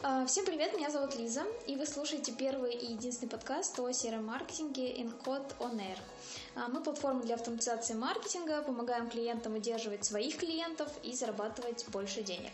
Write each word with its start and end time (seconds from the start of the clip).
А, 0.00 0.24
всем 0.26 0.46
привет, 0.46 0.76
меня 0.76 0.90
зовут 0.90 1.16
Лиза, 1.16 1.42
и 1.66 1.74
вы 1.74 1.84
слушаете 1.84 2.30
первый 2.30 2.72
и 2.72 2.92
единственный 2.92 3.28
подкаст 3.28 3.76
о 3.80 3.90
CRM-маркетинге 3.90 4.94
InCode 4.96 5.58
On 5.58 5.74
Air. 5.74 5.98
А, 6.54 6.68
мы 6.68 6.80
платформа 6.80 7.20
для 7.20 7.34
автоматизации 7.34 7.94
маркетинга, 7.94 8.62
помогаем 8.62 9.10
клиентам 9.10 9.56
удерживать 9.56 10.04
своих 10.04 10.36
клиентов 10.36 10.88
и 11.02 11.12
зарабатывать 11.14 11.84
больше 11.88 12.22
денег. 12.22 12.52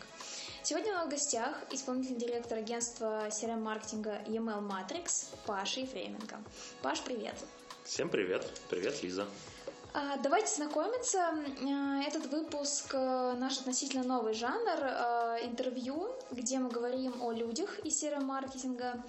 Сегодня 0.63 0.93
у 0.93 0.95
нас 0.95 1.07
в 1.07 1.11
гостях 1.11 1.55
исполнительный 1.71 2.19
директор 2.19 2.57
агентства 2.57 3.29
CRM-маркетинга 3.29 4.23
EML 4.27 4.67
Matrix 4.67 5.27
Паша 5.45 5.81
Ефременко. 5.81 6.39
Паш, 6.81 7.03
привет! 7.03 7.37
Всем 7.85 8.09
привет! 8.09 8.51
Привет, 8.71 9.03
Лиза! 9.03 9.27
А, 9.97 10.17
давайте 10.17 10.49
знакомиться. 10.49 11.21
А, 11.21 12.03
этот 12.03 12.27
выпуск 12.27 12.93
э, 12.95 13.35
наш 13.39 13.61
относительно 13.61 14.03
новый 14.03 14.35
жанр 14.35 14.81
э, 14.83 15.39
интервью, 15.45 16.11
где 16.33 16.59
мы 16.59 16.69
говорим 16.69 17.23
о 17.23 17.31
людях 17.31 17.79
из 17.85 18.01
серого 18.01 18.25
маркетинга. 18.25 19.05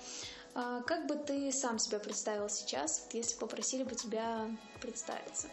А, 0.54 0.84
как 0.84 1.08
бы 1.08 1.16
ты 1.16 1.52
сам 1.52 1.80
себя 1.80 1.98
представил 1.98 2.50
сейчас, 2.50 3.10
если 3.14 3.36
попросили 3.40 3.82
бы 3.82 3.96
тебя 3.96 4.48
представиться? 4.80 5.48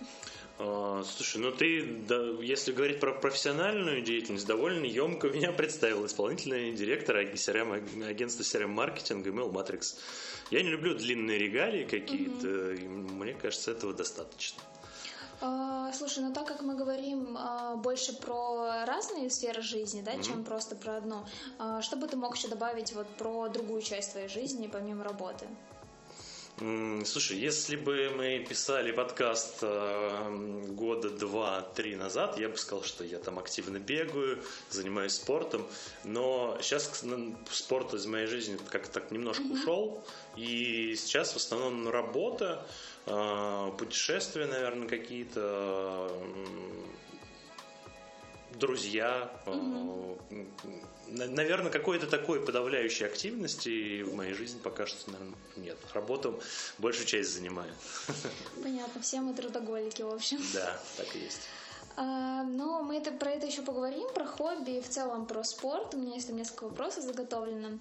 Слушай, 0.58 1.38
ну 1.38 1.50
ты, 1.50 2.04
да, 2.06 2.22
если 2.42 2.72
говорить 2.72 3.00
про 3.00 3.12
профессиональную 3.12 4.02
деятельность, 4.02 4.46
довольно 4.46 4.84
емко 4.84 5.28
меня 5.28 5.50
представил 5.50 6.04
исполнительный 6.04 6.72
директор 6.72 7.16
агентства 7.16 8.42
CRM 8.42 8.66
маркетинга 8.66 9.30
Email 9.30 9.50
Matrix. 9.50 9.96
Я 10.50 10.62
не 10.62 10.68
люблю 10.68 10.94
длинные 10.94 11.38
регалии 11.38 11.84
какие-то, 11.84 12.46
mm-hmm. 12.46 13.12
мне 13.12 13.32
кажется, 13.32 13.70
этого 13.70 13.94
достаточно. 13.94 14.62
А, 15.44 15.92
слушай, 15.92 16.22
ну 16.22 16.32
так 16.32 16.46
как 16.46 16.62
мы 16.62 16.76
говорим 16.76 17.36
а, 17.36 17.74
больше 17.74 18.12
про 18.12 18.84
разные 18.86 19.28
сферы 19.28 19.60
жизни, 19.60 20.00
да, 20.00 20.14
mm-hmm. 20.14 20.22
чем 20.22 20.44
просто 20.44 20.76
про 20.76 20.98
одну, 20.98 21.26
а, 21.58 21.82
что 21.82 21.96
бы 21.96 22.06
ты 22.06 22.16
мог 22.16 22.36
еще 22.36 22.46
добавить 22.46 22.92
вот 22.92 23.08
про 23.18 23.48
другую 23.48 23.82
часть 23.82 24.12
твоей 24.12 24.28
жизни, 24.28 24.68
помимо 24.72 25.02
работы? 25.02 25.48
Слушай, 27.06 27.38
если 27.38 27.74
бы 27.76 28.12
мы 28.14 28.46
писали 28.48 28.92
подкаст 28.92 29.62
года 29.62 31.10
два-три 31.10 31.96
назад, 31.96 32.38
я 32.38 32.48
бы 32.50 32.56
сказал, 32.56 32.84
что 32.84 33.02
я 33.04 33.18
там 33.18 33.38
активно 33.38 33.78
бегаю, 33.78 34.40
занимаюсь 34.70 35.14
спортом, 35.14 35.66
но 36.04 36.56
сейчас 36.60 37.02
спорт 37.50 37.94
из 37.94 38.06
моей 38.06 38.26
жизни 38.26 38.58
как-то 38.68 38.92
так 38.92 39.10
немножко 39.10 39.42
mm-hmm. 39.42 39.60
ушел, 39.60 40.04
и 40.36 40.94
сейчас 40.94 41.32
в 41.32 41.36
основном 41.36 41.88
работа, 41.88 42.64
путешествия, 43.04 44.46
наверное, 44.46 44.88
какие-то, 44.88 46.10
друзья, 48.58 49.30
угу. 49.46 50.18
наверное, 51.08 51.70
какой-то 51.70 52.06
такой 52.06 52.40
подавляющей 52.44 53.06
активности 53.06 54.02
в 54.02 54.14
моей 54.14 54.34
жизни 54.34 54.60
пока 54.60 54.86
что, 54.86 55.10
наверное, 55.10 55.34
нет. 55.56 55.78
Работу 55.94 56.40
большую 56.78 57.06
часть 57.06 57.34
занимаю. 57.34 57.72
Понятно, 58.62 59.00
все 59.00 59.20
мы 59.20 59.34
трудоголики, 59.34 60.02
в 60.02 60.10
общем. 60.10 60.38
Да, 60.54 60.78
так 60.96 61.14
и 61.16 61.20
есть. 61.20 61.42
А, 61.96 62.42
но 62.44 62.82
мы 62.82 62.96
это, 62.96 63.12
про 63.12 63.32
это 63.32 63.46
еще 63.46 63.62
поговорим, 63.62 64.08
про 64.14 64.24
хобби 64.24 64.78
и 64.78 64.80
в 64.80 64.88
целом 64.88 65.26
про 65.26 65.44
спорт. 65.44 65.94
У 65.94 65.98
меня 65.98 66.14
есть 66.14 66.26
там 66.26 66.36
несколько 66.36 66.64
вопросов 66.64 67.04
заготовлено. 67.04 67.78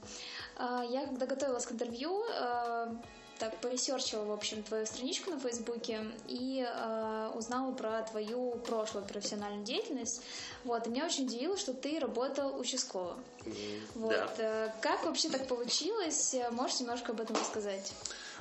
А, 0.58 0.84
я, 0.84 1.06
когда 1.06 1.26
готовилась 1.26 1.66
к 1.66 1.72
интервью, 1.72 2.24
а, 2.30 2.94
так 3.42 3.58
поресерчила, 3.58 4.24
в 4.24 4.32
общем, 4.32 4.62
твою 4.62 4.86
страничку 4.86 5.32
на 5.32 5.40
Фейсбуке 5.40 6.06
и 6.28 6.64
э, 6.64 7.32
узнала 7.34 7.72
про 7.72 8.04
твою 8.04 8.52
прошлую 8.68 9.04
профессиональную 9.04 9.66
деятельность. 9.66 10.22
Вот, 10.64 10.86
и 10.86 10.92
меня 10.92 11.08
очень 11.08 11.26
удивило, 11.26 11.58
что 11.58 11.74
ты 11.74 12.00
работал 12.00 12.60
участковым. 12.60 13.18
Mm, 13.46 13.82
вот, 13.96 14.12
да. 14.12 14.30
э, 14.38 14.70
как 14.82 15.04
вообще 15.06 15.30
так 15.30 15.48
получилось? 15.48 16.36
Можешь 16.52 16.82
немножко 16.82 17.14
об 17.14 17.22
этом 17.22 17.36
рассказать? 17.36 17.92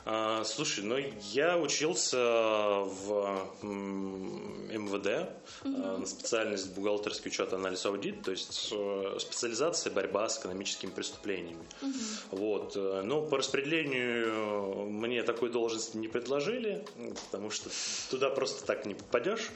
А, 0.05 0.45
слушай, 0.45 0.85
ну 0.85 0.97
я 1.33 1.57
учился 1.57 2.19
в 2.19 3.40
МВД 4.91 5.31
угу. 5.65 5.99
на 5.99 6.07
специальность 6.07 6.75
бухгалтерский 6.75 7.31
учет, 7.31 7.53
анализ, 7.53 7.85
аудит, 7.87 8.23
то 8.23 8.31
есть 8.31 8.71
э, 8.73 9.17
специализация 9.19 9.93
борьба 9.93 10.29
с 10.29 10.39
экономическими 10.39 10.91
преступлениями. 10.91 11.65
Угу. 11.83 11.93
Вот. 12.33 12.73
Э, 12.77 13.03
но 13.05 13.23
по 13.23 13.39
распределению 13.39 14.87
мне 14.91 15.23
такой 15.23 15.51
должности 15.51 15.97
не 15.97 16.09
предложили, 16.09 16.85
потому 17.31 17.51
что 17.51 17.71
туда 18.11 18.31
просто 18.31 18.65
так 18.65 18.87
не 18.87 18.95
попадешь. 18.95 19.51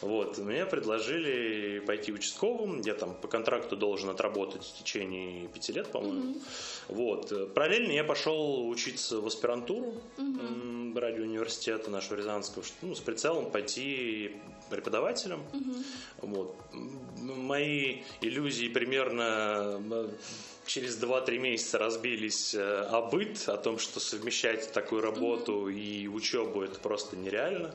Вот. 0.00 0.38
Мне 0.38 0.66
предложили 0.66 1.80
пойти 1.80 2.12
участковым, 2.12 2.80
я 2.80 2.94
там 2.94 3.14
по 3.14 3.28
контракту 3.28 3.76
должен 3.76 4.10
отработать 4.10 4.64
в 4.64 4.78
течение 4.78 5.48
пяти 5.48 5.72
лет, 5.72 5.90
по-моему. 5.90 6.30
Угу. 6.30 6.40
Вот. 6.88 7.54
Параллельно 7.54 7.92
я 7.92 8.04
пошел 8.04 8.68
учиться 8.68 9.20
в 9.20 9.26
аспирантуру 9.26 9.94
угу. 10.16 10.98
ради 10.98 11.20
университета 11.20 11.90
нашего 11.90 12.16
Рязанского, 12.16 12.64
ну, 12.82 12.94
с 12.94 13.00
прицелом 13.00 13.50
пойти 13.50 14.36
преподавателем. 14.68 15.42
Угу. 15.52 16.28
Вот. 16.28 16.56
Мои 17.18 18.02
иллюзии 18.20 18.68
примерно 18.68 19.80
через 20.68 21.02
2-3 21.02 21.38
месяца 21.38 21.78
разбились 21.78 22.54
э, 22.54 22.60
о 22.60 23.02
быт, 23.02 23.48
о 23.48 23.56
том, 23.56 23.78
что 23.78 24.00
совмещать 24.00 24.70
такую 24.72 25.00
работу 25.00 25.68
и 25.68 26.06
учебу 26.06 26.62
это 26.62 26.78
просто 26.78 27.16
нереально. 27.16 27.74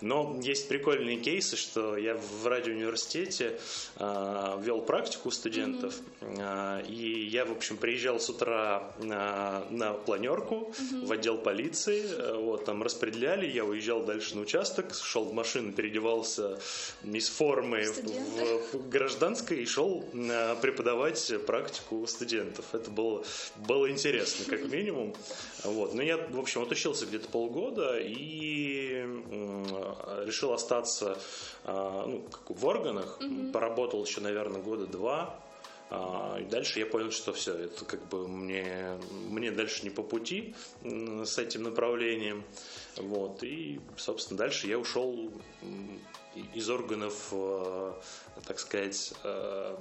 Но 0.00 0.38
есть 0.40 0.68
прикольные 0.68 1.18
кейсы, 1.18 1.56
что 1.56 1.96
я 1.96 2.14
в 2.14 2.46
радиоуниверситете 2.46 3.58
э, 3.96 4.56
вел 4.62 4.80
практику 4.82 5.32
студентов, 5.32 5.94
mm-hmm. 6.20 6.84
э, 6.84 6.86
и 6.88 7.26
я, 7.26 7.44
в 7.44 7.50
общем, 7.50 7.76
приезжал 7.76 8.20
с 8.20 8.30
утра 8.30 8.94
на, 8.98 9.64
на 9.70 9.92
планерку 9.94 10.72
в 11.02 11.10
отдел 11.10 11.38
полиции, 11.38 12.04
э, 12.08 12.36
вот, 12.36 12.64
там 12.64 12.84
распределяли, 12.84 13.50
я 13.50 13.64
уезжал 13.64 14.04
дальше 14.04 14.36
на 14.36 14.42
участок, 14.42 14.94
шел 14.94 15.24
в 15.24 15.32
машину, 15.32 15.72
переодевался 15.72 16.60
из 17.02 17.28
формы 17.28 17.82
в, 17.82 18.76
в 18.76 18.88
гражданской 18.88 19.62
и 19.62 19.66
шел 19.66 20.04
э, 20.14 20.54
преподавать 20.62 21.32
практику 21.44 22.06
студентов 22.06 22.27
студентов. 22.28 22.74
Это 22.74 22.90
было, 22.90 23.24
было 23.56 23.90
интересно, 23.90 24.44
как 24.48 24.64
минимум. 24.70 25.14
Вот. 25.64 25.94
Но 25.94 26.02
я, 26.02 26.16
в 26.16 26.38
общем, 26.38 26.62
отучился 26.62 27.06
где-то 27.06 27.28
полгода 27.28 27.98
и 27.98 29.02
решил 30.24 30.52
остаться 30.52 31.18
а, 31.64 32.06
ну, 32.06 32.24
в 32.48 32.66
органах. 32.66 33.18
Mm-hmm. 33.20 33.52
Поработал 33.52 34.04
еще, 34.04 34.20
наверное, 34.20 34.60
года 34.60 34.86
два. 34.86 35.40
А, 35.90 36.38
и 36.38 36.44
дальше 36.44 36.80
я 36.80 36.86
понял, 36.86 37.10
что 37.10 37.32
все, 37.32 37.54
это 37.54 37.84
как 37.86 38.06
бы 38.08 38.28
мне, 38.28 38.98
мне 39.30 39.50
дальше 39.50 39.84
не 39.84 39.90
по 39.90 40.02
пути 40.02 40.54
с 40.82 41.38
этим 41.38 41.62
направлением. 41.62 42.44
Вот. 42.96 43.42
И, 43.42 43.80
собственно, 43.96 44.38
дальше 44.38 44.66
я 44.66 44.78
ушел 44.78 45.32
из 46.54 46.68
органов, 46.70 47.28
э, 47.32 47.92
так 48.46 48.58
сказать, 48.58 49.12
э, 49.24 49.76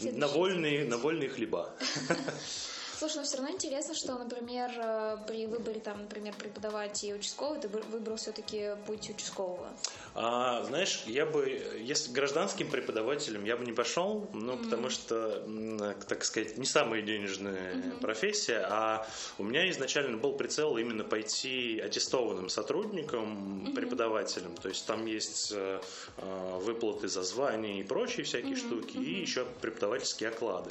на 0.00 0.28
вольные, 0.28 0.84
на 0.84 0.98
вольные 0.98 1.28
хлеба. 1.28 1.70
Слушай, 2.98 3.16
но 3.18 3.22
все 3.24 3.36
равно 3.36 3.52
интересно, 3.52 3.94
что, 3.94 4.16
например, 4.16 4.70
э, 4.74 5.18
при 5.26 5.46
выборе, 5.46 5.80
там, 5.80 6.00
например, 6.02 6.34
преподавать 6.34 7.04
и 7.04 7.12
участковый, 7.12 7.60
ты 7.60 7.68
выбрал 7.68 8.16
все-таки 8.16 8.70
путь 8.86 9.10
участкового. 9.10 9.68
А, 10.14 10.64
знаешь, 10.64 11.02
я 11.06 11.26
бы, 11.26 11.44
если 11.78 12.10
гражданским 12.12 12.70
преподавателем 12.70 13.44
я 13.44 13.58
бы 13.58 13.66
не 13.66 13.72
пошел, 13.72 14.30
ну, 14.32 14.54
mm-hmm. 14.54 14.64
потому 14.64 14.88
что, 14.88 15.94
так 16.08 16.24
сказать, 16.24 16.56
не 16.56 16.64
самая 16.64 17.02
денежная 17.02 17.74
mm-hmm. 17.74 18.00
профессия, 18.00 18.66
а 18.66 19.06
у 19.36 19.44
меня 19.44 19.70
изначально 19.70 20.16
был 20.16 20.32
прицел 20.32 20.78
именно 20.78 21.04
пойти 21.04 21.78
аттестованным 21.78 22.48
сотрудником, 22.48 23.66
mm-hmm. 23.66 23.74
преподавателем, 23.74 24.54
то 24.56 24.70
есть 24.70 24.86
там 24.86 25.04
есть 25.04 25.52
э, 25.54 25.80
э 26.16 26.58
выплаты 26.66 27.08
за 27.08 27.22
звание 27.22 27.80
и 27.80 27.82
прочие 27.82 28.24
всякие 28.24 28.52
mm-hmm. 28.52 28.66
штуки, 28.66 28.96
mm-hmm. 28.96 29.04
и 29.04 29.20
еще 29.20 29.44
преподавательские 29.60 30.30
оклады. 30.30 30.70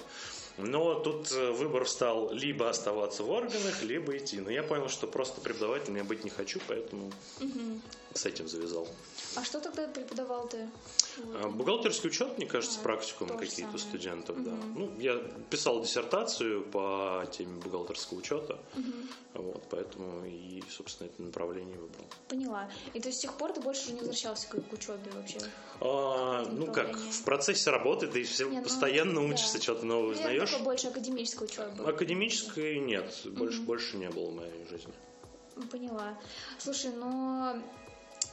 Но 0.58 0.96
тут 0.96 1.32
э, 1.32 1.52
выбор 1.52 1.88
стал 1.88 2.32
либо 2.32 2.70
оставаться 2.70 3.24
в 3.24 3.30
органах, 3.30 3.84
либо 3.84 4.18
идти. 4.18 4.40
Но 4.40 4.50
я 4.50 4.63
понял, 4.63 4.88
что 4.90 5.06
просто 5.07 5.42
преподавателем 5.42 5.98
я 5.98 6.04
быть 6.04 6.24
не 6.24 6.30
хочу, 6.30 6.60
поэтому 6.68 7.12
угу. 7.42 7.81
с 8.13 8.25
этим 8.25 8.48
завязал. 8.48 8.88
А 9.36 9.44
что 9.44 9.60
тогда 9.60 9.88
преподавал 9.88 10.48
ты? 10.48 10.69
Вот. 11.18 11.52
Бухгалтерский 11.52 12.10
учет, 12.10 12.38
мне 12.38 12.48
кажется, 12.48 12.80
а, 12.80 12.84
практикум 12.84 13.38
какие-то 13.38 13.78
студентов, 13.78 14.38
угу. 14.38 14.46
да. 14.46 14.52
Ну, 14.75 14.92
я 15.00 15.16
писал 15.50 15.81
диссертацию 15.81 16.63
по 16.63 17.25
теме 17.31 17.60
бухгалтерского 17.60 18.19
учета, 18.19 18.58
угу. 18.75 19.44
вот, 19.44 19.63
поэтому 19.69 20.25
и, 20.25 20.63
собственно, 20.69 21.08
это 21.08 21.22
направление 21.22 21.78
выбрал. 21.78 22.06
Поняла. 22.30 22.69
И 22.94 23.01
то 23.01 23.12
с 23.12 23.18
тех 23.18 23.34
пор 23.38 23.51
ты 23.51 23.60
больше 23.60 23.92
не 23.92 24.00
возвращался 24.00 24.48
к, 24.48 24.62
к 24.62 24.74
учебе 24.74 25.12
вообще? 25.13 25.40
А, 25.81 26.46
ну 26.50 26.72
как, 26.72 26.96
в 26.96 27.24
процессе 27.24 27.69
работы 27.69 28.08
ты 28.08 28.24
все 28.24 28.48
не, 28.50 28.60
ну, 28.60 28.63
постоянно 28.63 29.19
ну, 29.22 29.28
учишься, 29.28 29.58
да. 29.58 29.63
что-то 29.63 29.86
новое 29.86 30.16
ну, 30.16 30.22
узнаешь. 30.45 30.51
Такой 30.51 30.65
больше 30.65 30.88
академической 30.88 31.44
учебы. 31.44 31.88
Академической 31.88 32.80
нет, 32.80 33.13
больше, 33.25 33.59
угу. 33.59 33.65
больше 33.68 33.97
не 33.97 34.09
было 34.09 34.30
в 34.30 34.36
моей 34.36 34.65
жизни. 34.69 34.94
Поняла. 35.71 36.18
Слушай, 36.59 36.92
но 36.92 37.57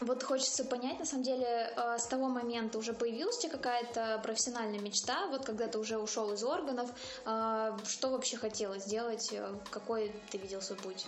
вот 0.01 0.23
хочется 0.23 0.65
понять, 0.65 0.99
на 0.99 1.05
самом 1.05 1.23
деле, 1.23 1.73
э, 1.77 1.99
с 1.99 2.07
того 2.07 2.29
момента 2.29 2.79
уже 2.79 2.93
появилась 2.93 3.39
у 3.39 3.43
тебя 3.43 3.53
какая-то 3.53 4.21
профессиональная 4.23 4.81
мечта, 4.81 5.29
вот 5.29 5.45
когда 5.45 5.69
ты 5.69 5.79
уже 5.79 5.99
ушел 5.99 6.33
из 6.33 6.43
органов, 6.43 6.91
э, 7.25 7.77
что 7.87 8.11
вообще 8.11 8.37
хотелось 8.37 8.85
сделать, 8.85 9.29
э, 9.33 9.55
какой 9.71 10.13
ты 10.31 10.39
видел 10.39 10.61
свой 10.61 10.79
путь? 10.79 11.07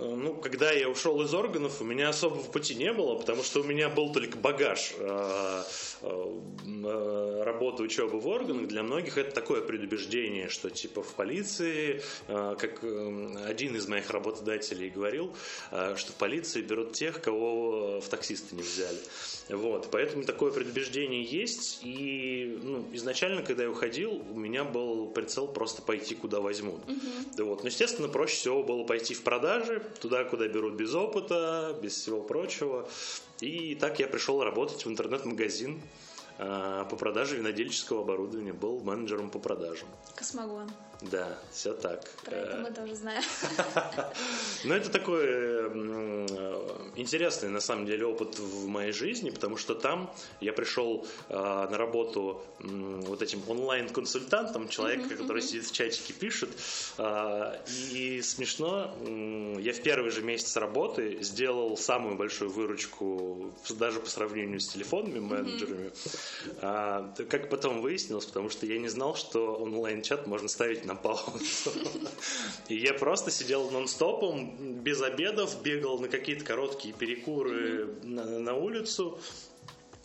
Ну, 0.00 0.34
когда 0.34 0.72
я 0.72 0.88
ушел 0.88 1.20
из 1.22 1.34
органов, 1.34 1.80
у 1.80 1.84
меня 1.84 2.08
особого 2.08 2.42
пути 2.42 2.74
не 2.74 2.92
было, 2.92 3.16
потому 3.16 3.42
что 3.42 3.60
у 3.60 3.64
меня 3.64 3.88
был 3.88 4.12
только 4.12 4.38
багаж 4.38 4.94
работы, 7.44 7.82
учебы 7.82 8.18
в 8.18 8.26
органах. 8.26 8.68
Для 8.68 8.82
многих 8.82 9.18
это 9.18 9.32
такое 9.32 9.60
предубеждение, 9.60 10.48
что 10.48 10.70
типа 10.70 11.02
в 11.02 11.14
полиции, 11.14 12.02
как 12.26 12.82
один 12.82 13.76
из 13.76 13.86
моих 13.86 14.10
работодателей 14.10 14.90
говорил, 14.90 15.34
что 15.68 16.12
в 16.12 16.16
полиции 16.16 16.62
берут 16.62 16.92
тех, 16.92 17.20
кого 17.20 18.00
в 18.00 18.08
таксисты 18.08 18.56
не 18.56 18.62
взяли. 18.62 18.98
Вот, 19.48 19.88
поэтому 19.90 20.24
такое 20.24 20.52
предубеждение 20.52 21.22
есть. 21.22 21.80
И 21.82 22.58
ну, 22.62 22.84
изначально, 22.92 23.42
когда 23.42 23.64
я 23.64 23.70
уходил, 23.70 24.22
у 24.30 24.38
меня 24.38 24.64
был 24.64 25.08
прицел 25.08 25.48
просто 25.48 25.82
пойти, 25.82 26.14
куда 26.14 26.40
возьмут. 26.40 26.80
Угу. 26.88 27.44
Вот. 27.44 27.62
Но, 27.62 27.68
естественно, 27.68 28.08
проще 28.08 28.36
всего 28.36 28.62
было 28.62 28.84
пойти 28.84 29.14
в 29.14 29.22
продажи, 29.22 29.81
туда, 30.00 30.24
куда 30.24 30.48
берут 30.48 30.74
без 30.74 30.94
опыта, 30.94 31.76
без 31.82 31.94
всего 31.94 32.20
прочего. 32.22 32.88
И 33.40 33.74
так 33.74 33.98
я 33.98 34.06
пришел 34.06 34.42
работать 34.42 34.84
в 34.84 34.88
интернет-магазин 34.88 35.80
а, 36.38 36.84
по 36.84 36.96
продаже 36.96 37.36
винодельческого 37.36 38.02
оборудования, 38.02 38.52
был 38.52 38.80
менеджером 38.80 39.30
по 39.30 39.38
продажам. 39.38 39.88
Космогон. 40.14 40.70
Да, 41.10 41.38
все 41.50 41.74
так. 41.74 42.08
Про 42.24 42.36
это 42.36 42.56
мы 42.58 42.70
тоже 42.70 42.94
знаем. 42.94 43.22
Ну, 44.64 44.74
это 44.74 44.90
такой 44.90 45.26
интересный, 46.96 47.48
на 47.48 47.60
самом 47.60 47.86
деле, 47.86 48.06
опыт 48.06 48.38
в 48.38 48.66
моей 48.68 48.92
жизни, 48.92 49.30
потому 49.30 49.56
что 49.56 49.74
там 49.74 50.12
я 50.40 50.52
пришел 50.52 51.06
а, 51.28 51.68
на 51.68 51.78
работу 51.78 52.44
вот 52.60 53.22
этим 53.22 53.42
онлайн-консультантом, 53.48 54.68
человека, 54.68 55.16
который 55.16 55.42
сидит 55.42 55.64
в 55.64 55.72
чатике, 55.72 56.12
пишет. 56.12 56.50
А, 56.98 57.60
и 57.92 58.22
смешно, 58.22 58.94
я 59.58 59.72
в 59.72 59.82
первый 59.82 60.10
же 60.10 60.22
месяц 60.22 60.56
работы 60.56 61.18
сделал 61.22 61.76
самую 61.76 62.16
большую 62.16 62.50
выручку 62.50 63.52
даже 63.70 64.00
по 64.00 64.08
сравнению 64.08 64.60
с 64.60 64.68
телефонными 64.68 65.20
менеджерами. 65.20 65.92
А, 66.60 67.12
как 67.28 67.48
потом 67.48 67.80
выяснилось, 67.80 68.26
потому 68.26 68.50
что 68.50 68.66
я 68.66 68.78
не 68.78 68.88
знал, 68.88 69.16
что 69.16 69.56
онлайн-чат 69.56 70.26
можно 70.26 70.48
ставить 70.48 70.84
на 70.84 70.91
на 70.92 70.96
паузу. 70.96 71.72
И 72.68 72.76
я 72.76 72.94
просто 72.94 73.30
сидел 73.30 73.70
нон-стопом, 73.70 74.80
без 74.82 75.02
обедов, 75.02 75.62
бегал 75.62 75.98
на 75.98 76.08
какие-то 76.08 76.44
короткие 76.44 76.94
перекуры 76.94 77.94
на, 78.02 78.24
на 78.24 78.54
улицу, 78.54 79.18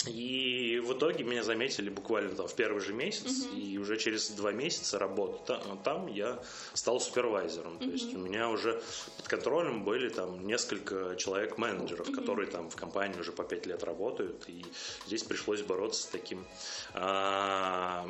и 0.09 0.79
в 0.79 0.93
итоге 0.93 1.23
меня 1.23 1.43
заметили 1.43 1.89
буквально 1.89 2.35
там 2.35 2.47
в 2.47 2.55
первый 2.55 2.81
же 2.81 2.93
месяц, 2.93 3.45
угу. 3.45 3.57
и 3.57 3.77
уже 3.77 3.97
через 3.97 4.29
два 4.29 4.51
месяца 4.51 4.97
работы 4.97 5.39
там, 5.45 5.77
там 5.83 6.07
я 6.07 6.39
стал 6.73 6.99
супервайзером. 6.99 7.75
Угу. 7.75 7.85
То 7.85 7.91
есть 7.91 8.13
у 8.13 8.17
меня 8.17 8.49
уже 8.49 8.81
под 9.17 9.27
контролем 9.27 9.83
были 9.83 10.09
там 10.09 10.45
несколько 10.45 11.15
человек-менеджеров, 11.17 12.09
угу. 12.09 12.17
которые 12.17 12.49
там 12.49 12.69
в 12.69 12.75
компании 12.75 13.19
уже 13.19 13.31
по 13.31 13.43
пять 13.43 13.65
лет 13.65 13.83
работают, 13.83 14.43
и 14.47 14.65
здесь 15.05 15.23
пришлось 15.23 15.61
бороться 15.61 16.03
с 16.03 16.05
таким 16.05 16.45
а, 16.93 18.07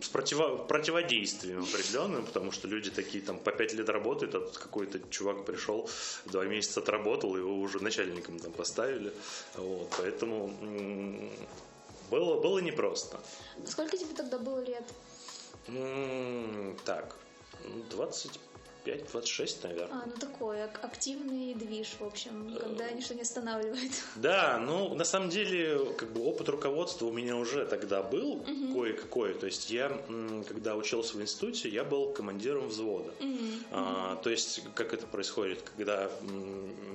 с 0.00 0.08
противо, 0.08 0.56
противодействием 0.56 1.62
определенным, 1.62 2.26
потому 2.26 2.52
что 2.52 2.68
люди 2.68 2.90
такие 2.90 3.22
там 3.22 3.38
по 3.38 3.52
пять 3.52 3.72
лет 3.72 3.88
работают, 3.88 4.34
а 4.34 4.40
тут 4.40 4.58
какой-то 4.58 5.00
чувак 5.10 5.44
пришел, 5.44 5.88
два 6.26 6.44
месяца 6.44 6.80
отработал, 6.80 7.36
его 7.36 7.60
уже 7.60 7.82
начальником 7.82 8.38
там 8.38 8.52
поставили. 8.52 9.12
Вот, 9.56 9.88
поэтому 9.98 10.52
было, 12.10 12.40
было 12.40 12.58
непросто. 12.58 13.20
Сколько 13.66 13.96
тебе 13.96 14.14
тогда 14.14 14.38
было 14.38 14.60
лет? 14.60 14.84
Так, 16.84 17.16
25 17.90 18.40
5-26, 18.84 19.56
наверное. 19.62 20.02
А, 20.02 20.06
ну 20.06 20.12
такой 20.18 20.62
активный 20.64 21.54
движ, 21.54 21.96
в 21.98 22.04
общем, 22.04 22.56
когда 22.60 22.88
э, 22.88 22.94
ничто 22.94 23.14
не 23.14 23.22
останавливает. 23.22 23.92
Да, 24.16 24.58
ну 24.58 24.94
на 24.94 25.04
самом 25.04 25.30
деле, 25.30 25.94
как 25.96 26.12
бы 26.12 26.22
опыт 26.24 26.48
руководства 26.48 27.06
у 27.06 27.12
меня 27.12 27.36
уже 27.36 27.64
тогда 27.66 28.02
был 28.02 28.32
угу. 28.32 28.74
кое-какой. 28.74 29.34
То 29.34 29.46
есть 29.46 29.70
я, 29.70 29.88
когда 30.48 30.76
учился 30.76 31.16
в 31.16 31.22
институте, 31.22 31.68
я 31.68 31.84
был 31.84 32.12
командиром 32.12 32.68
взвода. 32.68 33.12
Угу. 33.20 33.38
А, 33.70 34.16
то 34.16 34.30
есть, 34.30 34.62
как 34.74 34.94
это 34.94 35.06
происходит, 35.06 35.62
когда 35.76 36.10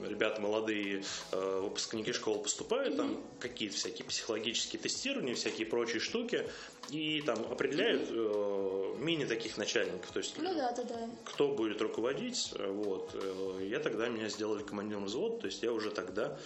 ребята 0.08 0.42
молодые, 0.42 1.04
э, 1.32 1.60
выпускники 1.64 2.14
школы 2.14 2.40
поступают, 2.40 2.94
угу. 2.94 2.98
там 2.98 3.24
какие-то 3.40 3.76
всякие 3.76 4.06
психологические 4.08 4.82
тестирования, 4.82 5.36
всякие 5.36 5.68
прочие 5.68 6.00
штуки, 6.00 6.48
и 6.90 7.22
там 7.22 7.40
определяют 7.52 8.08
э, 8.10 8.96
мини 9.00 9.26
таких 9.26 9.58
начальников. 9.58 10.12
То 10.12 10.20
есть, 10.20 10.36
ну, 10.38 10.54
да, 10.54 10.72
да, 10.72 10.84
да. 10.84 11.10
кто 11.26 11.50
будет 11.50 11.82
руководить, 11.82 12.54
э, 12.56 12.72
вот, 12.72 13.12
э, 13.14 13.68
я 13.70 13.80
тогда 13.80 14.08
меня 14.08 14.30
сделали 14.30 14.64
командиром 14.64 15.06
взвода, 15.06 15.38
то 15.42 15.48
есть 15.48 15.64
я 15.64 15.72
уже 15.72 15.92
тогда 15.92 16.38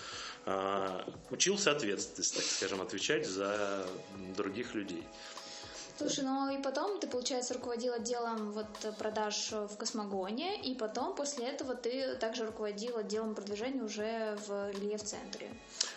а, 0.45 1.05
учился 1.29 1.71
ответственности, 1.71 2.37
так 2.37 2.45
скажем, 2.45 2.81
отвечать 2.81 3.27
за 3.27 3.85
других 4.35 4.73
людей. 4.73 5.03
Слушай, 5.97 6.23
ну 6.23 6.49
и 6.49 6.59
потом 6.59 6.99
ты, 6.99 7.05
получается, 7.05 7.53
руководил 7.53 7.93
отделом 7.93 8.51
вот 8.53 8.65
продаж 8.97 9.51
в 9.51 9.77
Космогоне, 9.77 10.59
и 10.61 10.73
потом 10.73 11.15
после 11.15 11.45
этого 11.45 11.75
ты 11.75 12.15
также 12.15 12.45
руководил 12.47 12.97
отделом 12.97 13.35
продвижения 13.35 13.83
уже 13.83 14.35
в 14.47 14.71
рельеф-центре. 14.71 15.47
В 15.77 15.90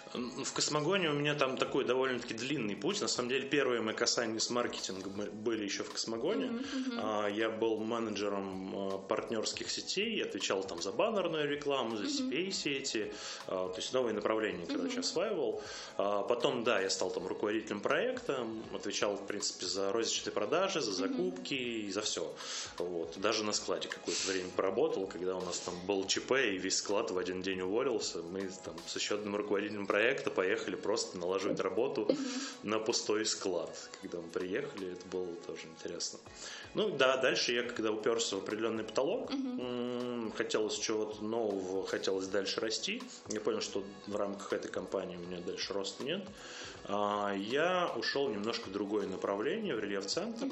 Космогоне 0.55 1.11
у 1.11 1.13
меня 1.13 1.35
там 1.35 1.57
такой 1.57 1.85
довольно-таки 1.85 2.35
длинный 2.35 2.77
путь. 2.77 3.01
На 3.01 3.09
самом 3.09 3.29
деле, 3.29 3.49
первые 3.49 3.81
мои 3.81 3.95
касания 3.95 4.39
с 4.39 4.49
маркетингом 4.49 5.13
были 5.33 5.65
еще 5.65 5.83
в 5.83 5.91
Космогоне. 5.91 6.45
Mm-hmm, 6.45 7.01
mm-hmm. 7.01 7.37
Я 7.37 7.51
был 7.51 7.79
менеджером 7.79 8.73
а, 8.77 8.99
партнерских 8.99 9.71
сетей, 9.71 10.23
отвечал 10.23 10.63
там 10.63 10.81
за 10.81 10.93
баннерную 10.93 11.49
рекламу, 11.51 11.97
за 11.97 12.05
CPA-сети, 12.05 13.13
mm-hmm. 13.49 13.73
то 13.73 13.75
есть 13.77 13.93
новые 13.93 14.15
направления, 14.15 14.67
короче, 14.67 14.99
mm-hmm. 14.99 15.01
осваивал. 15.01 15.63
Потом, 15.97 16.63
да, 16.63 16.81
я 16.81 16.91
стал 16.91 17.11
там 17.11 17.27
руководителем 17.27 17.81
проекта, 17.81 18.47
отвечал, 18.73 19.17
в 19.17 19.27
принципе, 19.27 19.67
за 19.67 19.91
розничные 19.91 20.33
продажи, 20.33 20.81
за 20.81 20.93
закупки 20.93 21.55
и 21.55 21.91
за 21.91 22.03
все. 22.03 22.33
Вот. 22.79 23.19
Даже 23.19 23.43
на 23.43 23.53
складе 23.53 23.89
какое-то 23.89 24.31
время 24.31 24.51
поработал, 24.55 25.09
когда 25.09 25.35
у 25.35 25.45
нас 25.45 25.59
там 25.59 25.75
был 25.87 26.07
ЧП, 26.07 26.33
и 26.33 26.59
весь 26.59 26.77
склад 26.77 27.11
в 27.11 27.19
один 27.19 27.43
день 27.43 27.63
уволился. 27.63 28.23
Мы 28.23 28.49
там 28.65 28.77
с 28.87 28.95
еще 28.95 29.17
одним 29.17 29.35
руководителем 29.35 29.87
проекта 29.89 30.04
проекта 30.05 30.31
поехали 30.31 30.77
просто 30.77 31.17
налаживать 31.17 31.61
работу 31.61 32.07
на 32.63 32.79
пустой 32.79 33.25
склад. 33.25 33.71
Когда 34.03 34.19
мы 34.19 34.29
приехали, 34.29 34.93
это 34.93 35.09
было 35.09 35.35
тоже 35.47 35.63
интересно. 35.65 36.19
Ну 36.75 36.91
да, 36.91 37.17
дальше 37.17 37.53
я, 37.53 37.63
когда 37.63 37.91
уперся 37.91 38.37
в 38.37 38.41
определенный 38.41 38.85
потолок, 38.85 39.33
хотелось 40.37 40.79
чего-то 40.79 41.25
нового, 41.25 41.87
хотелось 41.87 42.27
дальше 42.27 42.61
расти. 42.61 43.03
Я 43.31 43.41
понял, 43.41 43.63
что 43.63 43.83
в 44.07 44.15
рамках 44.15 44.53
этой 44.53 44.71
компании 44.71 45.17
у 45.17 45.21
меня 45.21 45.41
дальше 45.41 45.73
роста 45.73 46.05
нет. 46.05 46.29
А, 46.87 47.35
я 47.35 47.91
ушел 47.97 48.29
немножко 48.29 48.69
в 48.69 48.73
другое 48.73 49.07
направление, 49.07 49.75
в 49.75 49.81
рельеф-центр. 49.81 50.47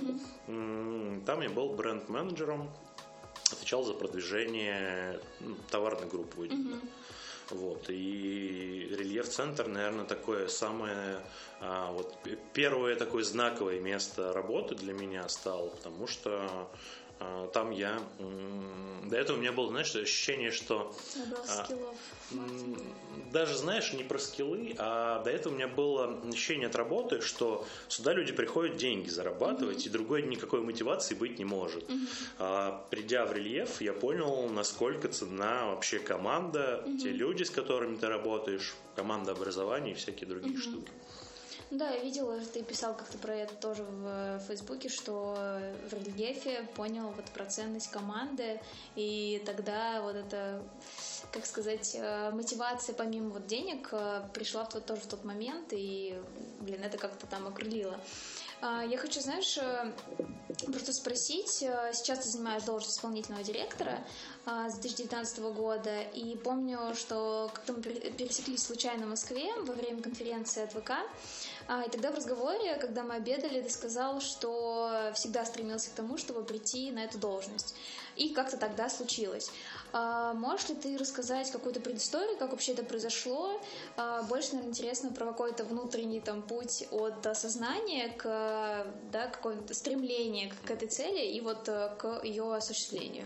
Там 1.27 1.43
я 1.43 1.51
был 1.51 1.75
бренд-менеджером, 1.75 2.71
отвечал 3.53 3.85
за 3.85 3.93
продвижение 3.93 5.21
товарной 5.71 6.09
группы 6.09 6.39
выделенной. 6.39 6.81
Вот. 7.53 7.89
И 7.89 8.89
рельеф-центр, 8.91 9.69
наверное, 9.69 10.05
такое 10.05 10.49
самое 10.49 11.21
а, 11.61 11.93
вот 11.93 12.17
первое 12.53 12.97
такое 12.97 13.23
знаковое 13.23 13.79
место 13.79 14.33
работы 14.33 14.75
для 14.75 14.93
меня 14.93 15.29
стало, 15.29 15.69
потому 15.69 16.07
что 16.07 16.69
там 17.53 17.71
я 17.71 18.01
до 19.13 19.19
этого 19.19 19.37
у 19.37 19.41
меня 19.41 19.53
было, 19.53 19.69
знаешь, 19.69 19.95
ощущение, 19.95 20.51
что 20.51 20.95
а, 21.51 21.69
даже, 23.31 23.57
знаешь, 23.57 23.93
не 23.93 24.03
про 24.03 24.19
скиллы, 24.19 24.75
а 24.79 25.23
до 25.23 25.31
этого 25.31 25.53
у 25.53 25.57
меня 25.57 25.69
было 25.69 26.19
ощущение 26.29 26.69
от 26.69 26.77
работы, 26.77 27.21
что 27.21 27.67
сюда 27.89 28.15
люди 28.15 28.33
приходят 28.33 28.79
деньги 28.79 29.11
зарабатывать, 29.11 29.85
mm-hmm. 29.85 29.91
и 29.91 29.91
другой 29.91 30.23
никакой 30.23 30.63
мотивации 30.63 31.15
быть 31.15 31.39
не 31.39 31.45
может. 31.45 31.89
Mm-hmm. 31.91 32.09
А, 32.39 32.87
придя 32.91 33.27
в 33.27 33.35
рельеф, 33.35 33.83
я 33.83 33.93
понял, 33.93 34.49
насколько 34.49 35.09
цена 35.09 35.67
вообще 35.67 35.99
команда, 35.99 36.83
mm-hmm. 36.87 36.99
те 36.99 37.11
люди, 37.11 37.43
с 37.43 37.51
которыми 37.51 37.97
ты 37.97 38.09
работаешь, 38.09 38.75
команда 38.97 39.33
образования 39.33 39.93
и 39.93 39.95
всякие 39.95 40.27
другие 40.27 40.57
mm-hmm. 40.57 40.61
штуки. 40.61 40.91
Да, 41.73 41.89
я 41.89 42.03
видела, 42.03 42.39
ты 42.39 42.63
писал 42.63 42.95
как-то 42.95 43.17
про 43.17 43.35
это 43.35 43.55
тоже 43.55 43.83
в 43.83 44.07
э, 44.07 44.41
Фейсбуке, 44.47 44.91
что 44.91 45.59
в 45.89 45.95
рельефе 45.95 46.69
понял 46.75 47.09
вот 47.17 47.25
про 47.33 47.47
ценность 47.47 47.91
команды, 47.91 48.61
и 48.95 49.43
тогда 49.47 50.03
вот 50.03 50.15
это, 50.15 50.63
как 51.33 51.47
сказать, 51.47 51.93
э, 51.95 52.31
мотивация 52.31 52.95
помимо 52.95 53.31
вот 53.31 53.47
денег 53.47 53.89
э, 53.93 54.21
пришла 54.35 54.67
в 54.67 54.69
тот, 54.69 54.85
тоже 54.85 55.01
в 55.01 55.07
тот 55.07 55.25
момент, 55.25 55.69
и, 55.71 56.21
блин, 56.61 56.83
это 56.83 56.99
как-то 56.99 57.27
там 57.27 57.47
окрылило. 57.47 57.99
А, 58.61 58.85
я 58.85 58.97
хочу, 58.99 59.21
знаешь, 59.21 59.59
просто 60.67 60.93
спросить. 60.93 61.49
Сейчас 61.49 62.21
ты 62.21 62.29
занимаешь 62.29 62.63
должность 62.63 62.97
исполнительного 62.97 63.43
директора 63.43 63.99
а, 64.45 64.71
с 64.71 64.75
2019 64.75 65.41
года, 65.55 66.03
и 66.03 66.37
помню, 66.37 66.95
что 66.95 67.51
как-то 67.53 67.73
мы 67.73 67.83
пересеклись 67.83 68.63
случайно 68.63 69.07
в 69.07 69.09
Москве 69.09 69.53
во 69.63 69.73
время 69.73 70.01
конференции 70.01 70.63
от 70.63 70.73
ВК, 70.73 70.93
и 71.87 71.91
тогда 71.91 72.11
в 72.11 72.17
разговоре, 72.17 72.77
когда 72.77 73.03
мы 73.03 73.15
обедали, 73.15 73.61
ты 73.61 73.71
сказал, 73.71 74.21
что 74.21 75.13
всегда 75.15 75.45
стремился 75.45 75.91
к 75.91 75.95
тому, 75.95 76.19
чтобы 76.19 76.43
прийти 76.45 76.91
на 76.91 77.05
эту 77.05 77.19
должность. 77.19 77.75
И 78.17 78.31
как-то 78.35 78.57
тогда 78.57 78.89
случилось. 78.89 79.51
А, 79.93 80.33
можешь 80.33 80.69
ли 80.71 80.75
ты 80.75 80.97
рассказать 80.97 81.51
какую-то 81.51 81.81
предысторию, 81.81 82.37
как 82.39 82.53
вообще 82.53 82.73
это 82.73 82.83
произошло? 82.83 83.61
А, 83.97 84.23
больше, 84.23 84.53
наверное, 84.53 84.71
интересно 84.71 85.13
про 85.13 85.27
какой-то 85.27 85.65
внутренний 85.65 86.21
там 86.21 86.43
путь 86.43 86.85
от 86.91 87.27
осознания 87.27 88.09
к 88.17 88.87
да, 89.11 89.27
какому-то 89.27 89.75
стремлению 89.75 90.51
к 90.65 90.71
этой 90.71 90.89
цели 90.89 91.27
и 91.27 91.41
вот 91.41 91.69
э, 91.69 91.91
к 91.99 92.25
ее 92.25 92.55
осуществлению. 92.55 93.25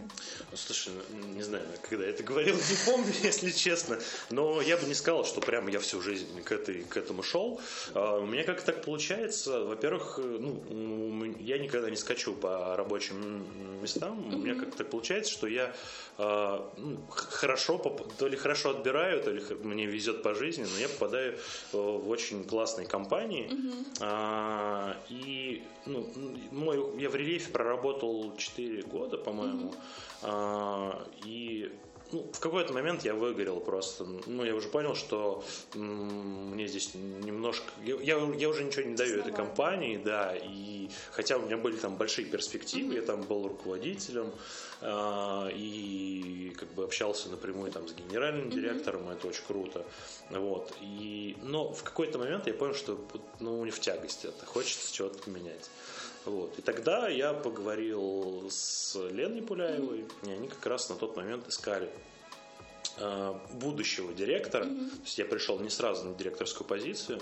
Слушай, 0.54 0.94
ну, 1.10 1.26
не 1.28 1.42
знаю, 1.42 1.64
когда 1.88 2.04
я 2.04 2.10
это 2.10 2.22
говорил, 2.22 2.56
не 2.70 2.90
помню, 2.90 3.12
если 3.22 3.50
честно, 3.50 3.98
но 4.30 4.60
я 4.60 4.76
бы 4.76 4.86
не 4.86 4.94
сказал, 4.94 5.24
что 5.24 5.40
прямо 5.40 5.70
я 5.70 5.78
всю 5.78 6.00
жизнь 6.00 6.42
к, 6.42 6.50
этой, 6.52 6.82
к 6.82 6.96
этому 6.96 7.22
шел. 7.22 7.60
А, 7.94 8.18
у 8.18 8.26
меня 8.26 8.44
как 8.44 8.62
так 8.62 8.82
получается, 8.82 9.64
во-первых, 9.64 10.18
э, 10.18 10.22
ну, 10.22 11.24
я 11.38 11.58
никогда 11.58 11.90
не 11.90 11.96
скачу 11.96 12.34
по 12.34 12.76
рабочим 12.76 13.80
местам, 13.80 14.34
у 14.34 14.38
меня 14.38 14.54
как 14.54 14.74
так 14.74 14.90
получается, 14.90 15.32
что 15.32 15.46
я 15.46 15.74
а, 16.18 16.55
ну, 16.76 16.98
хорошо, 17.08 17.78
то 18.18 18.28
ли 18.28 18.36
хорошо 18.36 18.70
отбираю, 18.70 19.22
то 19.22 19.30
ли 19.30 19.42
мне 19.62 19.86
везет 19.86 20.22
по 20.22 20.34
жизни, 20.34 20.64
но 20.64 20.78
я 20.78 20.88
попадаю 20.88 21.34
э, 21.34 21.38
в 21.72 22.08
очень 22.08 22.44
классные 22.44 22.86
компании. 22.86 23.50
Mm-hmm. 23.50 24.96
И 25.08 25.62
ну, 25.86 26.06
мой, 26.50 27.00
я 27.00 27.08
в 27.08 27.16
рельефе 27.16 27.50
проработал 27.50 28.36
4 28.36 28.82
года, 28.82 29.16
по-моему. 29.16 29.74
Mm-hmm. 30.22 31.08
И 31.24 31.72
ну, 32.12 32.30
в 32.32 32.40
какой-то 32.40 32.72
момент 32.72 33.04
я 33.04 33.14
выгорел 33.14 33.60
просто. 33.60 34.06
Ну, 34.26 34.44
я 34.44 34.54
уже 34.54 34.68
понял, 34.68 34.94
что 34.94 35.44
м- 35.74 36.52
мне 36.52 36.68
здесь 36.68 36.94
немножко... 36.94 37.66
Я, 37.84 38.16
я 38.16 38.48
уже 38.48 38.64
ничего 38.64 38.82
не 38.82 38.94
даю 38.94 39.20
этой 39.20 39.32
компании, 39.32 39.96
да, 39.96 40.34
и 40.36 40.88
хотя 41.10 41.36
у 41.36 41.42
меня 41.42 41.56
были 41.56 41.76
там 41.76 41.96
большие 41.96 42.26
перспективы, 42.26 42.94
mm-hmm. 42.94 43.00
я 43.00 43.02
там 43.02 43.22
был 43.22 43.48
руководителем, 43.48 44.30
э, 44.80 45.50
и 45.54 46.54
как 46.58 46.72
бы 46.74 46.84
общался 46.84 47.28
напрямую 47.28 47.72
там 47.72 47.88
с 47.88 47.92
генеральным 47.92 48.50
директором, 48.50 49.08
mm-hmm. 49.08 49.12
это 49.12 49.26
очень 49.28 49.44
круто. 49.46 49.84
Вот. 50.30 50.72
И, 50.80 51.36
но 51.42 51.72
в 51.72 51.82
какой-то 51.82 52.18
момент 52.18 52.46
я 52.46 52.54
понял, 52.54 52.74
что 52.74 52.98
ну, 53.40 53.64
не 53.64 53.70
в 53.70 53.80
тягость 53.80 54.24
это, 54.24 54.46
хочется 54.46 54.92
чего-то 54.92 55.18
поменять. 55.18 55.70
Вот. 56.26 56.58
И 56.58 56.62
тогда 56.62 57.08
я 57.08 57.32
поговорил 57.32 58.48
с 58.50 58.96
Леной 59.10 59.42
Пуляевой, 59.42 60.00
mm-hmm. 60.00 60.28
и 60.28 60.32
они 60.32 60.48
как 60.48 60.66
раз 60.66 60.88
на 60.90 60.96
тот 60.96 61.16
момент 61.16 61.48
искали 61.48 61.88
э, 62.98 63.34
будущего 63.52 64.12
директора. 64.12 64.64
Mm-hmm. 64.64 64.90
То 64.90 65.02
есть 65.04 65.18
я 65.18 65.24
пришел 65.24 65.60
не 65.60 65.70
сразу 65.70 66.04
на 66.04 66.14
директорскую 66.14 66.66
позицию. 66.66 67.20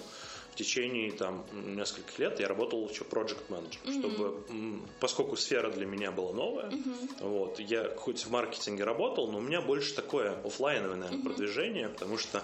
В 0.52 0.56
течение 0.56 1.11
там 1.11 1.44
нескольких 1.52 2.18
лет 2.18 2.40
я 2.40 2.49
работал 2.49 2.88
еще 2.88 3.02
project 3.02 3.42
manager, 3.49 3.78
mm-hmm. 3.84 3.99
чтобы, 3.99 4.82
поскольку 5.00 5.37
сфера 5.37 5.68
для 5.68 5.84
меня 5.84 6.11
была 6.11 6.32
новая, 6.32 6.70
mm-hmm. 6.70 7.28
вот, 7.28 7.58
я 7.58 7.92
хоть 7.96 8.25
в 8.25 8.30
маркетинге 8.30 8.84
работал, 8.84 9.30
но 9.30 9.38
у 9.38 9.40
меня 9.40 9.61
больше 9.61 9.94
такое 9.94 10.40
офлайновое, 10.44 10.96
наверное, 10.96 11.18
mm-hmm. 11.18 11.25
продвижение, 11.25 11.88
потому 11.88 12.18
что 12.18 12.42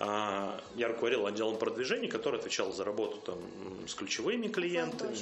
я 0.00 0.88
руководил 0.88 1.26
отделом 1.26 1.58
продвижения, 1.58 2.08
который 2.08 2.38
отвечал 2.38 2.72
за 2.72 2.84
работу 2.84 3.18
там, 3.18 3.38
с 3.88 3.94
ключевыми 3.94 4.46
клиентами. 4.46 5.16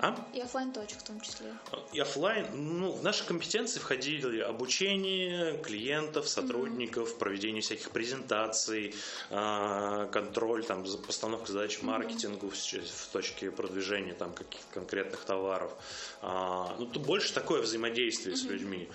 А? 0.00 0.16
И 0.34 0.40
офлайн 0.40 0.72
точек 0.72 0.98
в 0.98 1.04
том 1.04 1.20
числе. 1.20 1.46
И 1.92 2.00
офлайн, 2.00 2.46
ну, 2.52 2.92
в 2.92 3.04
наши 3.04 3.24
компетенции 3.24 3.78
входили 3.78 4.40
обучение 4.40 5.58
клиентов, 5.58 6.28
сотрудников, 6.28 7.10
mm-hmm. 7.14 7.18
проведение 7.18 7.62
всяких 7.62 7.90
презентаций, 7.90 8.94
а, 9.30 10.06
контроль, 10.06 10.64
там, 10.64 10.84
постановка 11.06 11.52
задач 11.52 11.80
маркетингу 11.82 12.48
mm-hmm. 12.48 12.80
в, 12.80 13.08
в 13.08 13.12
точке 13.12 13.50
продвижения 13.52 14.14
там, 14.14 14.32
каких-то 14.32 14.66
конкретных 14.74 15.20
товаров. 15.20 15.72
А, 16.20 16.74
ну, 16.78 16.86
тут 16.86 17.06
больше 17.06 17.32
такое 17.32 17.62
взаимодействие 17.62 18.34
mm-hmm. 18.34 18.38
с 18.38 18.44
людьми. 18.44 18.88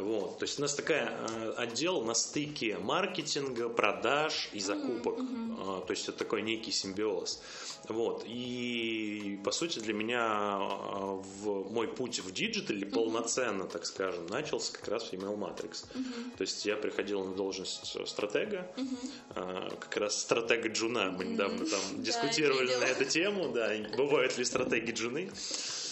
Вот. 0.00 0.38
То 0.38 0.44
есть 0.44 0.58
у 0.58 0.62
нас 0.62 0.74
такая 0.74 1.10
э, 1.10 1.54
отдел 1.56 2.02
на 2.02 2.14
стыке 2.14 2.78
маркетинга, 2.78 3.68
продаж 3.68 4.48
и 4.52 4.60
закупок. 4.60 5.18
Mm-hmm. 5.18 5.86
То 5.86 5.90
есть 5.90 6.08
это 6.08 6.18
такой 6.18 6.42
некий 6.42 6.72
симбиоз. 6.72 7.40
Вот. 7.88 8.24
И, 8.26 9.38
по 9.44 9.50
сути, 9.50 9.78
для 9.78 9.92
меня 9.92 10.22
а, 10.22 11.22
в 11.22 11.70
мой 11.70 11.88
путь 11.88 12.20
в 12.20 12.32
диджитале 12.32 12.86
mm-hmm. 12.86 12.90
полноценно, 12.90 13.64
так 13.64 13.84
скажем, 13.84 14.26
начался 14.26 14.72
как 14.72 14.88
раз 14.88 15.04
в 15.04 15.12
Email 15.12 15.36
Matrix. 15.38 15.84
Mm-hmm. 15.94 16.36
То 16.36 16.42
есть 16.42 16.64
я 16.64 16.76
приходил 16.76 17.24
на 17.24 17.34
должность 17.34 17.96
стратега, 18.08 18.70
mm-hmm. 18.76 19.78
как 19.78 19.96
раз 19.96 20.20
стратега 20.20 20.68
джуна. 20.68 21.10
Мы 21.10 21.24
недавно 21.24 21.58
там 21.58 21.80
mm-hmm. 21.92 22.02
дискутировали 22.02 22.72
да, 22.72 22.80
на 22.80 22.84
эту 22.84 23.04
тему, 23.04 23.52
да, 23.52 23.70
бывают 23.96 24.36
ли 24.38 24.44
стратеги 24.44 24.92
джуны. 24.92 25.30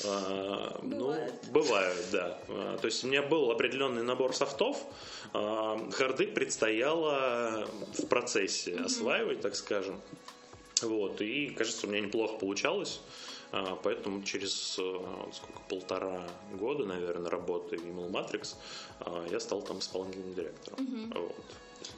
А, 0.04 0.80
ну, 0.82 1.16
бывают, 1.50 1.98
да. 2.10 2.38
То 2.80 2.86
есть 2.86 3.04
у 3.04 3.08
меня 3.08 3.22
был 3.22 3.50
определенный 3.50 4.02
набор 4.02 4.34
софтов, 4.34 4.76
харды 5.32 6.26
предстояло 6.26 7.68
в 7.98 8.06
процессе 8.06 8.76
осваивать, 8.76 9.40
так 9.40 9.54
скажем. 9.54 10.00
Вот, 10.82 11.20
и, 11.20 11.50
кажется, 11.50 11.86
у 11.86 11.90
меня 11.90 12.00
неплохо 12.00 12.38
получалось. 12.38 13.00
А, 13.52 13.78
поэтому 13.82 14.22
через 14.22 14.72
сколько, 14.72 15.60
полтора 15.68 16.26
года, 16.54 16.86
наверное, 16.86 17.30
работы 17.30 17.76
в 17.76 17.84
Email 17.84 18.10
Matrix 18.10 18.56
а, 19.00 19.26
я 19.30 19.38
стал 19.40 19.60
там 19.60 19.78
исполнительным 19.78 20.34
директором. 20.34 20.78
Mm-hmm. 20.80 21.20
Вот. 21.20 21.44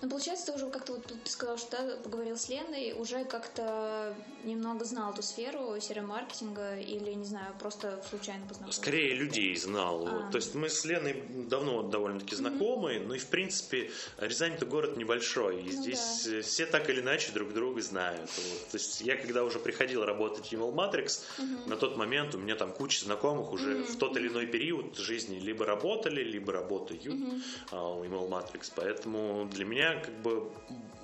Ну, 0.02 0.08
получается, 0.08 0.46
ты 0.46 0.52
уже 0.52 0.70
как-то 0.70 0.94
вот 0.94 1.06
ты 1.06 1.30
сказал, 1.30 1.58
что 1.58 1.70
да, 1.70 1.96
поговорил 2.02 2.36
с 2.36 2.48
Леной, 2.48 2.92
уже 2.92 3.24
как-то 3.24 4.14
немного 4.44 4.84
знал 4.84 5.12
эту 5.12 5.22
сферу 5.22 5.78
серия-маркетинга 5.80 6.78
или, 6.78 7.12
не 7.12 7.24
знаю, 7.24 7.54
просто 7.58 8.02
случайно 8.08 8.46
познакомился? 8.46 8.80
Скорее 8.80 9.14
людей 9.14 9.56
знал. 9.56 10.06
А. 10.06 10.30
То 10.30 10.36
есть 10.36 10.54
мы 10.54 10.68
с 10.68 10.84
Леной 10.84 11.22
давно 11.48 11.82
довольно-таки 11.82 12.36
знакомы, 12.36 12.94
mm-hmm. 12.94 13.06
ну 13.06 13.14
и, 13.14 13.18
в 13.18 13.26
принципе, 13.26 13.90
Рязань 14.18 14.54
это 14.54 14.66
город 14.66 14.96
небольшой, 14.96 15.62
и 15.62 15.72
ну, 15.72 15.82
здесь 15.82 16.26
да. 16.26 16.42
все 16.42 16.66
так 16.66 16.88
или 16.90 17.00
иначе 17.00 17.32
друг 17.32 17.52
друга 17.52 17.82
знают. 17.82 18.30
Вот. 18.36 18.68
То 18.70 18.76
есть 18.76 19.00
я, 19.00 19.16
когда 19.16 19.44
уже 19.44 19.58
приходил 19.58 20.04
работать 20.04 20.46
в 20.46 20.52
Email 20.52 20.74
Matrix, 20.74 21.22
mm-hmm. 21.38 21.68
на 21.68 21.76
тот 21.76 21.96
момент 21.96 22.34
у 22.34 22.38
меня 22.38 22.56
там 22.56 22.72
куча 22.72 23.04
знакомых 23.04 23.52
уже 23.52 23.78
mm-hmm. 23.78 23.84
в 23.84 23.98
тот 23.98 24.16
или 24.16 24.28
иной 24.28 24.46
период 24.46 24.96
жизни 24.96 25.38
либо 25.38 25.64
работали, 25.64 26.22
либо 26.22 26.52
работают 26.52 27.04
mm-hmm. 27.04 27.42
а, 27.72 27.94
у 27.94 28.04
Email 28.04 28.28
Matrix. 28.28 28.72
Поэтому 28.74 29.48
для 29.52 29.64
меня 29.64 29.73
меня 29.74 29.98
как 30.00 30.14
бы 30.22 30.50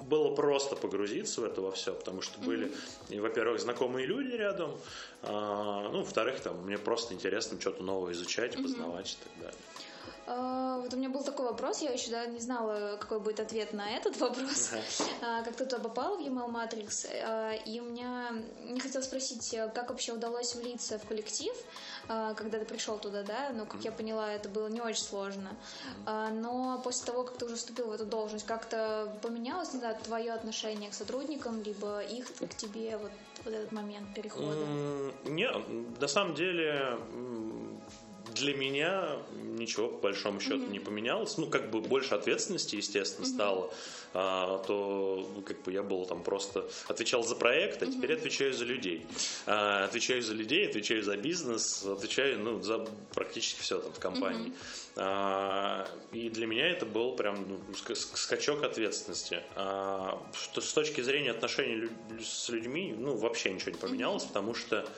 было 0.02 0.34
просто 0.34 0.76
погрузиться 0.76 1.40
в 1.40 1.44
это 1.44 1.60
во 1.60 1.70
все, 1.70 1.92
потому 1.92 2.22
что 2.22 2.40
были, 2.40 2.72
mm-hmm. 3.08 3.20
во-первых, 3.20 3.60
знакомые 3.60 4.06
люди 4.06 4.34
рядом, 4.34 4.76
а, 5.22 5.88
ну, 5.90 5.98
во-вторых, 6.00 6.40
там, 6.40 6.64
мне 6.64 6.78
просто 6.78 7.14
интересно 7.14 7.60
что-то 7.60 7.82
новое 7.82 8.12
изучать, 8.12 8.54
mm-hmm. 8.54 8.62
познавать 8.62 9.12
и 9.12 9.24
так 9.24 9.42
далее. 9.42 9.60
Uh, 10.30 10.80
вот 10.82 10.94
у 10.94 10.96
меня 10.96 11.08
был 11.08 11.24
такой 11.24 11.46
вопрос, 11.46 11.82
я 11.82 11.90
еще 11.90 12.12
да, 12.12 12.24
не 12.26 12.38
знала, 12.38 12.96
какой 13.00 13.18
будет 13.18 13.40
ответ 13.40 13.72
на 13.72 13.90
этот 13.90 14.16
вопрос. 14.18 14.72
Uh, 14.72 15.44
как 15.44 15.56
ты 15.56 15.64
туда 15.64 15.82
попал 15.82 16.18
в 16.18 16.20
Email 16.20 16.48
Matrix, 16.48 17.10
uh, 17.10 17.60
и 17.64 17.80
у 17.80 17.84
меня 17.84 18.30
не 18.62 18.78
хотела 18.78 19.02
спросить, 19.02 19.56
как 19.74 19.90
вообще 19.90 20.12
удалось 20.12 20.54
влиться 20.54 21.00
в 21.00 21.06
коллектив, 21.06 21.52
а, 22.08 22.34
когда 22.34 22.58
ты 22.58 22.64
пришел 22.64 22.98
туда, 22.98 23.22
да, 23.22 23.50
но, 23.54 23.66
как 23.66 23.82
я 23.82 23.92
поняла, 23.92 24.32
это 24.32 24.48
было 24.48 24.68
не 24.68 24.80
очень 24.80 25.02
сложно. 25.02 25.50
А, 26.06 26.30
но 26.30 26.80
после 26.82 27.06
того, 27.06 27.22
как 27.22 27.38
ты 27.38 27.44
уже 27.44 27.54
вступил 27.54 27.86
в 27.86 27.92
эту 27.92 28.04
должность, 28.04 28.46
как-то 28.46 29.16
поменялось, 29.22 29.72
не 29.72 29.78
знаю, 29.78 29.96
твое 30.02 30.32
отношение 30.32 30.90
к 30.90 30.94
сотрудникам, 30.94 31.62
либо 31.62 32.00
их 32.00 32.26
к 32.34 32.54
тебе, 32.56 32.96
вот, 32.96 33.12
вот 33.44 33.54
этот 33.54 33.70
момент 33.70 34.12
перехода? 34.14 34.66
Нет, 35.24 35.54
на 36.00 36.08
самом 36.08 36.34
деле 36.34 36.98
для 38.40 38.54
меня 38.54 39.18
ничего 39.42 39.88
по 39.88 40.08
большому 40.08 40.40
счету 40.40 40.56
mm-hmm. 40.56 40.70
не 40.70 40.80
поменялось. 40.80 41.36
Ну, 41.38 41.46
как 41.46 41.70
бы 41.70 41.80
больше 41.80 42.14
ответственности, 42.14 42.76
естественно, 42.76 43.26
mm-hmm. 43.26 43.34
стало. 43.34 43.72
А, 44.12 44.58
то 44.66 45.30
ну, 45.36 45.42
как 45.42 45.62
бы 45.62 45.72
я 45.72 45.82
был 45.82 46.04
там 46.06 46.22
просто 46.22 46.68
отвечал 46.88 47.22
за 47.22 47.36
проект, 47.36 47.82
а 47.82 47.86
mm-hmm. 47.86 47.92
теперь 47.92 48.14
отвечаю 48.14 48.52
за 48.52 48.64
людей. 48.64 49.06
А, 49.46 49.84
отвечаю 49.84 50.22
за 50.22 50.34
людей, 50.34 50.66
отвечаю 50.68 51.02
за 51.04 51.16
бизнес, 51.16 51.84
отвечаю 51.84 52.38
ну, 52.40 52.60
за 52.60 52.86
практически 53.14 53.60
все 53.60 53.78
там 53.78 53.92
в 53.92 54.00
компании. 54.00 54.48
Mm-hmm. 54.48 54.92
А, 54.96 55.88
и 56.12 56.28
для 56.30 56.46
меня 56.46 56.68
это 56.68 56.86
был 56.86 57.14
прям 57.14 57.46
ну, 57.48 57.58
скачок 57.74 58.64
ответственности. 58.64 59.42
А, 59.54 60.20
что, 60.32 60.60
с 60.60 60.72
точки 60.72 61.02
зрения 61.02 61.30
отношений 61.30 61.90
с 62.22 62.48
людьми, 62.48 62.94
ну, 62.98 63.16
вообще 63.16 63.52
ничего 63.52 63.72
не 63.72 63.78
поменялось, 63.78 64.24
mm-hmm. 64.24 64.28
потому 64.28 64.54
что 64.54 64.88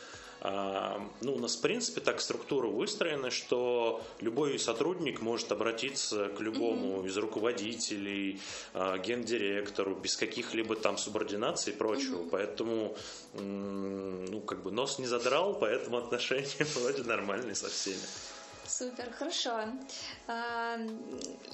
ну, 0.45 1.35
у 1.35 1.39
нас, 1.39 1.55
в 1.55 1.61
принципе, 1.61 2.01
так 2.01 2.21
структура 2.21 2.67
выстроена, 2.67 3.31
что 3.31 4.03
любой 4.21 4.59
сотрудник 4.59 5.21
может 5.21 5.53
обратиться 5.53 6.29
к 6.31 6.41
любому 6.41 7.03
mm-hmm. 7.03 7.07
из 7.07 7.17
руководителей, 7.17 8.41
а, 8.75 8.99
гендиректору, 8.99 9.95
без 9.95 10.17
каких-либо 10.17 10.75
там 10.75 10.99
субординаций 10.99 11.73
и 11.73 11.77
прочего. 11.77 12.23
Mm-hmm. 12.23 12.29
Поэтому, 12.31 12.97
ну, 13.35 14.41
как 14.41 14.65
бы 14.65 14.73
нос 14.73 14.99
не 14.99 15.07
задрал, 15.07 15.55
поэтому 15.55 15.99
отношения 15.99 16.49
вроде 16.75 17.05
нормальные 17.05 17.55
со 17.55 17.69
всеми. 17.69 18.03
Супер, 18.79 19.13
хорошо. 19.19 19.61
А, 20.29 20.79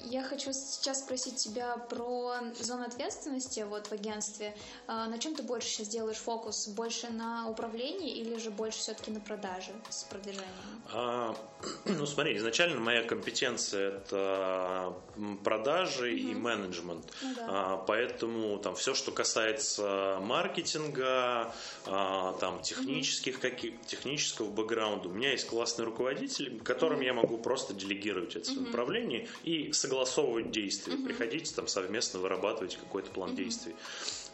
я 0.05 0.23
хочу 0.23 0.53
сейчас 0.53 0.99
спросить 0.99 1.35
тебя 1.35 1.75
про 1.75 2.35
зону 2.57 2.85
ответственности 2.85 3.65
вот 3.67 3.87
в 3.87 3.91
агентстве. 3.91 4.55
А, 4.87 5.07
на 5.07 5.19
чем 5.19 5.35
ты 5.35 5.43
больше 5.43 5.67
сейчас 5.67 5.89
делаешь 5.89 6.15
фокус? 6.15 6.69
Больше 6.69 7.09
на 7.09 7.49
управлении 7.49 8.15
или 8.15 8.37
же 8.37 8.51
больше 8.51 8.79
все-таки 8.79 9.11
на 9.11 9.19
продаже 9.19 9.71
с 9.89 10.05
продвижением? 10.05 10.47
А, 10.93 11.35
ну, 11.85 12.05
смотри, 12.05 12.37
изначально 12.37 12.79
моя 12.79 13.03
компетенция 13.03 13.97
это 13.97 14.95
продажи 15.43 16.13
mm-hmm. 16.13 16.31
и 16.31 16.35
менеджмент. 16.35 17.13
Ну, 17.21 17.35
да. 17.35 17.47
а, 17.49 17.77
поэтому 17.77 18.57
там 18.59 18.75
все, 18.75 18.93
что 18.93 19.11
касается 19.11 20.19
маркетинга, 20.21 21.53
а, 21.85 22.33
там 22.39 22.61
технических 22.61 23.37
mm-hmm. 23.37 23.41
каких, 23.41 23.81
технического 23.85 24.49
бэкграунда, 24.49 25.09
у 25.09 25.11
меня 25.11 25.31
есть 25.31 25.47
классный 25.47 25.83
руководитель, 25.83 26.61
которым 26.61 27.01
mm-hmm. 27.01 27.05
я 27.05 27.08
могу 27.13 27.37
просто 27.37 27.73
делегировать 27.73 28.35
это 28.35 28.51
mm-hmm. 28.51 28.65
направление 28.65 29.27
и 29.43 29.71
согласовывать 29.73 30.51
действия, 30.51 30.93
mm-hmm. 30.93 31.05
приходить 31.05 31.55
там 31.55 31.67
совместно 31.67 32.19
вырабатывать 32.19 32.77
какой-то 32.77 33.11
план 33.11 33.31
mm-hmm. 33.31 33.35
действий. 33.35 33.75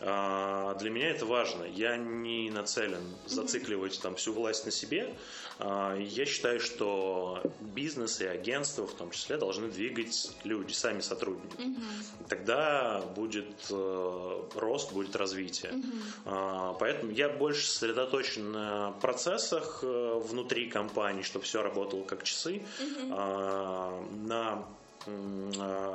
А, 0.08 0.76
для 0.76 0.92
меня 0.92 1.10
это 1.10 1.26
важно. 1.26 1.64
Я 1.64 1.98
не 1.98 2.52
нацелен 2.52 3.02
зацикливать 3.26 4.00
там 4.02 4.16
всю 4.16 4.34
власть 4.34 4.66
на 4.66 4.72
себе. 4.72 5.16
А, 5.58 5.98
я 5.98 6.26
считаю, 6.26 6.60
что 6.60 7.42
бизнес 7.60 8.22
и 8.22 8.26
агентство 8.26 8.86
в 8.86 8.94
том 8.94 9.10
числе 9.10 9.38
должны 9.38 9.68
двигать 9.70 10.32
люди, 10.44 10.74
сами 10.74 11.02
сотрудники. 11.02 11.58
Mm-hmm. 11.58 12.28
Тогда 12.30 13.02
будет 13.16 13.50
э, 13.72 14.42
рост, 14.56 14.94
будет 14.94 15.16
развитие. 15.16 15.72
Mm-hmm. 15.72 16.78
Поэтому 16.80 17.12
я 17.12 17.30
больше 17.30 17.68
сосредоточен 17.68 18.52
на 18.52 18.92
процессах 19.02 19.80
э, 19.82 20.22
внутри 20.24 20.70
компании, 20.70 21.24
чтобы 21.24 21.46
все 21.46 21.64
работало 21.64 22.04
как 22.04 22.24
часы, 22.24 22.62
mm-hmm. 22.80 24.26
на 24.28 24.66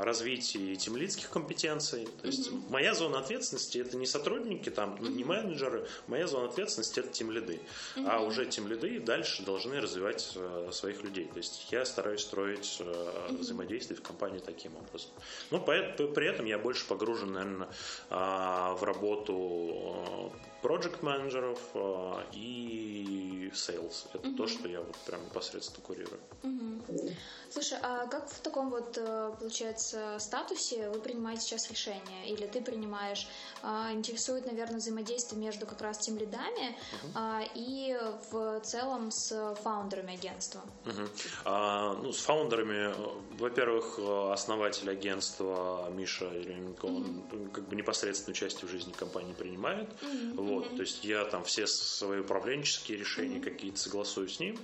развитии 0.00 0.74
темлицких 0.74 1.30
компетенций. 1.30 2.08
То 2.20 2.26
есть 2.26 2.48
mm-hmm. 2.50 2.70
моя 2.70 2.94
зона 2.94 3.18
ответственности 3.18 3.78
это 3.78 3.96
не 3.96 4.06
сотрудники, 4.06 4.70
там, 4.70 4.94
mm-hmm. 4.94 5.10
не 5.10 5.24
менеджеры, 5.24 5.86
моя 6.06 6.26
зона 6.26 6.48
ответственности 6.48 7.00
это 7.00 7.08
темлиды. 7.08 7.60
Mm-hmm. 7.96 8.08
А 8.08 8.20
уже 8.20 8.46
темлиды 8.46 9.00
дальше 9.00 9.42
должны 9.42 9.80
развивать 9.80 10.32
э, 10.36 10.70
своих 10.72 11.02
людей. 11.02 11.26
То 11.26 11.38
есть 11.38 11.66
я 11.70 11.84
стараюсь 11.84 12.22
строить 12.22 12.76
э, 12.80 12.84
mm-hmm. 12.84 13.38
взаимодействие 13.38 13.96
в 13.98 14.02
компании 14.02 14.40
таким 14.40 14.72
образом. 14.76 15.10
Но 15.50 15.60
при, 15.60 16.06
при 16.06 16.26
этом 16.26 16.46
я 16.46 16.58
больше 16.58 16.86
погружен, 16.86 17.32
наверное, 17.32 17.68
э, 18.10 18.14
в 18.14 18.82
работу 18.82 20.32
проект 20.62 21.02
менеджеров 21.02 21.58
э, 21.74 22.22
и 22.32 23.50
sales. 23.52 24.06
Это 24.14 24.28
mm-hmm. 24.28 24.36
то, 24.36 24.46
что 24.46 24.68
я 24.68 24.80
вот 24.80 24.96
прям 25.06 25.24
непосредственно 25.24 25.84
курирую. 25.84 26.20
Mm-hmm. 26.42 27.14
Слушай, 27.50 27.78
а 27.82 28.06
как 28.06 28.28
в 28.28 28.40
таком 28.40 28.70
вот, 28.70 28.96
э, 28.96 29.32
получается, 29.40 30.16
статусе 30.20 30.88
вы 30.90 31.00
принимаете 31.00 31.42
сейчас 31.42 31.68
решение? 31.68 32.28
Или 32.28 32.46
ты 32.46 32.60
принимаешь? 32.60 33.26
А, 33.62 33.92
интересует, 33.92 34.46
наверное, 34.46 34.78
взаимодействие 34.78 35.40
между 35.40 35.66
как 35.66 35.80
раз 35.80 35.98
тем 35.98 36.16
лидами 36.16 36.76
uh-huh. 37.14 37.50
и 37.54 37.98
в 38.30 38.60
целом 38.60 39.10
с 39.10 39.54
фаундерами 39.62 40.14
агентства. 40.14 40.60
Uh-huh. 40.84 41.08
А, 41.44 41.94
ну, 41.94 42.12
с 42.12 42.20
фаундерами, 42.20 42.94
во-первых, 43.36 43.98
основатель 44.32 44.88
агентства 44.88 45.90
Миша 45.90 46.26
Еременко, 46.26 46.86
uh-huh. 46.86 46.96
он 46.96 47.50
как 47.50 47.68
бы 47.68 47.74
непосредственную 47.74 48.36
часть 48.36 48.62
в 48.62 48.68
жизни 48.68 48.92
компании 48.92 49.32
принимает. 49.32 49.88
Uh-huh. 50.02 50.38
Вот, 50.50 50.76
то 50.76 50.82
есть 50.82 51.04
я 51.04 51.24
там 51.24 51.44
все 51.44 51.68
свои 51.68 52.18
управленческие 52.18 52.98
решения 52.98 53.40
какие-то 53.40 53.78
согласую 53.78 54.28
с 54.28 54.40
ним. 54.40 54.58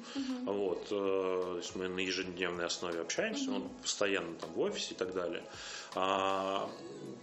Вот, 0.44 0.86
э, 0.86 0.88
то 0.90 1.56
есть 1.58 1.76
мы 1.76 1.88
на 1.88 2.00
ежедневной 2.00 2.66
основе 2.66 3.00
общаемся, 3.00 3.52
он 3.52 3.68
постоянно 3.82 4.34
там 4.34 4.50
в 4.52 4.60
офисе 4.60 4.94
и 4.94 4.96
так 4.96 5.14
далее. 5.14 5.44
А, 5.94 6.68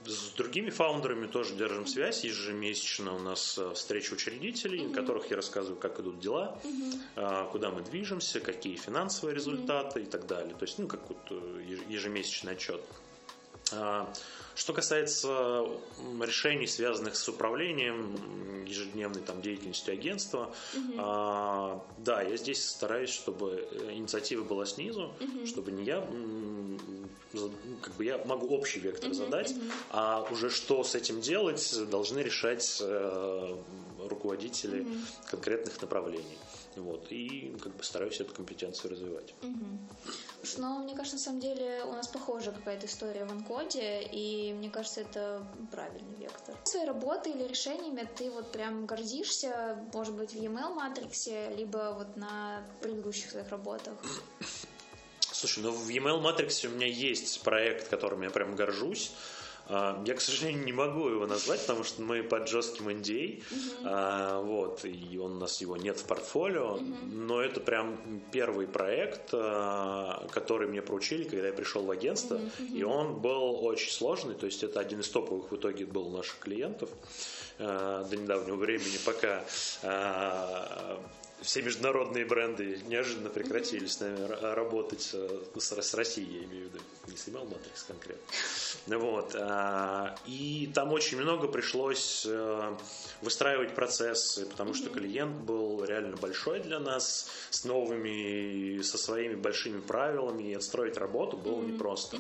с 0.05 0.29
другими 0.32 0.70
фаундерами 0.70 1.27
тоже 1.27 1.55
держим 1.55 1.86
связь. 1.88 2.24
Ежемесячно 2.24 3.13
у 3.13 3.20
нас 3.20 3.58
э, 3.58 3.74
встречи 3.74 4.13
учредителей, 4.13 4.79
mm-hmm. 4.79 4.89
на 4.89 4.96
которых 4.96 5.29
я 5.29 5.36
рассказываю, 5.36 5.77
как 5.77 6.00
идут 6.00 6.20
дела, 6.20 6.58
mm-hmm. 6.63 7.51
куда 7.51 7.70
мы 7.70 7.82
движемся, 7.82 8.39
какие 8.39 8.77
финансовые 8.77 9.36
результаты 9.36 10.00
mm-hmm. 10.00 10.03
и 10.03 10.10
так 10.10 10.25
далее. 10.25 10.55
То 10.55 10.63
есть, 10.63 10.79
ну, 10.79 10.88
как 10.88 11.01
вот 11.10 11.20
э, 11.32 11.77
ежемесячный 11.89 12.53
отчет. 12.53 12.82
А, 12.82 13.02
что 14.55 14.73
касается 14.73 15.65
решений, 16.21 16.67
связанных 16.67 17.15
с 17.15 17.27
управлением, 17.27 18.15
ежедневной 18.65 19.21
там, 19.21 19.41
деятельностью 19.41 19.93
агентства, 19.93 20.53
угу. 20.73 20.93
а, 20.97 21.83
да, 21.97 22.21
я 22.21 22.38
здесь 22.38 22.63
стараюсь, 22.67 23.09
чтобы 23.09 23.67
инициатива 23.91 24.43
была 24.43 24.65
снизу, 24.65 25.13
угу. 25.19 25.45
чтобы 25.45 25.71
не 25.71 25.83
я, 25.83 26.07
как 27.81 27.93
бы 27.95 28.05
я 28.05 28.23
могу 28.25 28.47
общий 28.55 28.79
вектор 28.79 29.09
угу, 29.09 29.15
задать, 29.15 29.51
угу. 29.51 29.62
а 29.91 30.27
уже 30.31 30.49
что 30.49 30.83
с 30.83 30.95
этим 30.95 31.21
делать, 31.21 31.73
должны 31.89 32.19
решать 32.19 32.79
э, 32.81 33.55
руководители 34.07 34.81
угу. 34.81 34.89
конкретных 35.29 35.81
направлений. 35.81 36.38
Вот, 36.81 37.12
и 37.12 37.55
как 37.62 37.75
бы 37.75 37.83
стараюсь 37.83 38.19
эту 38.19 38.33
компетенцию 38.33 38.91
развивать. 38.91 39.33
Угу. 39.41 40.57
Но 40.57 40.79
мне 40.79 40.95
кажется, 40.95 41.15
на 41.15 41.21
самом 41.21 41.39
деле 41.39 41.83
у 41.86 41.91
нас 41.91 42.07
похожа 42.07 42.51
какая-то 42.51 42.86
история 42.86 43.25
в 43.25 43.31
Анкоде, 43.31 44.01
и 44.01 44.53
мне 44.53 44.69
кажется, 44.69 45.01
это 45.01 45.45
правильный 45.71 46.15
вектор. 46.17 46.55
Своей 46.65 46.86
работой 46.86 47.33
или 47.33 47.47
решениями 47.47 48.07
ты 48.17 48.29
вот 48.29 48.51
прям 48.51 48.86
гордишься, 48.86 49.83
может 49.93 50.13
быть, 50.15 50.31
в 50.31 50.36
e-mail 50.36 50.73
матриксе, 50.73 51.53
либо 51.55 51.95
вот 51.97 52.17
на 52.17 52.63
предыдущих 52.81 53.31
своих 53.31 53.49
работах? 53.49 53.93
Слушай, 55.31 55.63
ну 55.63 55.71
в 55.71 55.89
e-mail 55.89 56.19
матриксе 56.21 56.67
у 56.67 56.71
меня 56.71 56.88
есть 56.88 57.41
проект, 57.41 57.89
которым 57.89 58.21
я 58.21 58.29
прям 58.29 58.55
горжусь. 58.55 59.12
А, 59.67 60.02
я, 60.06 60.13
к 60.13 60.21
сожалению, 60.21 60.65
не 60.65 60.73
могу 60.73 61.08
его 61.08 61.26
назвать, 61.26 61.62
потому 61.62 61.84
что 61.84 62.02
мы 62.02 62.21
под 62.21 62.49
жестким 62.49 62.89
NDA, 62.89 63.39
uh-huh. 63.39 63.82
а, 63.86 64.41
вот, 64.41 64.84
и 64.84 65.17
он, 65.17 65.38
у 65.38 65.39
нас 65.39 65.62
его 65.62 65.78
нет 65.78 65.99
в 65.99 66.06
портфолио, 66.06 66.78
uh-huh. 66.78 67.06
но 67.06 67.41
это 67.41 67.60
прям 67.60 68.21
первый 68.32 68.67
проект, 68.67 69.30
а, 69.34 70.28
который 70.32 70.67
мне 70.67 70.82
поручили, 70.82 71.23
когда 71.23 71.47
я 71.47 71.54
пришел 71.54 71.84
в 71.84 71.91
агентство, 71.91 72.36
uh-huh. 72.36 72.76
и 72.76 72.84
он 72.84 73.21
был 73.21 73.63
очень 73.63 73.91
сложный, 73.91 74.36
то 74.36 74.45
есть 74.45 74.63
это 74.63 74.80
один 74.80 74.99
из 74.99 75.10
топовых 75.10 75.52
в 75.52 75.56
итоге 75.56 75.86
был 75.86 76.10
наших 76.10 76.39
клиентов 76.39 76.89
а, 77.60 78.04
до 78.04 78.17
недавнего 78.17 78.56
времени, 78.56 78.97
пока 79.06 79.43
а, 79.84 80.99
все 81.43 81.62
международные 81.62 82.25
бренды 82.25 82.79
неожиданно 82.88 83.29
прекратили 83.29 83.86
с 83.86 83.99
нами 83.99 84.53
работать 84.53 85.12
э, 85.13 85.41
с, 85.58 85.71
с 85.71 85.93
Россией, 85.93 86.39
я 86.39 86.45
имею 86.45 86.69
в 86.69 86.73
виду, 86.73 86.84
не 87.08 87.17
снимал 87.17 87.45
Матрикс 87.45 87.84
конкретно. 87.84 88.23
Вот. 88.88 89.36
А, 89.36 90.15
и 90.25 90.71
там 90.73 90.91
очень 90.93 91.19
много 91.19 91.47
пришлось 91.47 92.25
э, 92.27 92.75
выстраивать 93.21 93.75
процессы, 93.75 94.45
потому 94.45 94.73
что 94.73 94.89
клиент 94.89 95.36
был 95.43 95.84
реально 95.84 96.17
большой 96.17 96.60
для 96.62 96.79
нас, 96.79 97.29
с 97.49 97.65
новыми, 97.65 98.82
со 98.82 98.97
своими 98.97 99.36
большими 99.36 99.79
правилами, 99.79 100.43
и 100.43 100.53
отстроить 100.53 100.97
работу 100.97 101.38
было 101.38 101.62
непросто. 101.62 102.17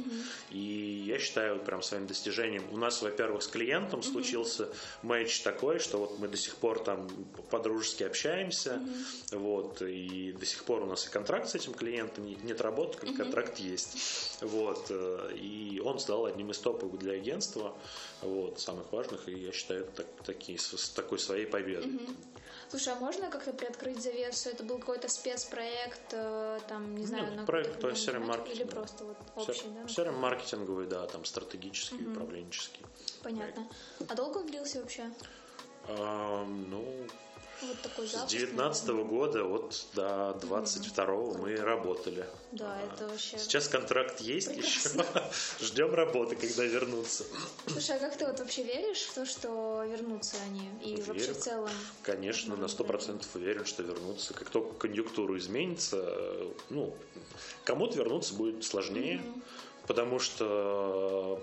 И 0.51 1.03
я 1.07 1.19
считаю 1.19 1.59
прям 1.59 1.81
своим 1.81 2.07
достижением. 2.07 2.63
У 2.71 2.77
нас, 2.77 3.01
во-первых, 3.01 3.43
с 3.43 3.47
клиентом 3.47 4.03
случился 4.03 4.69
матч 5.01 5.41
такой, 5.41 5.79
что 5.79 5.97
вот 5.97 6.19
мы 6.19 6.27
до 6.27 6.37
сих 6.37 6.55
пор 6.55 6.79
там 6.79 7.09
по-дружески 7.49 8.03
общаемся, 8.03 8.81
вот, 9.31 9.81
и 9.81 10.31
до 10.33 10.45
сих 10.45 10.63
пор 10.63 10.83
у 10.83 10.85
нас 10.85 11.05
и 11.05 11.09
контракт 11.09 11.49
с 11.49 11.55
этим 11.55 11.73
клиентом, 11.73 12.25
нет 12.25 12.61
работы, 12.61 12.97
как 12.97 13.15
контракт 13.15 13.57
есть. 13.59 14.41
Вот, 14.41 14.87
э, 14.89 15.35
и 15.35 15.81
он 15.83 15.99
стал 15.99 16.25
одним 16.25 16.51
из 16.51 16.59
топовых 16.59 16.99
для 16.99 17.13
агентства, 17.13 17.75
вот, 18.21 18.59
самых 18.59 18.91
важных, 18.91 19.27
и 19.27 19.33
я 19.33 19.51
считаю 19.51 19.85
так, 19.95 20.05
такие, 20.25 20.59
с 20.59 20.89
такой 20.89 21.19
своей 21.19 21.45
победой. 21.45 21.99
Слушай, 22.69 22.93
а 22.93 22.95
можно 22.95 23.29
как-то 23.29 23.53
приоткрыть 23.53 24.01
завесу? 24.01 24.49
Это 24.49 24.63
был 24.63 24.79
какой-то 24.79 25.07
спецпроект, 25.07 26.11
э, 26.11 26.59
там, 26.67 26.97
не 26.97 27.05
знаю, 27.05 27.25
Нет, 27.25 27.35
на 27.35 27.45
проект 27.45 27.79
то 27.79 27.89
есть 27.89 28.11
маркетинг. 28.11 28.55
Или 28.55 28.63
просто 28.63 29.03
вот 29.05 29.17
общий, 29.35 29.63
Сер, 29.87 30.05
да? 30.05 30.11
маркетинговый, 30.11 30.87
да, 30.87 31.05
там 31.05 31.23
стратегический, 31.25 32.03
угу. 32.03 32.11
управленческий. 32.11 32.83
Понятно. 33.21 33.67
Проект. 33.97 34.11
А 34.11 34.15
долго 34.15 34.37
он 34.39 34.47
длился 34.47 34.81
вообще? 34.81 35.11
А, 35.87 36.45
ну, 36.45 36.83
вот 37.67 37.81
такой 37.81 38.07
С 38.07 38.11
запуск. 38.11 38.31
19 38.31 38.89
года 39.07 39.43
вот 39.43 39.85
до 39.93 40.37
22 40.41 41.05
мы 41.37 41.55
работали. 41.55 42.25
Да, 42.51 42.79
это 42.81 43.07
вообще... 43.07 43.37
Сейчас 43.37 43.67
контракт 43.67 44.21
есть 44.21 44.55
еще. 44.55 44.89
Ждем 45.61 45.93
работы, 45.93 46.35
когда 46.35 46.63
вернутся. 46.63 47.25
Слушай, 47.67 47.97
а 47.97 47.99
как 47.99 48.17
ты 48.17 48.25
вот 48.25 48.39
вообще 48.39 48.63
веришь 48.63 49.03
в 49.03 49.13
то, 49.13 49.25
что 49.25 49.83
вернутся 49.83 50.35
они? 50.45 50.69
И 50.83 50.95
Верю. 50.95 51.03
вообще 51.05 51.33
в 51.33 51.37
целом? 51.37 51.71
Конечно, 52.01 52.55
на 52.55 52.67
сто 52.67 52.83
процентов 52.83 53.27
уверен, 53.35 53.65
что 53.65 53.83
вернутся. 53.83 54.33
Как 54.33 54.49
только 54.49 54.73
конъюнктура 54.75 55.37
изменится, 55.37 56.15
ну, 56.69 56.93
кому-то 57.63 57.97
вернуться 57.97 58.33
будет 58.33 58.63
сложнее, 58.63 59.21
потому 59.87 60.19
что 60.19 61.41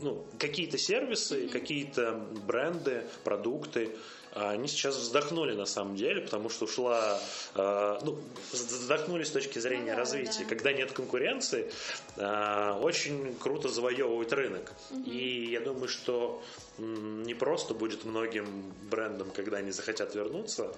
ну, 0.00 0.24
какие-то 0.38 0.78
сервисы, 0.78 1.48
какие-то 1.48 2.12
бренды, 2.46 3.04
продукты, 3.24 3.90
а 3.90 4.19
они 4.34 4.68
сейчас 4.68 4.96
вздохнули 4.96 5.54
на 5.54 5.66
самом 5.66 5.96
деле, 5.96 6.20
потому 6.20 6.50
что 6.50 6.64
ушла, 6.66 7.18
э, 7.54 7.98
ну, 8.02 8.18
вздохнули 8.52 9.24
с 9.24 9.30
точки 9.30 9.58
зрения 9.58 9.92
Ну 9.92 9.98
развития. 9.98 10.40
да. 10.44 10.48
Когда 10.48 10.72
нет 10.72 10.92
конкуренции, 10.92 11.70
э, 12.16 12.72
очень 12.80 13.34
круто 13.36 13.68
завоевывать 13.68 14.32
рынок. 14.32 14.72
И 15.04 15.48
я 15.50 15.60
думаю, 15.60 15.88
что 15.88 16.42
не 16.78 17.34
просто 17.34 17.74
будет 17.74 18.04
многим 18.04 18.72
брендам, 18.90 19.30
когда 19.30 19.58
они 19.58 19.70
захотят 19.70 20.14
вернуться, 20.14 20.74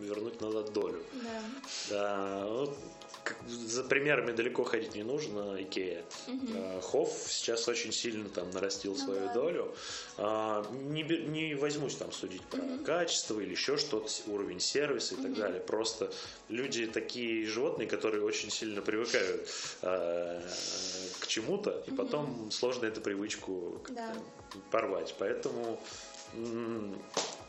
вернуть 0.00 0.40
назад 0.40 0.72
долю. 0.72 1.02
Да. 1.22 1.42
Да, 1.90 2.66
за 3.46 3.84
примерами 3.84 4.32
далеко 4.32 4.64
ходить 4.64 4.94
не 4.94 5.02
нужно. 5.02 5.56
Икея. 5.62 6.04
Хофф 6.82 7.10
сейчас 7.28 7.68
очень 7.68 7.92
сильно 7.92 8.28
там 8.28 8.50
нарастил 8.50 8.96
свою 8.96 9.20
Ну 9.20 9.26
да. 9.26 9.32
долю. 9.34 9.74
А, 10.16 10.66
Не, 10.72 11.02
не 11.02 11.54
возьмусь 11.54 11.96
там 11.96 12.12
судить 12.12 12.42
про 12.42 12.60
качество 12.84 13.38
или 13.40 13.50
еще 13.52 13.76
что-то, 13.76 14.10
уровень 14.26 14.60
сервиса 14.60 15.14
и 15.14 15.18
так 15.22 15.34
далее. 15.34 15.60
Просто 15.60 16.12
люди 16.48 16.86
такие 16.86 17.46
животные, 17.46 17.86
которые 17.88 18.22
очень 18.24 18.50
сильно 18.50 18.80
привыкают 18.82 19.48
э, 19.82 20.42
к 21.20 21.26
чему-то, 21.26 21.82
и 21.86 21.90
потом 21.90 22.50
сложно 22.50 22.86
эту 22.86 23.00
привычку 23.00 23.80
Да. 23.90 24.14
порвать. 24.70 25.14
Поэтому 25.18 25.80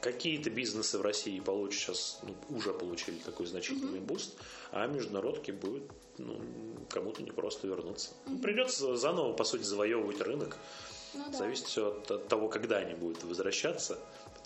какие-то 0.02 0.50
бизнесы 0.50 0.98
в 0.98 1.02
России 1.02 1.40
получат 1.40 1.80
сейчас, 1.80 2.20
ну, 2.24 2.36
уже 2.56 2.74
получили 2.74 3.18
такой 3.18 3.46
значительный 3.46 4.00
буст, 4.00 4.36
а 4.72 4.88
международки 4.88 5.52
будет 5.52 5.84
ну, 6.18 6.40
кому-то 6.90 7.24
не 7.24 7.32
просто 7.32 7.68
вернуться. 7.68 8.12
Ну, 8.26 8.40
Придется 8.40 8.96
заново, 8.98 9.34
по 9.34 9.44
сути, 9.44 9.64
завоевывать 9.64 10.22
рынок. 10.22 10.58
Ну 11.14 11.26
да. 11.32 11.38
Зависит 11.38 11.66
все 11.66 11.88
от, 11.88 12.12
от 12.12 12.28
того, 12.28 12.50
когда 12.50 12.78
они 12.78 12.94
будут 12.94 13.24
возвращаться, 13.24 13.98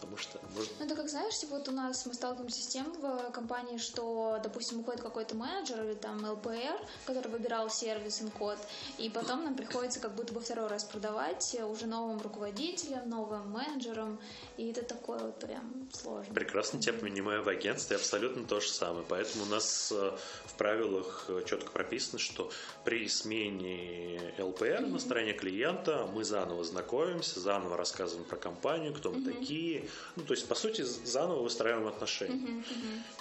потому 0.03 0.17
что 0.17 0.39
может, 0.55 0.71
Ну, 0.79 0.85
это 0.85 0.95
как, 0.95 1.09
знаешь, 1.09 1.37
типа 1.37 1.57
вот 1.57 1.69
у 1.69 1.71
нас 1.71 2.05
мы 2.05 2.13
сталкиваемся 2.13 2.61
с 2.61 2.67
тем 2.67 2.91
в 2.99 3.31
компании, 3.31 3.77
что, 3.77 4.39
допустим, 4.43 4.81
уходит 4.81 5.01
какой-то 5.01 5.35
менеджер 5.35 5.83
или 5.83 5.93
там 5.93 6.23
ЛПР, 6.25 6.79
который 7.05 7.29
выбирал 7.29 7.69
сервис 7.69 8.21
инкод, 8.21 8.57
и 8.97 9.09
потом 9.09 9.43
нам 9.43 9.55
приходится 9.55 9.99
как 9.99 10.13
будто 10.13 10.33
бы 10.33 10.41
второй 10.41 10.67
раз 10.67 10.83
продавать 10.83 11.57
уже 11.63 11.85
новым 11.85 12.21
руководителям, 12.21 13.09
новым 13.09 13.49
менеджерам, 13.49 14.19
и 14.57 14.69
это 14.69 14.83
такое 14.83 15.19
вот 15.19 15.39
прям 15.39 15.89
сложно. 15.93 16.33
прекрасно 16.33 16.79
тебя 16.79 16.93
понимаю 16.93 17.43
в 17.43 17.49
агентстве, 17.49 17.95
абсолютно 17.95 18.45
то 18.45 18.59
же 18.59 18.69
самое. 18.69 19.05
Поэтому 19.07 19.45
у 19.45 19.47
нас 19.47 19.91
э, 19.91 20.17
в 20.45 20.53
правилах 20.57 21.25
э, 21.29 21.43
четко 21.45 21.71
прописано, 21.71 22.19
что 22.19 22.51
при 22.83 23.07
смене 23.07 24.33
ЛПР 24.37 24.81
на 24.81 24.99
стороне 24.99 25.33
клиента 25.33 26.07
мы 26.13 26.23
заново 26.23 26.63
знакомимся, 26.63 27.39
заново 27.39 27.77
рассказываем 27.77 28.27
про 28.27 28.37
компанию, 28.37 28.93
кто 28.93 29.11
мы 29.11 29.23
такие. 29.23 29.87
Ну, 30.15 30.23
то 30.23 30.34
есть, 30.34 30.47
по 30.47 30.56
сути, 30.56 30.82
заново 30.82 31.41
выстраиваем 31.41 31.88
отношения. 31.88 32.63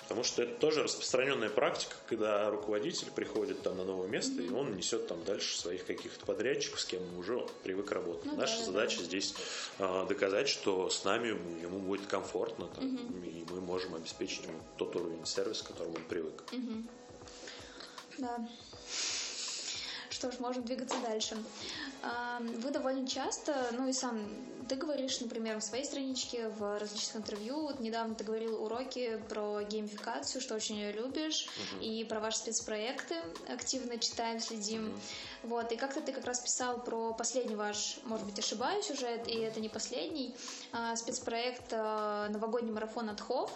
Потому 0.02 0.24
что 0.24 0.42
это 0.42 0.54
тоже 0.56 0.82
распространенная 0.82 1.48
практика, 1.48 1.94
когда 2.08 2.50
руководитель 2.50 3.10
приходит 3.14 3.62
там 3.62 3.78
на 3.78 3.84
новое 3.84 4.08
место, 4.08 4.42
и 4.42 4.50
он 4.50 4.76
несет 4.76 5.08
там 5.08 5.24
дальше 5.24 5.58
своих 5.58 5.86
каких-то 5.86 6.26
подрядчиков, 6.26 6.80
с 6.80 6.84
кем 6.84 7.02
он 7.02 7.18
уже 7.18 7.46
привык 7.62 7.90
работать. 7.92 8.26
Ну 8.26 8.36
Наша 8.36 8.58
да, 8.58 8.64
задача 8.64 8.98
да. 8.98 9.04
здесь 9.04 9.34
а, 9.78 10.06
доказать, 10.06 10.48
что 10.48 10.90
с 10.90 11.04
нами 11.04 11.28
ему 11.62 11.78
будет 11.78 12.06
комфортно, 12.06 12.66
там, 12.68 12.96
и 13.24 13.44
мы 13.50 13.60
можем 13.60 13.94
обеспечить 13.94 14.44
ему 14.44 14.60
тот 14.76 14.94
уровень 14.96 15.24
сервиса, 15.24 15.64
к 15.64 15.68
которому 15.68 15.96
он 15.96 16.04
привык. 16.04 16.44
Да. 18.18 18.48
Что 20.22 20.30
ж, 20.30 20.38
можем 20.38 20.62
двигаться 20.62 20.96
дальше. 21.02 21.36
Вы 22.38 22.70
довольно 22.70 23.08
часто, 23.08 23.56
ну 23.72 23.88
и 23.88 23.92
сам 23.92 24.20
ты 24.68 24.76
говоришь, 24.76 25.20
например, 25.20 25.58
в 25.58 25.64
своей 25.64 25.84
страничке, 25.84 26.48
в 26.48 26.78
различных 26.78 27.16
интервью, 27.16 27.62
вот 27.62 27.80
недавно 27.80 28.14
ты 28.14 28.22
говорил 28.22 28.62
уроки 28.62 29.20
про 29.28 29.64
геймификацию, 29.64 30.40
что 30.40 30.54
очень 30.54 30.76
ее 30.76 30.92
любишь, 30.92 31.48
и 31.80 32.04
про 32.04 32.20
ваши 32.20 32.38
спецпроекты 32.38 33.16
активно 33.48 33.98
читаем, 33.98 34.38
следим. 34.38 34.96
Вот, 35.42 35.72
и 35.72 35.76
как-то 35.76 36.00
ты 36.00 36.12
как 36.12 36.24
раз 36.24 36.38
писал 36.38 36.80
про 36.80 37.12
последний 37.14 37.56
ваш, 37.56 37.98
может 38.04 38.24
быть, 38.24 38.38
ошибаюсь 38.38 38.88
уже, 38.92 39.20
и 39.26 39.40
это 39.40 39.58
не 39.58 39.68
последний, 39.68 40.36
а, 40.70 40.94
спецпроект 40.94 41.72
а, 41.72 42.28
«Новогодний 42.28 42.72
марафон 42.72 43.10
от 43.10 43.20
ХОВ». 43.20 43.50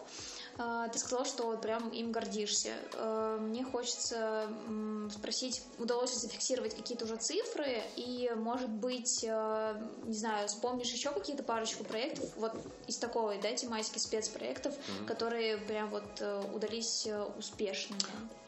А, 0.58 0.88
Ты 0.88 0.98
сказал, 0.98 1.26
что 1.26 1.46
вот 1.46 1.60
прям 1.60 1.88
им 1.90 2.12
гордишься. 2.12 2.72
Э, 2.94 3.38
Мне 3.40 3.64
хочется 3.64 4.48
спросить, 5.10 5.62
удалось 5.78 6.12
ли 6.14 6.18
зафиксировать 6.20 6.74
какие-то 6.74 7.04
уже 7.04 7.16
цифры, 7.16 7.82
и, 7.96 8.30
может 8.36 8.70
быть, 8.70 9.24
э, 9.26 9.82
не 10.04 10.14
знаю, 10.14 10.48
вспомнишь 10.48 10.90
еще 10.90 11.10
какие-то 11.10 11.42
парочку 11.42 11.84
проектов, 11.84 12.24
вот 12.36 12.52
из 12.86 12.96
такой, 12.96 13.38
да, 13.40 13.52
тематики 13.52 13.98
спецпроектов, 13.98 14.74
которые 15.06 15.58
прям 15.58 15.90
вот 15.90 16.04
э, 16.20 16.42
удались 16.54 17.06
успешными, 17.38 18.00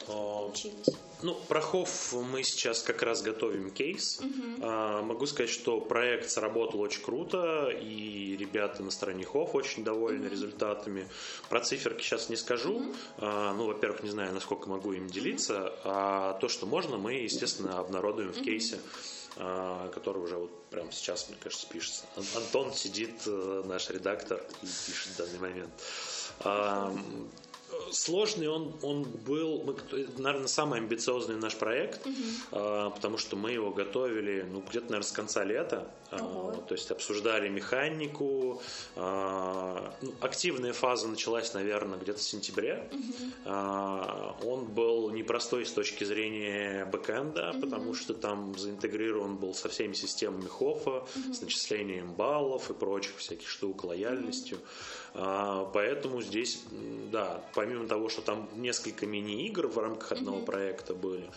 А, 0.08 0.38
получились. 0.42 0.86
Ну, 1.20 1.34
про 1.34 1.60
Хофф 1.60 2.12
мы 2.12 2.44
сейчас 2.44 2.82
как 2.82 3.02
раз 3.02 3.22
готовим 3.22 3.70
кейс. 3.70 4.20
А, 4.62 5.02
могу 5.02 5.26
сказать, 5.26 5.50
что 5.50 5.80
проект 5.80 6.30
сработал 6.30 6.80
очень 6.80 7.02
круто, 7.02 7.68
и 7.70 8.36
ребята 8.36 8.82
на 8.82 8.90
стороне 8.90 9.24
Хофф 9.24 9.54
очень 9.54 9.82
довольны 9.84 10.26
результатами. 10.26 11.08
Про 11.48 11.60
циферки 11.60 12.02
сейчас 12.02 12.28
не 12.28 12.36
скажу. 12.36 12.94
А, 13.18 13.52
ну, 13.54 13.66
во-первых, 13.66 14.02
не 14.04 14.10
знаю, 14.10 14.32
насколько 14.32 14.68
могу 14.68 14.92
им 14.92 15.08
делиться. 15.08 15.74
А 15.84 16.34
то, 16.34 16.48
что 16.48 16.66
можно, 16.66 16.98
мы, 16.98 17.14
естественно, 17.14 17.78
обнародуем 17.78 18.32
в 18.32 18.40
кейсе 18.42 18.78
а, 19.40 19.88
который 19.90 20.22
уже 20.22 20.36
вот 20.36 20.64
прямо 20.70 20.90
сейчас, 20.90 21.28
мне 21.28 21.38
кажется, 21.40 21.66
пишется. 21.68 22.04
Ан- 22.16 22.24
Антон 22.42 22.72
сидит, 22.72 23.22
э, 23.26 23.62
наш 23.66 23.88
редактор, 23.90 24.42
и 24.62 24.66
пишет 24.66 25.12
в 25.12 25.16
данный 25.16 25.38
момент. 25.38 25.70
Сложный 27.92 28.48
он, 28.48 28.74
он 28.82 29.02
был, 29.02 29.62
мы, 29.62 29.76
наверное, 30.18 30.48
самый 30.48 30.80
амбициозный 30.80 31.36
наш 31.36 31.56
проект, 31.56 32.06
а, 32.52 32.90
потому 32.90 33.18
что 33.18 33.36
мы 33.36 33.52
его 33.52 33.70
готовили, 33.70 34.46
ну, 34.50 34.62
где-то, 34.68 34.86
наверное, 34.86 35.08
с 35.08 35.12
конца 35.12 35.44
лета. 35.44 35.90
Ого. 36.10 36.54
то 36.66 36.74
есть 36.74 36.90
обсуждали 36.90 37.48
механику. 37.48 38.62
а, 38.96 39.94
ну, 40.00 40.12
активная 40.20 40.72
фаза 40.72 41.08
началась, 41.08 41.52
наверное, 41.54 41.98
где-то 41.98 42.18
в 42.18 42.22
сентябре. 42.22 42.88
А, 43.44 44.36
он 44.42 44.64
был 44.66 45.10
непростой 45.10 45.66
с 45.66 45.72
точки 45.72 46.04
зрения 46.04 46.86
бэкэнда, 46.86 47.56
потому 47.60 47.94
что 47.94 48.14
там 48.14 48.58
заинтегрирован 48.58 49.36
был 49.36 49.54
со 49.54 49.68
всеми 49.68 49.92
системами 49.92 50.46
Хофа, 50.46 51.06
с 51.32 51.40
начислением 51.40 52.12
баллов 52.14 52.70
и 52.70 52.74
прочих 52.74 53.16
всяких 53.16 53.48
штук, 53.48 53.84
лояльностью. 53.84 54.58
Поэтому 55.14 56.22
здесь, 56.22 56.62
да, 57.10 57.42
помимо 57.54 57.86
того, 57.88 58.08
что 58.08 58.22
там 58.22 58.48
несколько 58.56 59.06
мини-игр 59.06 59.66
в 59.66 59.78
рамках 59.78 60.12
одного 60.12 60.40
проекта 60.40 60.94
были, 60.94 61.28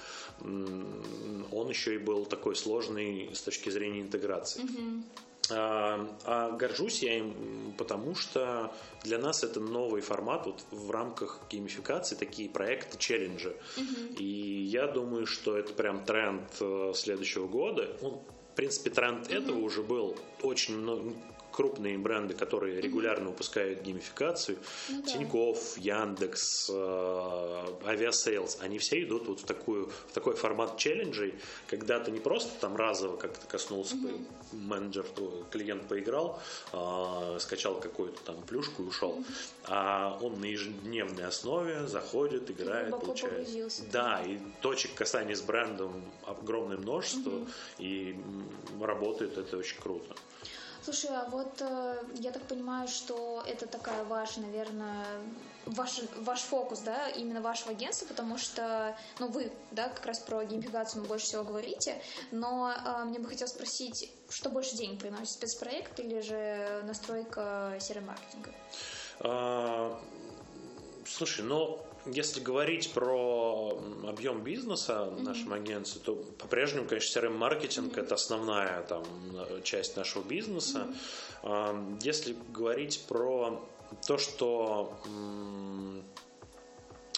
он 1.62 1.70
еще 1.70 1.96
и 1.96 1.98
был 1.98 2.26
такой 2.26 2.56
сложный 2.56 3.30
с 3.34 3.42
точки 3.42 3.70
зрения 3.70 4.02
интеграции. 4.02 4.64
А, 5.50 6.08
а 6.24 6.52
горжусь 6.52 7.04
я 7.04 7.18
им, 7.18 7.74
потому 7.78 8.16
что 8.16 8.74
для 9.04 9.18
нас 9.18 9.44
это 9.44 9.60
новый 9.60 10.02
формат 10.02 10.46
вот 10.46 10.64
в 10.72 10.92
рамках 10.92 11.42
геймификации, 11.50 12.16
такие 12.16 12.50
проекты, 12.50 12.98
челленджи. 12.98 13.56
И 14.18 14.24
я 14.24 14.88
думаю, 14.88 15.26
что 15.26 15.58
это 15.58 15.74
прям 15.74 16.06
тренд 16.06 16.44
э, 16.60 16.94
следующего 16.96 17.48
года. 17.48 17.98
Ну, 18.02 18.24
в 18.52 18.56
принципе, 18.56 18.90
тренд 18.90 19.30
этого 19.30 19.60
уже 19.60 19.82
был. 19.82 20.18
Очень 20.42 20.78
много 20.78 21.14
крупные 21.52 21.98
бренды, 21.98 22.34
которые 22.34 22.80
регулярно 22.82 23.30
выпускают 23.30 23.82
геймификацию, 23.82 24.58
Ну 24.90 25.02
да. 25.04 25.12
Яндекс, 25.78 26.70
э, 26.70 26.74
Авиасейлс, 27.86 28.58
они 28.62 28.80
все 28.80 29.04
идут 29.04 29.28
вот 29.28 29.40
в, 29.42 29.46
такую, 29.46 29.90
в 30.08 30.12
такой 30.14 30.36
формат 30.36 30.78
челленджей, 30.78 31.36
когда 31.68 32.00
ты 32.00 32.12
не 32.12 32.20
просто 32.20 32.60
там 32.60 32.76
разово 32.76 33.18
как-то 33.18 33.46
коснулся, 33.48 33.96
по- 33.98 34.56
менеджер, 34.56 35.06
клиент 35.52 35.88
поиграл, 35.88 36.42
э, 36.74 37.38
скачал 37.40 37.80
какую-то 37.80 38.20
там 38.24 38.42
плюшку 38.44 38.84
и 38.84 38.86
ушел, 38.88 39.24
а 39.64 40.18
он 40.22 40.40
на 40.40 40.46
ежедневной 40.46 41.26
основе 41.26 41.88
заходит, 41.88 42.50
играет, 42.52 42.92
получает. 43.00 43.48
Да, 43.92 44.24
и 44.26 44.38
точек 44.62 44.94
касания 44.96 45.36
с 45.36 45.42
брендом 45.42 46.12
огромное 46.24 46.78
множество, 46.78 47.48
и 47.78 48.12
м, 48.14 48.84
работает 48.84 49.38
это 49.38 49.58
очень 49.58 49.80
круто. 49.80 50.16
Слушай, 50.84 51.12
а 51.12 51.30
вот 51.30 51.62
э, 51.62 52.04
я 52.16 52.32
так 52.32 52.48
понимаю, 52.48 52.88
что 52.88 53.44
это 53.46 53.68
такая 53.68 54.04
ваша, 54.04 54.42
наверное, 54.42 55.06
ваш, 55.68 56.02
ваш 56.16 56.42
фокус, 56.42 56.80
да, 56.80 57.08
именно 57.10 57.40
вашего 57.40 57.72
агентства, 57.72 58.08
потому 58.08 58.38
что, 58.38 58.98
ну, 59.20 59.28
вы, 59.28 59.52
да, 59.70 59.90
как 59.90 60.06
раз 60.08 60.20
про 60.20 60.44
геймификацию 60.44 61.06
больше 61.06 61.26
всего 61.28 61.44
говорите, 61.44 62.02
но 62.32 62.74
э, 62.74 63.04
мне 63.06 63.20
бы 63.20 63.28
хотелось 63.28 63.54
спросить, 63.54 64.12
что 64.30 64.50
больше 64.50 64.76
денег 64.76 65.00
приносит, 65.00 65.34
спецпроект 65.34 66.00
или 66.00 66.20
же 66.22 66.82
настройка 66.88 67.78
сервер-маркетинга? 67.80 68.52
А, 69.20 70.02
слушай, 71.06 71.46
ну, 71.46 71.86
если 72.06 72.42
говорить 72.42 72.92
про 72.94 73.80
объем 74.08 74.44
бизнеса 74.44 75.06
в 75.06 75.22
нашем 75.24 75.54
агентстве, 75.54 76.02
то 76.04 76.16
по-прежнему, 76.16 76.88
конечно, 76.88 77.20
CRM-маркетинг 77.20 77.98
это 77.98 78.16
основная 78.16 78.82
там, 78.84 79.04
часть 79.64 79.98
нашего 79.98 80.24
бизнеса. 80.24 80.88
Если 82.02 82.36
говорить 82.50 83.06
про 83.08 83.62
то, 84.08 84.18
что 84.18 84.94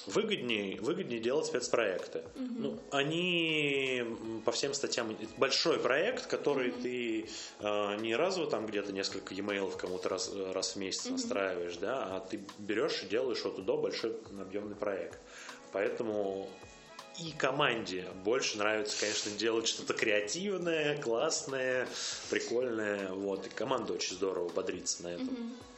выгоднее, 0.05 0.79
выгоднее 0.81 1.19
делать 1.19 1.45
спецпроекты. 1.45 2.19
Угу. 2.35 2.53
Ну, 2.57 2.79
они 2.91 4.03
по 4.45 4.51
всем 4.51 4.73
статьям 4.73 5.15
большой 5.37 5.79
проект, 5.79 6.27
который 6.27 6.69
угу. 6.69 6.81
ты 6.81 7.29
э, 7.59 7.95
не 7.99 8.15
разово 8.15 8.49
там 8.49 8.65
где-то 8.65 8.91
несколько 8.91 9.33
e-mail 9.33 9.75
кому-то 9.77 10.09
раз, 10.09 10.31
раз 10.53 10.75
в 10.75 10.75
месяц 10.77 11.05
угу. 11.05 11.13
настраиваешь, 11.13 11.77
да, 11.77 12.15
а 12.15 12.19
ты 12.19 12.41
берешь 12.57 13.03
и 13.03 13.07
делаешь 13.07 13.45
от 13.45 13.63
до 13.63 13.77
большой 13.77 14.15
объемный 14.39 14.75
проект. 14.75 15.19
Поэтому 15.71 16.49
и 17.19 17.31
команде 17.31 18.07
больше 18.23 18.57
нравится, 18.57 18.99
конечно, 18.99 19.31
делать 19.31 19.67
что-то 19.67 19.93
креативное, 19.93 20.99
классное, 20.99 21.87
прикольное. 22.29 23.11
Вот. 23.11 23.45
И 23.45 23.49
команда 23.49 23.93
очень 23.93 24.15
здорово 24.15 24.49
бодрится 24.49 25.03
на 25.03 25.07
этом. 25.09 25.27
Mm-hmm. 25.27 25.72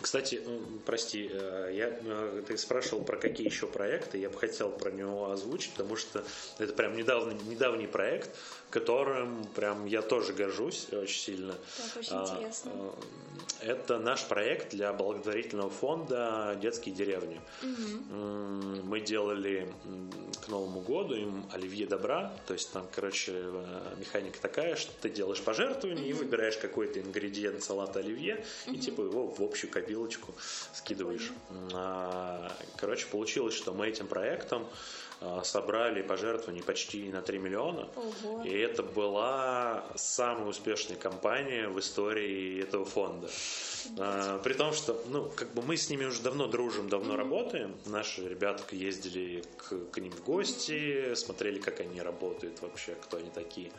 Кстати, 0.00 0.42
прости, 0.84 1.30
э, 1.32 1.70
я, 1.72 1.98
э, 2.04 2.42
ты 2.46 2.56
спрашивал 2.58 3.04
про 3.04 3.16
какие 3.16 3.46
еще 3.46 3.66
проекты, 3.66 4.18
я 4.18 4.28
бы 4.28 4.38
хотел 4.38 4.70
про 4.70 4.90
него 4.90 5.30
озвучить, 5.30 5.72
потому 5.72 5.96
что 5.96 6.24
это 6.58 6.72
прям 6.72 6.96
недавний, 6.96 7.38
недавний 7.44 7.86
проект, 7.86 8.30
которым 8.70 9.44
прям 9.54 9.86
я 9.86 10.02
тоже 10.02 10.32
горжусь 10.32 10.88
очень 10.92 11.20
сильно. 11.20 11.52
Так, 11.52 11.96
очень 11.96 12.16
а, 12.16 12.36
интересно. 12.36 12.70
Э, 12.74 12.90
это 13.60 13.98
наш 13.98 14.24
проект 14.24 14.70
для 14.70 14.92
благотворительного 14.92 15.70
фонда 15.70 16.58
«Детские 16.60 16.94
деревни». 16.94 17.40
Угу. 17.62 18.82
Мы 18.84 19.00
делали 19.00 19.72
к 20.44 20.48
Новому 20.48 20.80
году 20.80 21.14
им 21.14 21.46
оливье 21.52 21.86
добра, 21.86 22.32
то 22.46 22.52
есть 22.52 22.72
там, 22.72 22.86
короче, 22.94 23.32
механика 23.98 24.40
такая, 24.40 24.76
что 24.76 24.92
ты 25.00 25.08
делаешь 25.08 25.40
пожертвование 25.40 26.04
угу. 26.04 26.10
и 26.10 26.12
выбираешь 26.24 26.56
какой-то 26.56 27.00
ингредиент 27.00 27.62
салата 27.62 28.00
оливье 28.00 28.44
угу. 28.66 28.76
и 28.76 28.78
типа 28.78 29.02
его 29.02 29.26
в 29.26 29.42
общую 29.42 29.70
копилочку 29.70 30.34
скидываешь. 30.74 31.30
А, 31.72 32.52
короче, 32.76 33.06
получилось, 33.06 33.54
что 33.54 33.72
мы 33.72 33.88
этим 33.88 34.06
проектом 34.06 34.66
собрали 35.44 36.02
пожертвований 36.02 36.62
почти 36.62 37.10
на 37.10 37.22
3 37.22 37.38
миллиона. 37.38 37.88
Ого. 37.96 38.42
И 38.44 38.50
это 38.50 38.82
была 38.82 39.84
самая 39.94 40.46
успешная 40.46 40.96
кампания 40.96 41.68
в 41.68 41.78
истории 41.80 42.62
этого 42.62 42.84
фонда. 42.84 43.28
А, 43.98 44.38
при 44.38 44.54
том, 44.54 44.72
что 44.72 45.02
ну, 45.08 45.30
как 45.34 45.52
бы 45.54 45.62
мы 45.62 45.76
с 45.76 45.88
ними 45.88 46.04
уже 46.04 46.20
давно 46.22 46.46
дружим, 46.46 46.88
давно 46.88 47.14
mm-hmm. 47.14 47.16
работаем. 47.16 47.76
Наши 47.86 48.28
ребята 48.28 48.62
ездили 48.74 49.44
к, 49.56 49.90
к 49.92 49.98
ним 49.98 50.12
в 50.12 50.22
гости, 50.22 51.14
смотрели, 51.14 51.60
как 51.60 51.80
они 51.80 52.00
работают 52.00 52.60
вообще, 52.60 52.94
кто 52.94 53.16
они 53.18 53.30
такие. 53.30 53.70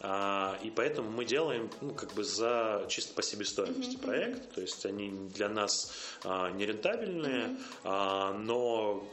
А, 0.00 0.58
и 0.62 0.70
поэтому 0.70 1.10
мы 1.10 1.24
делаем, 1.24 1.70
ну, 1.80 1.94
как 1.94 2.12
бы 2.14 2.22
за 2.22 2.84
чисто 2.88 3.14
по 3.14 3.22
себестоимости 3.22 3.96
mm-hmm. 3.96 4.02
проект. 4.02 4.54
То 4.54 4.60
есть 4.60 4.84
они 4.84 5.10
для 5.34 5.48
нас 5.48 5.92
а, 6.24 6.50
нерентабельные, 6.50 7.46
mm-hmm. 7.46 7.58
а, 7.84 8.32
но 8.34 9.08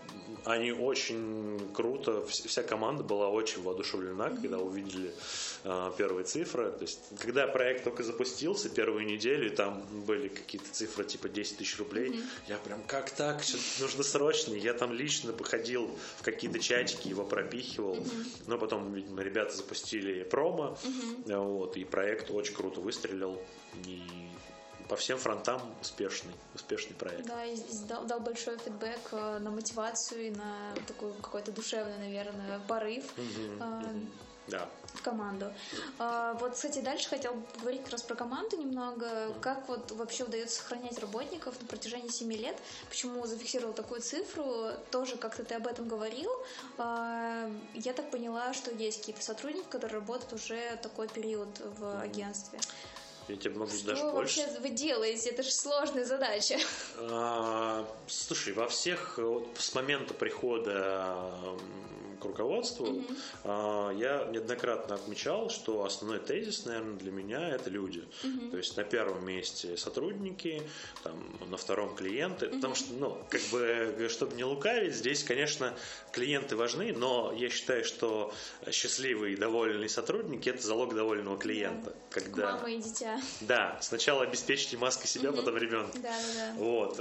они 0.45 0.71
очень 0.71 1.71
круто, 1.73 2.25
вся 2.25 2.63
команда 2.63 3.03
была 3.03 3.29
очень 3.29 3.61
воодушевлена, 3.61 4.27
mm-hmm. 4.27 4.41
когда 4.41 4.57
увидели 4.59 5.13
а, 5.63 5.91
первые 5.91 6.25
цифры. 6.25 6.71
То 6.71 6.81
есть, 6.81 6.99
когда 7.19 7.47
проект 7.47 7.85
только 7.85 8.03
запустился, 8.03 8.69
первую 8.69 9.05
неделю, 9.05 9.55
там 9.55 9.85
были 10.05 10.27
какие-то 10.27 10.69
цифры 10.71 11.05
типа 11.05 11.29
10 11.29 11.57
тысяч 11.57 11.77
рублей, 11.79 12.09
mm-hmm. 12.09 12.25
я 12.49 12.57
прям, 12.57 12.81
как 12.83 13.09
так? 13.11 13.41
Нужно 13.79 14.03
срочно. 14.03 14.53
Я 14.53 14.73
там 14.73 14.91
лично 14.91 15.31
походил 15.31 15.89
в 16.19 16.23
какие-то 16.23 16.59
чатики, 16.59 17.07
его 17.07 17.23
пропихивал. 17.23 17.95
Mm-hmm. 17.95 18.43
Но 18.47 18.57
потом, 18.57 18.93
видимо, 18.93 19.21
ребята 19.21 19.55
запустили 19.55 20.23
промо, 20.23 20.72
mm-hmm. 20.83 21.47
вот, 21.47 21.77
и 21.77 21.83
проект 21.85 22.31
очень 22.31 22.55
круто 22.55 22.81
выстрелил. 22.81 23.39
И 23.85 24.01
по 24.89 24.95
всем 24.95 25.17
фронтам 25.17 25.61
успешный, 25.81 26.33
успешный 26.53 26.95
проект. 26.95 27.25
Да, 27.25 27.45
и 27.45 27.57
дал, 27.87 28.05
дал 28.05 28.19
большой 28.19 28.57
фидбэк 28.57 28.99
э, 29.11 29.39
на 29.39 29.51
мотивацию 29.51 30.27
и 30.27 30.31
на 30.31 30.73
такой 30.87 31.13
какой-то 31.21 31.51
душевный, 31.51 31.97
наверное, 31.97 32.59
порыв. 32.67 33.05
Mm-hmm. 33.17 33.57
Mm-hmm. 33.57 34.07
Да. 34.47 34.69
В 34.93 35.01
команду. 35.01 35.51
А, 35.99 36.33
вот, 36.33 36.53
кстати, 36.53 36.79
дальше 36.79 37.09
хотел 37.09 37.33
поговорить 37.53 37.81
как 37.83 37.93
раз 37.93 38.03
про 38.03 38.15
команду 38.15 38.57
немного. 38.57 39.33
Как 39.41 39.67
вот 39.67 39.91
вообще 39.91 40.23
удается 40.23 40.57
сохранять 40.57 40.99
работников 40.99 41.59
на 41.61 41.67
протяжении 41.67 42.09
7 42.09 42.31
лет? 42.33 42.55
Почему 42.89 43.25
зафиксировал 43.25 43.73
такую 43.73 44.01
цифру? 44.01 44.71
Тоже 44.91 45.17
как-то 45.17 45.43
ты 45.43 45.55
об 45.55 45.65
этом 45.67 45.87
говорил. 45.87 46.29
А, 46.77 47.49
я 47.73 47.93
так 47.93 48.11
поняла, 48.11 48.53
что 48.53 48.71
есть 48.71 48.99
какие-то 48.99 49.23
сотрудники, 49.23 49.65
которые 49.69 49.99
работают 49.99 50.33
уже 50.33 50.77
такой 50.81 51.07
период 51.07 51.49
в 51.79 52.01
агентстве. 52.01 52.59
Я 53.27 53.37
тебе 53.37 53.55
могу 53.55 53.71
что 53.71 53.85
даже 53.85 54.03
больше. 54.11 54.33
Что 54.33 54.47
вообще 54.47 54.59
вы 54.59 54.69
делаете? 54.69 55.29
Это 55.29 55.43
же 55.43 55.51
сложная 55.51 56.05
задача. 56.05 56.59
А, 56.99 57.87
слушай, 58.07 58.53
во 58.53 58.67
всех 58.67 59.17
вот, 59.17 59.47
с 59.57 59.73
момента 59.73 60.13
прихода 60.13 61.31
к 62.23 62.25
руководству, 62.25 62.87
mm-hmm. 62.87 63.99
я 63.99 64.27
неоднократно 64.31 64.95
отмечал, 64.95 65.49
что 65.49 65.83
основной 65.83 66.19
тезис, 66.19 66.65
наверное, 66.65 66.95
для 66.95 67.11
меня 67.11 67.49
это 67.49 67.69
люди. 67.69 68.03
Mm-hmm. 68.23 68.51
То 68.51 68.57
есть 68.57 68.77
на 68.77 68.83
первом 68.83 69.25
месте 69.25 69.77
сотрудники, 69.77 70.63
там, 71.03 71.37
на 71.49 71.57
втором 71.57 71.95
клиенты, 71.95 72.45
mm-hmm. 72.45 72.55
потому 72.55 72.75
что, 72.75 72.93
ну, 72.93 73.17
как 73.29 73.41
бы, 73.51 74.07
чтобы 74.09 74.35
не 74.35 74.43
лукавить, 74.43 74.95
здесь, 74.95 75.23
конечно, 75.23 75.73
клиенты 76.11 76.55
важны, 76.55 76.93
но 76.93 77.33
я 77.35 77.49
считаю, 77.49 77.83
что 77.83 78.33
счастливые 78.71 79.33
и 79.33 79.37
довольные 79.37 79.89
сотрудники 79.89 80.49
это 80.49 80.65
залог 80.65 80.95
довольного 80.95 81.37
клиента. 81.37 81.91
Yeah. 81.91 81.95
Когда... 82.09 82.51
Мама 82.53 82.71
и 82.71 82.77
дитя. 82.77 83.19
Да, 83.41 83.77
сначала 83.81 84.23
обеспечьте 84.23 84.77
маской 84.77 85.07
себя, 85.07 85.29
mm-hmm. 85.29 85.35
потом 85.35 85.57
ребенка. 85.57 85.99
Да, 85.99 86.09
да, 86.09 86.33
да. 86.35 86.53
Вот. 86.57 86.97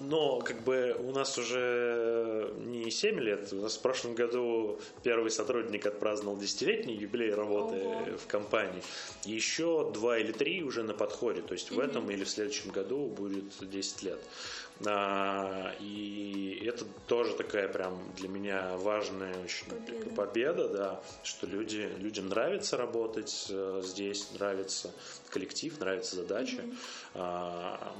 Но 0.00 0.40
как 0.40 0.62
бы 0.62 0.96
у 0.98 1.12
нас 1.12 1.38
уже 1.38 2.52
не 2.58 2.90
7 2.90 3.18
лет, 3.20 3.52
у 3.52 3.56
нас 3.56 3.76
в 3.76 3.80
прошлом 3.80 4.14
году 4.14 4.80
первый 5.02 5.30
сотрудник 5.30 5.86
отпраздновал 5.86 6.38
десятилетний 6.38 6.94
юбилей 6.94 7.34
работы 7.34 7.76
Ого. 7.76 8.18
в 8.18 8.26
компании. 8.26 8.82
Еще 9.24 9.90
2 9.92 10.18
или 10.18 10.32
3 10.32 10.62
уже 10.62 10.82
на 10.82 10.94
подходе, 10.94 11.42
то 11.42 11.52
есть 11.52 11.70
в 11.70 11.78
этом 11.78 12.10
или 12.10 12.24
в 12.24 12.30
следующем 12.30 12.70
году 12.70 13.06
будет 13.06 13.44
10 13.60 14.02
лет. 14.02 14.18
А, 14.86 15.74
и 15.80 16.62
это 16.64 16.84
тоже 17.08 17.34
такая 17.34 17.66
прям 17.66 17.98
для 18.16 18.28
меня 18.28 18.76
важная 18.76 19.34
очень 19.42 19.66
победа, 19.66 20.10
победа 20.14 20.68
да, 20.68 21.00
что 21.24 21.48
люди, 21.48 21.90
людям 21.98 22.28
нравится 22.28 22.76
работать 22.76 23.46
э, 23.50 23.82
здесь, 23.84 24.28
нравится 24.38 24.92
коллектив, 25.30 25.78
нравится 25.80 26.14
задача. 26.14 26.58
Mm-hmm. 26.58 26.76
А, 27.14 27.92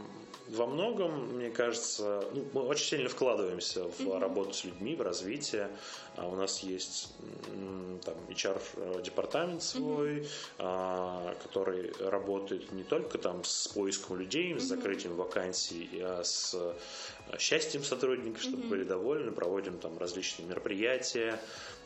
во 0.51 0.67
многом, 0.67 1.37
мне 1.37 1.51
кажется, 1.51 2.25
ну, 2.33 2.45
мы 2.53 2.63
очень 2.63 2.87
сильно 2.87 3.09
вкладываемся 3.09 3.85
в 3.85 4.01
mm-hmm. 4.01 4.19
работу 4.19 4.53
с 4.55 4.65
людьми, 4.65 4.97
в 4.97 5.03
развитие. 5.03 5.69
А 6.17 6.27
у 6.27 6.35
нас 6.35 6.61
есть 6.61 7.15
там 8.05 8.15
HR-департамент 8.29 9.63
свой, 9.63 10.27
mm-hmm. 10.59 11.43
который 11.43 11.93
работает 12.01 12.73
не 12.73 12.83
только 12.83 13.19
там 13.19 13.45
с 13.45 13.69
поиском 13.69 14.19
людей, 14.19 14.53
mm-hmm. 14.53 14.61
с 14.61 14.65
закрытием 14.65 15.15
вакансий, 15.17 15.89
а 16.01 16.23
с 16.25 16.57
счастьем 17.39 17.85
сотрудников, 17.85 18.43
чтобы 18.43 18.63
mm-hmm. 18.63 18.69
были 18.69 18.85
довольны. 18.85 19.33
Проводим 19.33 19.79
там 19.79 19.99
различные 19.99 20.47
мероприятия, 20.47 21.41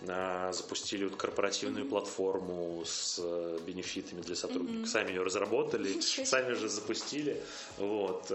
а, 0.06 0.52
запустили 0.52 1.04
вот 1.04 1.16
корпоративную 1.16 1.84
mm-hmm. 1.84 1.88
платформу 1.88 2.82
с 2.84 3.18
бенефитами 3.66 4.20
для 4.20 4.36
сотрудников. 4.36 4.82
Mm-hmm. 4.82 4.92
Сами 4.92 5.10
ее 5.10 5.22
разработали, 5.22 6.00
сами 6.00 6.52
же 6.54 6.68
запустили. 6.68 7.40
Вот. 7.78 8.30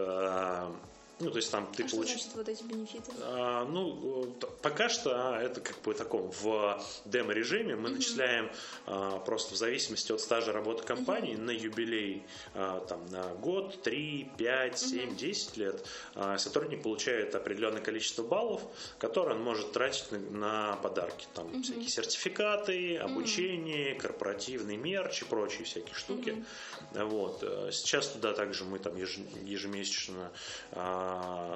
Ну, 1.20 1.32
то 1.32 1.38
есть 1.38 1.52
там 1.52 1.66
ты 1.76 1.84
а 1.84 1.86
получ- 1.88 1.90
что 1.90 1.98
значит 2.06 2.28
вот 2.36 2.48
эти 2.50 2.64
бенефиты? 2.64 3.12
А, 3.22 3.66
ну, 3.66 4.32
пока 4.62 4.88
что 4.88 5.12
а, 5.16 5.42
это 5.42 5.62
как 5.62 5.82
бы 5.82 5.96
таком 5.96 6.32
в 6.42 6.80
демо-режиме 7.06 7.76
мы 7.76 7.90
начисляем 7.90 8.52
а, 8.86 9.18
просто 9.20 9.56
в 9.56 9.58
зависимости 9.58 10.12
от 10.12 10.22
стажа 10.22 10.52
работы 10.52 10.84
компании 10.84 11.36
на 11.36 11.50
юбилей 11.50 12.24
а, 12.54 12.82
там 12.88 13.04
на 13.08 13.24
год, 13.36 13.82
3, 13.82 14.30
5, 14.38 14.78
7, 14.80 15.16
10 15.16 15.58
лет 15.58 15.86
а, 16.14 16.38
сотрудник 16.38 16.84
получает 16.84 17.34
определенное 17.34 17.82
количество 17.82 18.22
баллов, 18.22 18.62
которые 19.00 19.36
он 19.38 19.44
может 19.44 19.72
тратить 19.72 20.12
на, 20.12 20.20
на 20.20 20.76
подарки. 20.76 21.26
Там 21.34 21.64
всякие 21.64 21.90
сертификаты, 21.90 22.98
обучение, 22.98 23.96
корпоративный 23.96 24.78
мерч 24.78 25.24
и 25.24 25.26
прочие 25.26 25.64
всякие 25.64 25.96
штуки. 25.96 26.46
Вот. 26.94 27.40
э, 27.42 27.70
Сейчас 27.72 28.08
туда 28.10 28.34
также 28.34 28.66
мы 28.66 28.78
там 28.80 28.96
еж- 28.96 29.20
ежемесячно 29.44 30.32
а, 30.74 31.07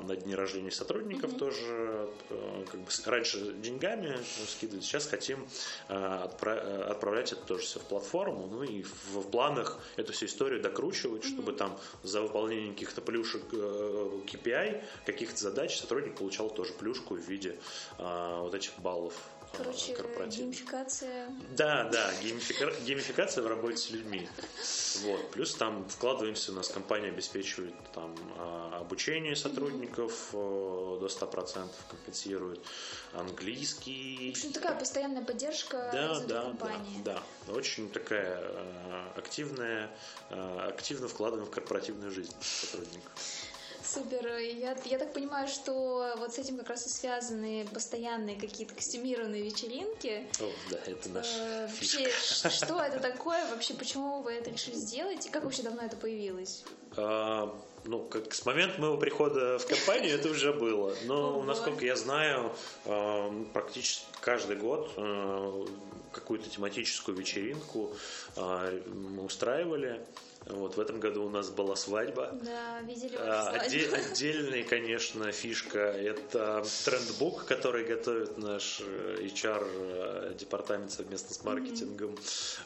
на 0.01 0.15
дни 0.15 0.35
рождения 0.35 0.71
сотрудников 0.71 1.37
тоже 1.37 2.09
э, 2.29 2.65
как 2.71 2.79
бы 2.81 2.87
раньше 3.05 3.53
деньгами 3.53 4.17
скидывали, 4.47 4.81
сейчас 4.81 5.07
хотим 5.07 5.47
э, 5.89 5.93
отпра- 5.93 6.61
э, 6.61 6.83
отправлять 6.83 7.31
это 7.31 7.41
тоже 7.45 7.63
все 7.63 7.79
в 7.79 7.83
платформу, 7.83 8.47
ну 8.47 8.63
и 8.63 8.83
в, 8.83 9.15
в 9.15 9.29
планах 9.29 9.79
эту 9.95 10.13
всю 10.13 10.25
историю 10.25 10.61
докручивать, 10.61 11.23
чтобы 11.23 11.53
там 11.53 11.77
за 12.03 12.21
выполнение 12.21 12.73
каких-то 12.73 13.01
плюшек 13.01 13.43
KPI, 13.53 14.83
каких-то 15.05 15.37
задач 15.37 15.79
сотрудник 15.79 16.15
получал 16.15 16.49
тоже 16.49 16.73
плюшку 16.73 17.15
в 17.15 17.19
виде 17.19 17.57
а, 17.97 18.41
вот 18.41 18.53
этих 18.53 18.71
баллов 18.79 19.13
Короче, 19.55 19.95
геймификация. 20.29 21.27
Да, 21.55 21.83
да, 21.89 22.11
геймифика- 22.21 22.73
геймификация 22.85 23.43
в 23.43 23.47
работе 23.47 23.77
с 23.77 23.89
людьми. 23.91 24.27
Вот. 25.03 25.31
Плюс 25.31 25.53
там 25.55 25.87
вкладываемся, 25.89 26.51
у 26.51 26.55
нас 26.55 26.69
компания 26.69 27.09
обеспечивает 27.09 27.73
там 27.93 28.15
а, 28.37 28.79
обучение 28.81 29.35
сотрудников 29.35 30.29
э, 30.33 30.37
до 30.99 31.07
100%, 31.07 31.67
компенсирует 31.89 32.61
В 33.13 33.19
английский. 33.19 34.29
общем, 34.31 34.53
такая 34.53 34.77
постоянная 34.79 35.23
поддержка 35.23 35.89
Да, 35.93 36.19
да, 36.19 36.25
да, 36.25 36.41
компании. 36.43 37.01
да. 37.03 37.21
Очень 37.49 37.89
такая 37.89 38.39
э, 38.41 39.07
активная, 39.17 39.89
э, 40.29 40.59
активно 40.69 41.07
вкладываем 41.07 41.45
в 41.47 41.51
корпоративную 41.51 42.11
жизнь 42.11 42.33
сотрудников. 42.41 43.11
Супер. 43.93 44.38
Я, 44.38 44.77
я 44.86 44.97
так 44.97 45.12
понимаю, 45.12 45.49
что 45.49 46.15
вот 46.17 46.34
с 46.34 46.39
этим 46.39 46.58
как 46.58 46.69
раз 46.69 46.86
и 46.86 46.89
связаны 46.89 47.67
постоянные 47.73 48.39
какие-то 48.39 48.73
костюмированные 48.73 49.43
вечеринки. 49.43 50.25
О, 50.39 50.49
да, 50.69 50.77
это 50.86 51.10
Э, 51.38 51.67
фишка. 51.67 52.04
Вообще, 52.04 52.49
что 52.49 52.80
это 52.80 52.99
такое? 53.01 53.45
Вообще, 53.49 53.73
почему 53.73 54.21
вы 54.21 54.34
это 54.34 54.49
решили 54.49 54.75
сделать? 54.75 55.25
И 55.25 55.30
как 55.30 55.43
вообще 55.43 55.63
давно 55.63 55.82
это 55.82 55.97
появилось? 55.97 56.63
А, 56.95 57.54
ну, 57.84 58.04
как 58.06 58.34
с 58.34 58.45
момента 58.45 58.80
моего 58.80 58.97
прихода 58.97 59.60
в 59.60 59.67
компанию 59.67 60.15
это 60.15 60.30
уже 60.30 60.54
было. 60.54 60.95
Но, 61.04 61.39
Ого. 61.39 61.43
насколько 61.43 61.84
я 61.84 61.97
знаю, 61.97 62.54
а, 62.86 63.30
практически 63.51 64.06
каждый 64.21 64.56
год 64.56 64.89
а, 64.95 65.67
какую-то 66.13 66.49
тематическую 66.49 67.17
вечеринку 67.17 67.91
мы 68.38 69.23
устраивали. 69.23 70.06
Вот 70.47 70.75
в 70.75 70.80
этом 70.80 70.99
году 70.99 71.23
у 71.25 71.30
нас 71.30 71.49
была 71.51 71.75
свадьба. 71.75 72.32
Да, 72.43 72.82
видели 72.82 73.15
А, 73.19 73.54
отде- 73.56 73.88
свадьбу? 73.88 74.12
Отдельная, 74.12 74.63
конечно, 74.63 75.32
фишка– 75.32 75.77
это 75.80 76.65
трендбук, 76.84 77.45
который 77.45 77.84
готовит 77.86 78.39
наш 78.39 78.82
э, 78.82 79.17
HR 79.21 79.67
э, 79.75 80.34
совместно 80.89 81.36
с 81.36 81.43
маркетингом, 81.43 82.17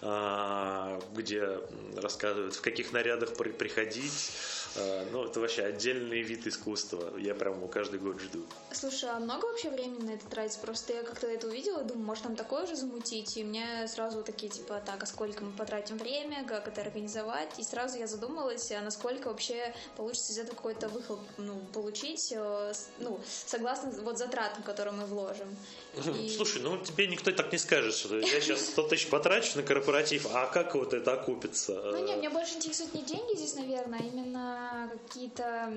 а, 0.01 1.01
где 1.15 1.59
рассказывают, 1.97 2.55
в 2.55 2.61
каких 2.61 2.93
нарядах 2.93 3.35
при- 3.35 3.51
приходить. 3.51 4.31
А, 4.77 5.05
Ну, 5.11 5.23
это 5.25 5.39
вообще 5.39 5.63
отдельный 5.63 6.21
вид 6.21 6.45
искусства. 6.47 7.13
Я 7.17 7.33
прям 7.35 7.55
его 7.57 7.67
каждый 7.67 7.99
год 7.99 8.19
жду. 8.19 8.43
Слушай, 8.71 9.09
а 9.11 9.19
много 9.19 9.45
вообще 9.45 9.69
времени 9.69 10.03
на 10.03 10.11
это 10.11 10.25
тратится? 10.27 10.59
Просто 10.59 10.93
я 10.93 11.03
как-то 11.03 11.27
это 11.27 11.47
увидела, 11.47 11.83
думаю, 11.83 12.05
может 12.05 12.23
там 12.23 12.35
такое 12.35 12.65
же 12.67 12.75
замутить, 12.75 13.37
и 13.37 13.43
у 13.43 13.47
меня 13.47 13.87
сразу 13.87 14.23
такие 14.23 14.51
типа, 14.51 14.81
так, 14.85 15.01
а 15.03 15.05
сколько 15.05 15.43
мы 15.43 15.51
потратим 15.53 15.97
время, 15.97 16.43
как 16.45 16.67
это 16.67 16.81
организовать, 16.81 17.57
и 17.57 17.63
сразу 17.63 17.97
я 17.97 18.07
задумалась, 18.07 18.71
а 18.71 18.81
насколько 18.81 19.27
вообще 19.29 19.73
получится 19.95 20.33
из 20.33 20.39
этого 20.39 20.55
какой-то 20.55 20.89
выхлоп 20.89 21.19
ну, 21.37 21.59
получить, 21.73 22.33
э, 22.35 22.73
ну, 22.99 23.19
согласно 23.45 23.91
вот 24.01 24.17
затратам, 24.17 24.63
которые 24.63 24.93
мы 24.93 25.05
вложим. 25.05 25.55
И- 26.19 26.29
Слушай, 26.35 26.61
ну 26.61 26.77
тебе 26.83 27.07
никто 27.07 27.31
так 27.31 27.51
не 27.51 27.57
скажет, 27.57 27.93
что 27.95 28.19
я 28.19 28.41
сейчас 28.41 28.59
100 28.65 28.83
тысяч 28.89 29.09
потрачу 29.09 29.55
на 29.57 29.63
корпоратив, 29.63 30.27
а 30.33 30.47
как 30.47 30.75
вот 30.75 30.93
это 30.93 31.13
окупится? 31.13 31.73
Ну 31.73 32.05
нет, 32.05 32.17
меня 32.17 32.29
больше 32.29 32.55
интересуют 32.55 32.93
не 32.93 33.03
деньги 33.03 33.37
здесь, 33.37 33.55
наверное, 33.55 33.99
а 33.99 34.03
именно 34.03 34.64
какие-то 34.91 35.71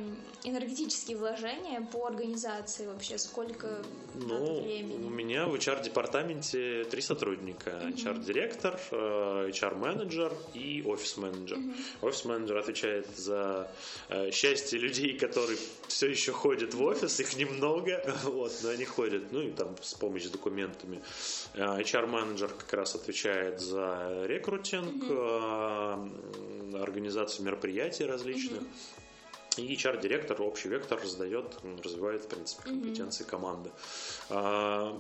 энергетические 0.45 1.17
вложения 1.17 1.81
по 1.93 2.07
организации 2.07 2.87
вообще, 2.87 3.19
сколько 3.19 3.67
надо 4.15 4.39
Ну, 4.39 4.57
у 4.59 4.63
времени. 4.63 5.09
меня 5.09 5.47
в 5.47 5.55
HR-департаменте 5.55 6.85
три 6.85 7.01
сотрудника. 7.03 7.71
HR-директор, 7.71 8.79
э, 8.91 9.51
HR-менеджер 9.53 10.33
и 10.55 10.83
офис-менеджер. 10.87 11.59
Офис-менеджер 12.03 12.57
отвечает 12.59 13.07
за 13.17 13.71
э, 14.09 14.31
счастье 14.31 14.79
людей, 14.79 15.19
которые 15.19 15.59
все 15.89 16.09
еще 16.09 16.33
ходят 16.33 16.75
в 16.75 16.83
офис. 16.83 17.21
Их 17.21 17.37
немного, 17.37 18.03
вот, 18.25 18.53
но 18.63 18.71
они 18.71 18.85
ходят, 18.85 19.33
ну 19.33 19.41
и 19.43 19.51
там 19.51 19.75
с 19.81 19.95
помощью 19.95 20.31
документами. 20.31 21.01
Э, 21.55 21.81
HR-менеджер 21.81 22.49
как 22.49 22.73
раз 22.73 22.95
отвечает 22.95 23.61
за 23.61 24.25
рекрутинг, 24.27 25.05
э, 25.09 26.09
организацию 26.83 27.45
мероприятий 27.47 28.05
различных. 28.05 28.63
И 29.57 29.75
HR-директор 29.75 30.41
общий 30.41 30.69
вектор 30.69 31.01
раздает, 31.03 31.57
развивает, 31.83 32.23
в 32.23 32.29
принципе, 32.29 32.63
компетенции 32.63 33.25
команды. 33.25 33.71
А, 34.31 34.97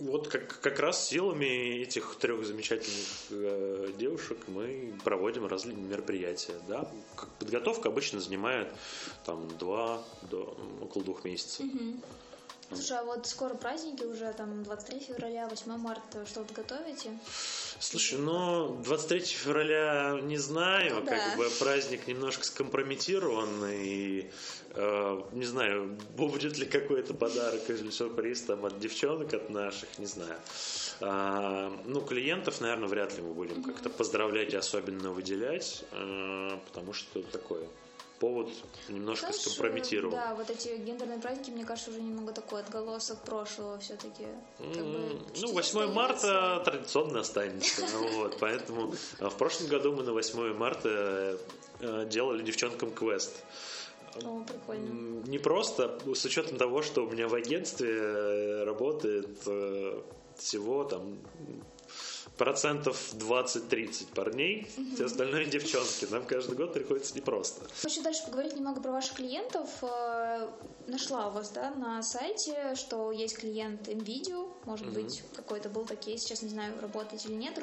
Вот 0.00 0.26
как, 0.28 0.60
как 0.60 0.80
раз 0.80 1.06
силами 1.08 1.82
этих 1.82 2.16
трех 2.16 2.44
замечательных 2.44 3.06
э, 3.30 3.92
девушек 3.96 4.38
мы 4.48 4.92
проводим 5.04 5.46
различные 5.46 5.86
мероприятия. 5.86 6.56
Да? 6.68 6.90
Как 7.14 7.28
подготовка 7.38 7.88
обычно 7.90 8.18
занимает 8.20 8.68
там 9.24 9.48
два 9.58 10.02
до 10.30 10.56
около 10.82 11.04
двух 11.04 11.24
месяцев. 11.24 11.64
Слушай, 12.68 12.98
а 12.98 13.04
вот 13.04 13.26
скоро 13.26 13.54
праздники 13.54 14.04
уже, 14.04 14.32
там 14.32 14.62
23 14.62 15.00
февраля, 15.00 15.48
8 15.48 15.76
марта, 15.76 16.24
что-то 16.26 16.54
готовите? 16.54 17.18
Слушай, 17.78 18.18
ну 18.18 18.74
23 18.84 19.20
февраля 19.20 20.18
не 20.22 20.38
знаю, 20.38 20.96
Ну 20.96 21.06
как 21.06 21.18
да. 21.18 21.36
бы 21.36 21.48
праздник 21.58 22.06
немножко 22.06 22.44
скомпрометирован 22.44 23.66
и 23.70 24.30
э, 24.70 25.22
не 25.32 25.44
знаю, 25.44 25.98
будет 26.16 26.56
ли 26.58 26.66
какой-то 26.66 27.14
подарок 27.14 27.68
или 27.68 27.90
сюрприз 27.90 28.42
там 28.42 28.64
от 28.64 28.78
девчонок, 28.80 29.34
от 29.34 29.50
наших, 29.50 29.98
не 29.98 30.06
знаю. 30.06 30.38
А, 31.00 31.72
ну, 31.84 32.00
клиентов, 32.00 32.60
наверное, 32.60 32.88
вряд 32.88 33.14
ли 33.16 33.22
мы 33.22 33.34
будем 33.34 33.62
как-то 33.62 33.90
поздравлять 33.90 34.52
и 34.52 34.56
особенно 34.56 35.10
выделять, 35.10 35.84
э, 35.92 36.58
потому 36.66 36.92
что 36.92 37.22
такое 37.24 37.66
повод 38.18 38.48
немножко 38.88 39.26
Знаешь, 39.26 39.42
скомпрометирован. 39.42 40.12
Да, 40.14 40.34
вот 40.34 40.50
эти 40.50 40.76
гендерные 40.76 41.18
праздники, 41.18 41.50
мне 41.50 41.64
кажется, 41.64 41.90
уже 41.90 42.00
немного 42.00 42.32
такой 42.32 42.60
отголосок 42.60 43.18
прошлого 43.22 43.78
все-таки. 43.78 44.24
М, 44.60 45.18
Ну, 45.40 45.52
8 45.52 45.92
марта 45.92 46.62
традиционно 46.64 47.20
останется. 47.20 47.82
ну 47.92 48.08
вот, 48.22 48.38
поэтому 48.40 48.94
а, 49.20 49.30
в 49.30 49.36
прошлом 49.36 49.68
году 49.68 49.92
мы 49.92 50.02
на 50.02 50.12
8 50.12 50.54
марта 50.54 51.38
э, 51.80 52.06
делали 52.08 52.42
девчонкам 52.42 52.92
квест. 52.92 53.42
О, 54.24 54.44
прикольно. 54.44 55.22
Не 55.26 55.38
просто, 55.38 55.98
с 56.14 56.24
учетом 56.24 56.56
того, 56.56 56.82
что 56.82 57.04
у 57.04 57.10
меня 57.10 57.26
в 57.28 57.34
агентстве 57.34 57.90
э, 57.90 58.64
работает 58.64 59.38
э, 59.46 60.02
всего 60.36 60.84
там 60.84 61.18
процентов 62.36 63.14
20-30 63.14 64.12
парней, 64.14 64.68
все 64.94 65.06
остальное 65.06 65.44
девчонки. 65.46 66.06
Нам 66.10 66.24
каждый 66.24 66.56
год 66.56 66.72
приходится 66.72 67.14
непросто. 67.14 67.62
Хочу 67.82 68.02
дальше 68.02 68.24
поговорить 68.24 68.56
немного 68.56 68.80
про 68.80 68.92
ваших 68.92 69.14
клиентов. 69.14 69.68
Э, 69.82 70.48
Нашла 70.86 71.28
у 71.28 71.30
вас, 71.30 71.50
да, 71.50 71.70
на 71.70 72.02
сайте, 72.02 72.74
что 72.74 73.10
есть 73.10 73.38
клиент 73.38 73.88
NVIDIA, 73.88 74.52
может 74.64 74.92
быть, 74.92 75.22
какой-то 75.34 75.70
был 75.70 75.86
такой, 75.86 76.18
сейчас 76.18 76.42
не 76.42 76.50
знаю, 76.50 76.74
работаете 76.80 77.28
или 77.28 77.36
нет, 77.36 77.58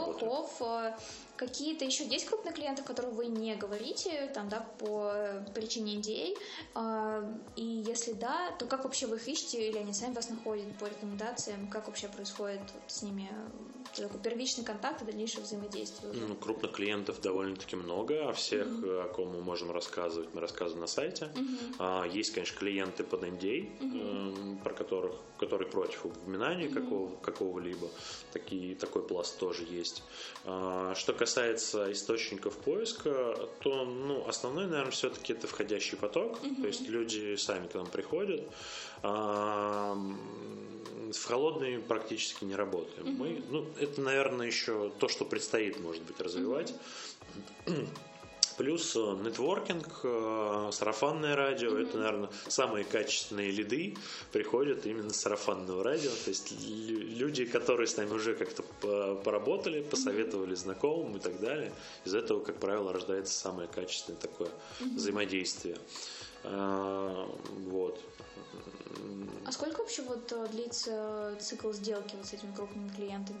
Работаю. 0.00 0.30
Хофф. 0.30 0.62
Э, 0.62 0.94
Какие-то 1.40 1.84
еще 1.84 2.04
есть 2.06 2.26
крупные 2.26 2.52
клиенты, 2.52 2.82
которых 2.82 3.14
вы 3.14 3.26
не 3.26 3.54
говорите, 3.56 4.30
там, 4.34 4.48
да, 4.48 4.60
по 4.78 5.12
причине 5.54 5.96
NDA? 5.96 6.36
Э, 6.74 7.34
И 7.56 7.64
если 7.64 8.12
да, 8.12 8.50
то 8.58 8.66
как 8.66 8.84
вообще 8.84 9.06
вы 9.06 9.16
их 9.16 9.26
ищете, 9.26 9.68
или 9.68 9.78
они 9.78 9.94
сами 9.94 10.14
вас 10.14 10.28
находят 10.28 10.66
по 10.78 10.84
рекомендациям? 10.84 11.68
Как 11.68 11.86
вообще 11.86 12.08
происходит 12.08 12.60
вот 12.60 12.82
с 12.86 13.02
ними 13.02 13.30
такой 13.96 14.20
первичный 14.20 14.64
контакт 14.64 15.02
и 15.02 15.04
дальнейшее 15.04 15.42
взаимодействие? 15.42 16.12
Ну, 16.12 16.34
крупных 16.34 16.72
клиентов 16.72 17.20
довольно-таки 17.22 17.76
много, 17.76 18.28
о 18.28 18.32
всех, 18.32 18.66
э, 18.84 19.02
о 19.04 19.08
ком 19.08 19.30
мы 19.30 19.40
можем 19.40 19.70
рассказывать, 19.72 20.34
мы 20.34 20.40
рассказываем 20.40 20.82
на 20.82 20.86
сайте. 20.86 21.30
А, 21.78 22.04
Есть, 22.04 22.34
конечно, 22.34 22.58
клиенты 22.58 23.02
под 23.02 23.22
NDA, 23.22 23.68
эм, 23.80 24.58
про 24.62 24.74
которых, 24.74 25.14
которые 25.38 25.68
против 25.70 26.04
упоминания 26.04 26.50
упоминания 26.50 26.66
mm-hmm. 26.66 26.74
какого, 26.74 27.16
какого-либо. 27.16 27.88
Такие, 28.32 28.74
такой 28.74 29.02
пласт 29.02 29.38
тоже 29.38 29.64
есть. 29.68 30.02
А, 30.44 30.94
что 30.94 31.12
касается 31.12 31.29
источников 31.38 32.56
поиска, 32.58 33.48
то 33.60 33.84
ну, 33.84 34.26
основной, 34.26 34.66
наверное, 34.66 34.90
все-таки 34.90 35.32
это 35.32 35.46
входящий 35.46 35.96
поток. 35.96 36.38
Mm-hmm. 36.42 36.60
То 36.60 36.66
есть 36.66 36.88
люди 36.88 37.36
сами 37.36 37.66
к 37.66 37.74
нам 37.74 37.86
приходят. 37.86 38.48
А, 39.02 39.94
в 41.12 41.24
холодной 41.24 41.78
практически 41.78 42.44
не 42.44 42.54
работаем. 42.54 43.06
Mm-hmm. 43.06 43.16
Мы, 43.16 43.42
ну, 43.50 43.66
это, 43.78 44.00
наверное, 44.00 44.46
еще 44.46 44.92
то, 44.98 45.08
что 45.08 45.24
предстоит, 45.24 45.80
может 45.80 46.02
быть, 46.02 46.20
развивать. 46.20 46.74
Mm-hmm. 47.66 47.86
Плюс 48.60 48.94
э, 48.94 48.98
нетворкинг, 49.24 49.88
э, 50.02 50.68
сарафанное 50.70 51.34
радио, 51.34 51.70
mm-hmm. 51.70 51.88
это, 51.88 51.96
наверное, 51.96 52.30
самые 52.46 52.84
качественные 52.84 53.50
лиды 53.52 53.96
приходят 54.32 54.84
именно 54.84 55.14
с 55.14 55.16
сарафанного 55.16 55.82
радио. 55.82 56.10
То 56.10 56.28
есть 56.28 56.52
люди, 56.60 57.46
которые 57.46 57.86
с 57.86 57.96
нами 57.96 58.10
уже 58.10 58.34
как-то 58.34 58.62
поработали, 59.24 59.80
посоветовали 59.80 60.54
знакомым 60.54 61.16
и 61.16 61.20
так 61.20 61.40
далее. 61.40 61.72
Из 62.04 62.14
этого, 62.14 62.40
как 62.40 62.56
правило, 62.56 62.92
рождается 62.92 63.32
самое 63.32 63.66
качественное 63.66 64.20
такое 64.20 64.50
mm-hmm. 64.50 64.94
взаимодействие. 64.94 65.78
А, 66.44 67.34
вот. 67.64 67.98
А 69.50 69.52
сколько 69.52 69.80
вообще 69.80 70.02
вот 70.02 70.30
э, 70.30 70.46
длится 70.52 71.34
цикл 71.40 71.72
сделки 71.72 72.14
вот 72.14 72.26
с 72.26 72.34
этими 72.34 72.54
крупными 72.54 72.88
клиентами. 72.90 73.38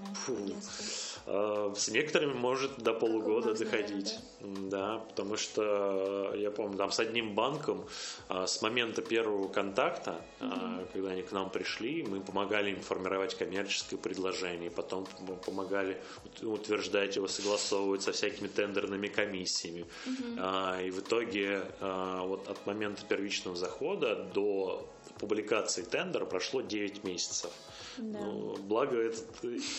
А, 1.26 1.72
с 1.76 1.88
некоторыми 1.88 2.32
может 2.32 2.78
до 2.78 2.94
полугода 2.94 3.54
доходить. 3.54 4.18
Наверное, 4.40 4.70
да? 4.70 4.94
да, 4.94 4.98
потому 4.98 5.36
что 5.36 6.32
я 6.34 6.50
помню, 6.50 6.78
там 6.78 6.90
с 6.90 6.98
одним 6.98 7.36
банком 7.36 7.84
а, 8.28 8.46
с 8.46 8.60
момента 8.62 9.02
первого 9.02 9.46
контакта, 9.46 10.20
угу. 10.40 10.86
когда 10.92 11.10
они 11.10 11.22
к 11.22 11.30
нам 11.32 11.50
пришли, 11.50 12.02
мы 12.02 12.20
помогали 12.20 12.70
им 12.70 12.80
формировать 12.80 13.36
коммерческое 13.36 13.98
предложение, 13.98 14.70
потом 14.70 15.06
помогали 15.46 16.00
утверждать 16.42 17.14
его, 17.14 17.28
согласовывать 17.28 18.02
со 18.02 18.10
всякими 18.10 18.48
тендерными 18.48 19.06
комиссиями. 19.06 19.86
Угу. 20.06 20.86
И 20.86 20.90
в 20.90 21.00
итоге 21.00 21.62
вот 21.80 22.48
от 22.48 22.66
момента 22.66 23.04
первичного 23.06 23.56
захода 23.56 24.16
до 24.16 24.89
публикации 25.20 25.82
тендера 25.82 26.24
прошло 26.24 26.62
9 26.62 27.04
месяцев. 27.04 27.50
Да. 27.98 28.20
Ну, 28.20 28.56
благо, 28.56 28.96
этот, 28.96 29.26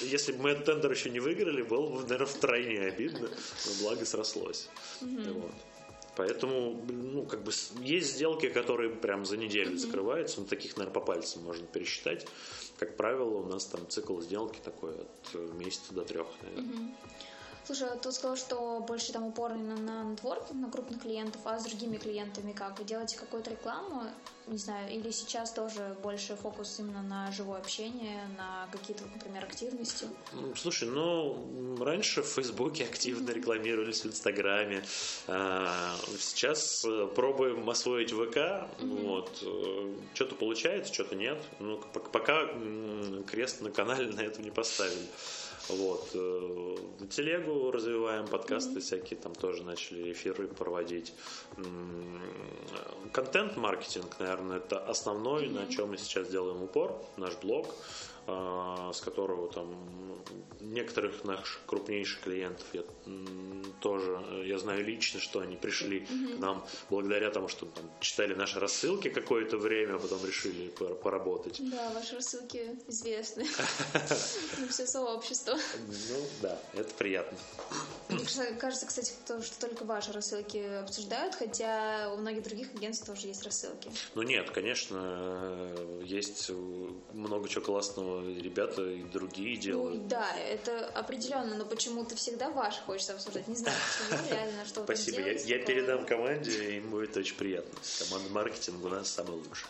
если 0.01 0.31
бы 0.33 0.43
мы 0.43 0.49
этот 0.51 0.65
тендер 0.65 0.91
еще 0.91 1.09
не 1.09 1.19
выиграли, 1.19 1.63
было 1.63 1.87
бы, 1.87 2.01
наверное, 2.03 2.27
втройне 2.27 2.79
обидно, 2.81 3.27
но 3.29 3.71
благо 3.81 4.05
срослось. 4.05 4.69
Угу. 5.01 5.39
Вот. 5.39 5.51
Поэтому, 6.15 6.79
ну, 6.87 7.25
как 7.25 7.43
бы 7.43 7.51
есть 7.79 8.15
сделки, 8.15 8.49
которые 8.49 8.91
прям 8.91 9.25
за 9.25 9.37
неделю 9.37 9.71
mm 9.71 9.77
закрываются, 9.77 10.41
но 10.41 10.45
таких, 10.45 10.77
наверное, 10.77 10.93
по 10.93 11.01
пальцам 11.01 11.43
можно 11.43 11.65
пересчитать. 11.65 12.27
Как 12.77 12.95
правило, 12.95 13.37
у 13.37 13.45
нас 13.45 13.65
там 13.65 13.87
цикл 13.89 14.19
сделки 14.21 14.59
такой 14.63 14.91
от 14.91 15.53
месяца 15.55 15.93
до 15.93 16.03
трех, 16.03 16.27
наверное. 16.41 16.73
mm 16.73 16.91
Слушай, 17.65 17.89
а 17.89 17.95
ты 17.95 18.11
сказал, 18.11 18.37
что 18.37 18.79
больше 18.79 19.13
там 19.13 19.27
упор 19.27 19.51
именно 19.53 19.77
на 19.77 20.03
нетворкинг, 20.03 20.59
на 20.59 20.71
крупных 20.71 21.01
клиентов, 21.01 21.41
а 21.45 21.59
с 21.59 21.63
другими 21.63 21.97
клиентами 21.97 22.53
как? 22.53 22.79
И 22.79 22.83
делаете 22.83 23.17
какую-то 23.17 23.51
рекламу, 23.51 24.03
не 24.47 24.57
знаю, 24.57 24.91
или 24.91 25.11
сейчас 25.11 25.51
тоже 25.51 25.95
больше 26.01 26.35
фокус 26.35 26.79
именно 26.79 27.03
на 27.03 27.31
живое 27.31 27.59
общение, 27.59 28.27
на 28.37 28.67
какие-то, 28.71 29.03
например, 29.13 29.43
активности? 29.43 30.07
Слушай, 30.55 30.89
ну, 30.89 31.77
раньше 31.79 32.23
в 32.23 32.27
Фейсбуке 32.27 32.85
активно 32.85 33.29
рекламировались 33.29 34.03
в 34.03 34.07
Инстаграме. 34.07 34.83
А, 35.27 35.95
сейчас 36.19 36.83
э, 36.83 37.07
пробуем 37.15 37.69
освоить 37.69 38.11
ВК. 38.11 38.37
Mm-hmm. 38.37 39.07
Вот. 39.07 39.43
Э, 39.43 39.93
что-то 40.15 40.35
получается, 40.35 40.91
что-то 40.93 41.15
нет. 41.15 41.39
Ну, 41.59 41.77
пока 41.77 42.47
крест 43.27 43.61
на 43.61 43.69
канале 43.69 44.11
на 44.11 44.21
это 44.21 44.41
не 44.41 44.49
поставили. 44.49 45.07
Вот. 45.69 46.09
Э, 46.13 46.75
телегу 47.09 47.71
развиваем, 47.71 48.27
подкасты 48.27 48.79
mm-hmm. 48.79 48.81
всякие 48.81 49.19
там 49.19 49.33
тоже 49.35 49.63
начали 49.63 50.11
эфиры 50.11 50.47
проводить. 50.47 51.13
Контент-маркетинг, 53.11 54.15
наверное, 54.19 54.57
это 54.57 54.79
основной, 54.79 55.45
mm-hmm. 55.45 55.67
на 55.67 55.71
чем 55.71 55.89
мы 55.89 55.97
сейчас 55.97 56.29
делаем 56.29 56.61
упор, 56.63 57.01
наш 57.17 57.35
блог. 57.37 57.67
А, 58.33 58.91
с 58.93 59.01
которого 59.01 59.51
там 59.51 59.67
некоторых 60.61 61.23
наших 61.25 61.59
крупнейших 61.65 62.21
клиентов 62.21 62.65
я 62.71 62.83
тоже 63.81 64.43
я 64.45 64.57
знаю 64.59 64.85
лично, 64.85 65.19
что 65.19 65.39
они 65.39 65.57
пришли 65.57 66.01
mm-hmm. 66.01 66.37
к 66.37 66.39
нам 66.39 66.65
благодаря 66.89 67.29
тому, 67.31 67.47
что 67.47 67.65
там, 67.65 67.89
читали 67.99 68.33
наши 68.33 68.59
рассылки 68.59 69.09
какое-то 69.09 69.57
время, 69.57 69.95
а 69.95 69.99
потом 69.99 70.23
решили 70.25 70.69
поработать. 70.69 71.57
Да, 71.59 71.89
ваши 71.93 72.15
рассылки 72.15 72.77
известны. 72.87 73.45
Все 74.69 74.85
сообщество. 74.85 75.57
Ну 75.87 76.25
да, 76.41 76.57
это 76.73 76.93
приятно. 76.93 77.37
Мне 78.09 78.53
кажется, 78.59 78.85
кстати, 78.85 79.13
что 79.25 79.59
только 79.59 79.83
ваши 79.83 80.13
рассылки 80.13 80.57
обсуждают, 80.57 81.35
хотя 81.35 82.11
у 82.13 82.17
многих 82.17 82.43
других 82.43 82.73
агентств 82.75 83.07
тоже 83.07 83.27
есть 83.27 83.43
рассылки. 83.43 83.91
Ну 84.15 84.21
нет, 84.21 84.51
конечно, 84.51 85.73
есть 86.03 86.51
много 87.13 87.49
чего 87.49 87.63
классного 87.65 88.20
ребята 88.21 88.83
и 88.83 89.03
другие 89.03 89.57
делают. 89.57 90.01
Ну, 90.01 90.07
да, 90.07 90.35
это 90.37 90.85
определенно, 90.87 91.55
но 91.55 91.65
почему-то 91.65 92.15
всегда 92.15 92.49
ваш 92.51 92.75
хочется 92.79 93.13
обсуждать. 93.13 93.47
Не 93.47 93.55
знаю, 93.55 93.77
почему 94.09 94.29
реально, 94.31 94.65
что 94.65 94.83
Спасибо, 94.83 95.21
я, 95.21 95.33
я 95.33 95.59
передам 95.59 96.05
команде, 96.05 96.71
и 96.71 96.75
ему 96.75 96.99
это 96.99 97.19
очень 97.19 97.35
приятно. 97.35 97.79
Команда 97.99 98.29
маркетинга 98.29 98.85
у 98.85 98.89
нас 98.89 99.09
самая 99.09 99.37
лучшая. 99.37 99.69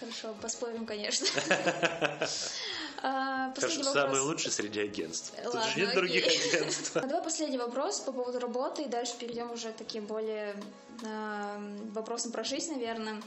Хорошо, 0.00 0.34
поспорим, 0.40 0.86
конечно. 0.86 1.26
А, 3.02 3.52
Хорошо, 3.54 3.82
самый 3.84 4.20
лучший 4.20 4.50
среди 4.50 4.80
агентств. 4.80 5.34
Ладно, 5.44 5.60
Тут 5.60 5.70
же 5.70 5.80
нет 5.80 5.94
других 5.94 6.26
агентств. 6.26 6.94
Давай 6.94 7.22
последний 7.22 7.58
вопрос 7.58 8.00
по 8.00 8.10
поводу 8.10 8.38
работы, 8.38 8.84
и 8.84 8.88
дальше 8.88 9.14
перейдем 9.18 9.52
уже 9.52 9.70
к 9.70 9.76
таким 9.76 10.06
более 10.06 10.56
э, 11.02 11.76
вопросам 11.92 12.32
про 12.32 12.42
жизнь, 12.42 12.72
наверное. 12.72 13.22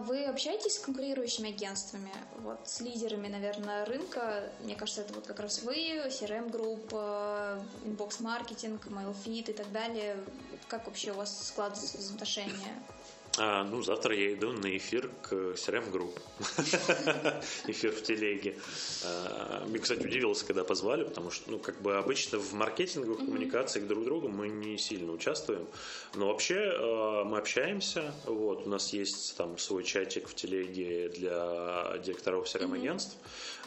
Вы 0.00 0.24
общаетесь 0.24 0.76
с 0.76 0.78
конкурирующими 0.78 1.50
агентствами, 1.50 2.10
вот 2.38 2.60
с 2.64 2.80
лидерами, 2.80 3.28
наверное, 3.28 3.84
рынка? 3.84 4.50
Мне 4.60 4.74
кажется, 4.74 5.02
это 5.02 5.12
вот 5.12 5.26
как 5.26 5.38
раз 5.40 5.62
вы, 5.62 5.74
CRM 5.74 6.50
Group, 6.50 6.88
Inbox 7.84 8.20
Marketing, 8.20 8.80
MailFit 8.86 9.50
и 9.50 9.52
так 9.52 9.70
далее. 9.70 10.16
Как 10.66 10.86
вообще 10.86 11.12
у 11.12 11.14
вас 11.14 11.48
складываются 11.48 11.98
взаимоотношения? 11.98 12.74
А, 13.36 13.64
ну, 13.64 13.82
завтра 13.82 14.16
я 14.16 14.32
иду 14.32 14.52
на 14.52 14.76
эфир 14.76 15.10
к 15.22 15.32
CRM 15.32 15.92
Group. 15.92 16.18
эфир 17.66 17.92
в 17.92 18.02
телеге. 18.02 18.56
А, 19.04 19.64
мне, 19.66 19.78
кстати, 19.78 20.04
удивился, 20.04 20.44
когда 20.46 20.64
позвали, 20.64 21.04
потому 21.04 21.30
что, 21.30 21.50
ну, 21.50 21.58
как 21.58 21.80
бы 21.80 21.96
обычно 21.96 22.38
в 22.38 22.52
маркетинговых 22.54 23.18
коммуникациях 23.18 23.86
друг 23.86 24.04
друга 24.04 24.28
мы 24.28 24.48
не 24.48 24.78
сильно 24.78 25.12
участвуем. 25.12 25.66
Но 26.14 26.28
вообще 26.28 26.58
а, 26.58 27.24
мы 27.24 27.38
общаемся. 27.38 28.12
Вот, 28.24 28.66
у 28.66 28.70
нас 28.70 28.92
есть 28.92 29.36
там 29.36 29.58
свой 29.58 29.84
чатик 29.84 30.28
в 30.28 30.34
телеге 30.34 31.08
для 31.08 31.98
директоров 32.04 32.46
CRM-агентств. 32.46 33.16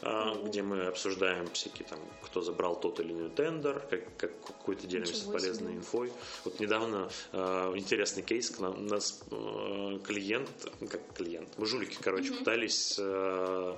А, 0.04 0.36
где 0.44 0.64
мы 0.64 0.88
обсуждаем 0.88 1.48
всякие 1.52 1.88
там, 1.88 2.00
кто 2.24 2.42
забрал 2.42 2.80
тот 2.80 3.00
или 3.00 3.12
иной 3.12 3.30
тендер, 3.30 3.80
как, 3.88 4.18
как 4.18 4.32
какой-то 4.42 4.88
делимся 4.88 5.30
полезной 5.30 5.74
инфой. 5.74 6.12
Вот 6.44 6.60
недавно 6.60 7.10
э, 7.34 7.74
интересный 7.76 8.24
кейс, 8.24 8.50
к 8.50 8.60
нам, 8.60 8.88
нас 8.88 9.22
э, 9.30 10.00
клиент, 10.04 10.50
как 10.90 11.02
клиент, 11.14 11.50
мы 11.58 11.68
жулики, 11.68 11.98
короче, 12.02 12.30
mm-hmm. 12.30 12.38
пытались 12.40 12.96
э, 12.98 13.78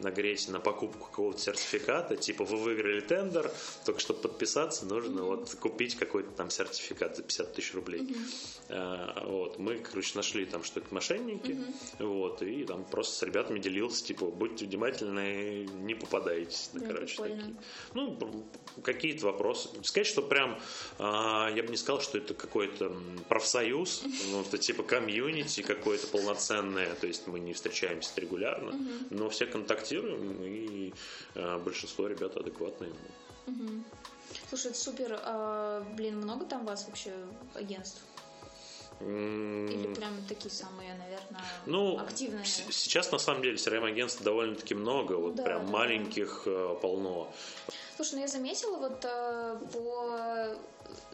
нагреть 0.00 0.48
на 0.48 0.60
покупку 0.60 1.06
какого-то 1.06 1.38
сертификата, 1.38 2.16
типа 2.16 2.44
вы 2.44 2.58
выиграли 2.58 3.00
тендер, 3.00 3.50
только 3.86 4.00
чтобы 4.00 4.20
подписаться, 4.20 4.84
нужно 4.84 5.20
mm-hmm. 5.20 5.36
вот 5.36 5.54
купить 5.54 5.96
какой-то 5.96 6.30
там 6.32 6.50
сертификат 6.50 7.16
за 7.16 7.22
50 7.22 7.54
тысяч 7.54 7.74
рублей. 7.74 8.02
Mm-hmm. 8.02 8.52
А, 8.68 9.24
вот, 9.26 9.58
мы, 9.58 9.78
короче, 9.78 10.12
нашли 10.16 10.44
там, 10.44 10.64
что 10.64 10.80
это 10.80 10.92
мошенники, 10.92 11.52
mm-hmm. 11.52 12.06
вот, 12.06 12.42
и 12.42 12.64
там 12.64 12.84
просто 12.84 13.14
с 13.16 13.22
ребятами 13.22 13.58
делился, 13.58 14.04
типа, 14.04 14.26
будьте 14.26 14.66
внимательны, 14.66 15.61
не 15.66 15.94
попадаетесь, 15.94 16.70
да, 16.72 16.86
короче, 16.86 17.16
прикольно. 17.16 17.36
такие. 17.36 17.56
Ну, 17.94 18.46
какие-то 18.82 19.26
вопросы. 19.26 19.68
Сказать, 19.82 20.06
что 20.06 20.22
прям, 20.22 20.58
а, 20.98 21.50
я 21.54 21.62
бы 21.62 21.70
не 21.70 21.76
сказал, 21.76 22.00
что 22.00 22.18
это 22.18 22.34
какой-то 22.34 22.94
профсоюз, 23.28 24.04
ну, 24.30 24.42
это 24.42 24.58
типа 24.58 24.82
комьюнити 24.82 25.62
какое-то 25.62 26.06
полноценное, 26.06 26.94
то 26.94 27.06
есть 27.06 27.26
мы 27.26 27.40
не 27.40 27.52
встречаемся 27.52 28.20
регулярно, 28.20 28.74
но 29.10 29.28
все 29.28 29.46
контактируем 29.46 30.42
и 30.42 30.92
э, 31.34 31.58
большинство 31.58 32.06
ребят 32.06 32.36
адекватные. 32.36 32.92
Слушай, 34.48 34.68
это 34.68 34.78
супер. 34.78 35.20
А, 35.22 35.84
блин, 35.94 36.18
много 36.18 36.44
там 36.44 36.64
вас 36.64 36.86
вообще 36.86 37.12
агентств? 37.54 38.02
Или 39.04 39.94
прям 39.94 40.14
такие 40.28 40.50
самые, 40.50 40.94
наверное, 40.94 41.40
ну, 41.66 41.98
активные? 41.98 42.44
Сейчас 42.44 43.10
на 43.12 43.18
самом 43.18 43.42
деле 43.42 43.56
CRM-агентств 43.56 44.22
довольно-таки 44.22 44.74
много, 44.74 45.14
вот 45.14 45.34
да, 45.34 45.42
прям 45.42 45.66
да, 45.66 45.72
маленьких 45.72 46.42
да. 46.44 46.50
Э, 46.52 46.76
полно. 46.80 47.32
Слушай, 47.96 48.14
ну 48.14 48.20
я 48.20 48.28
заметила 48.28 48.76
вот 48.76 49.04
э, 49.04 49.58
по 49.72 50.56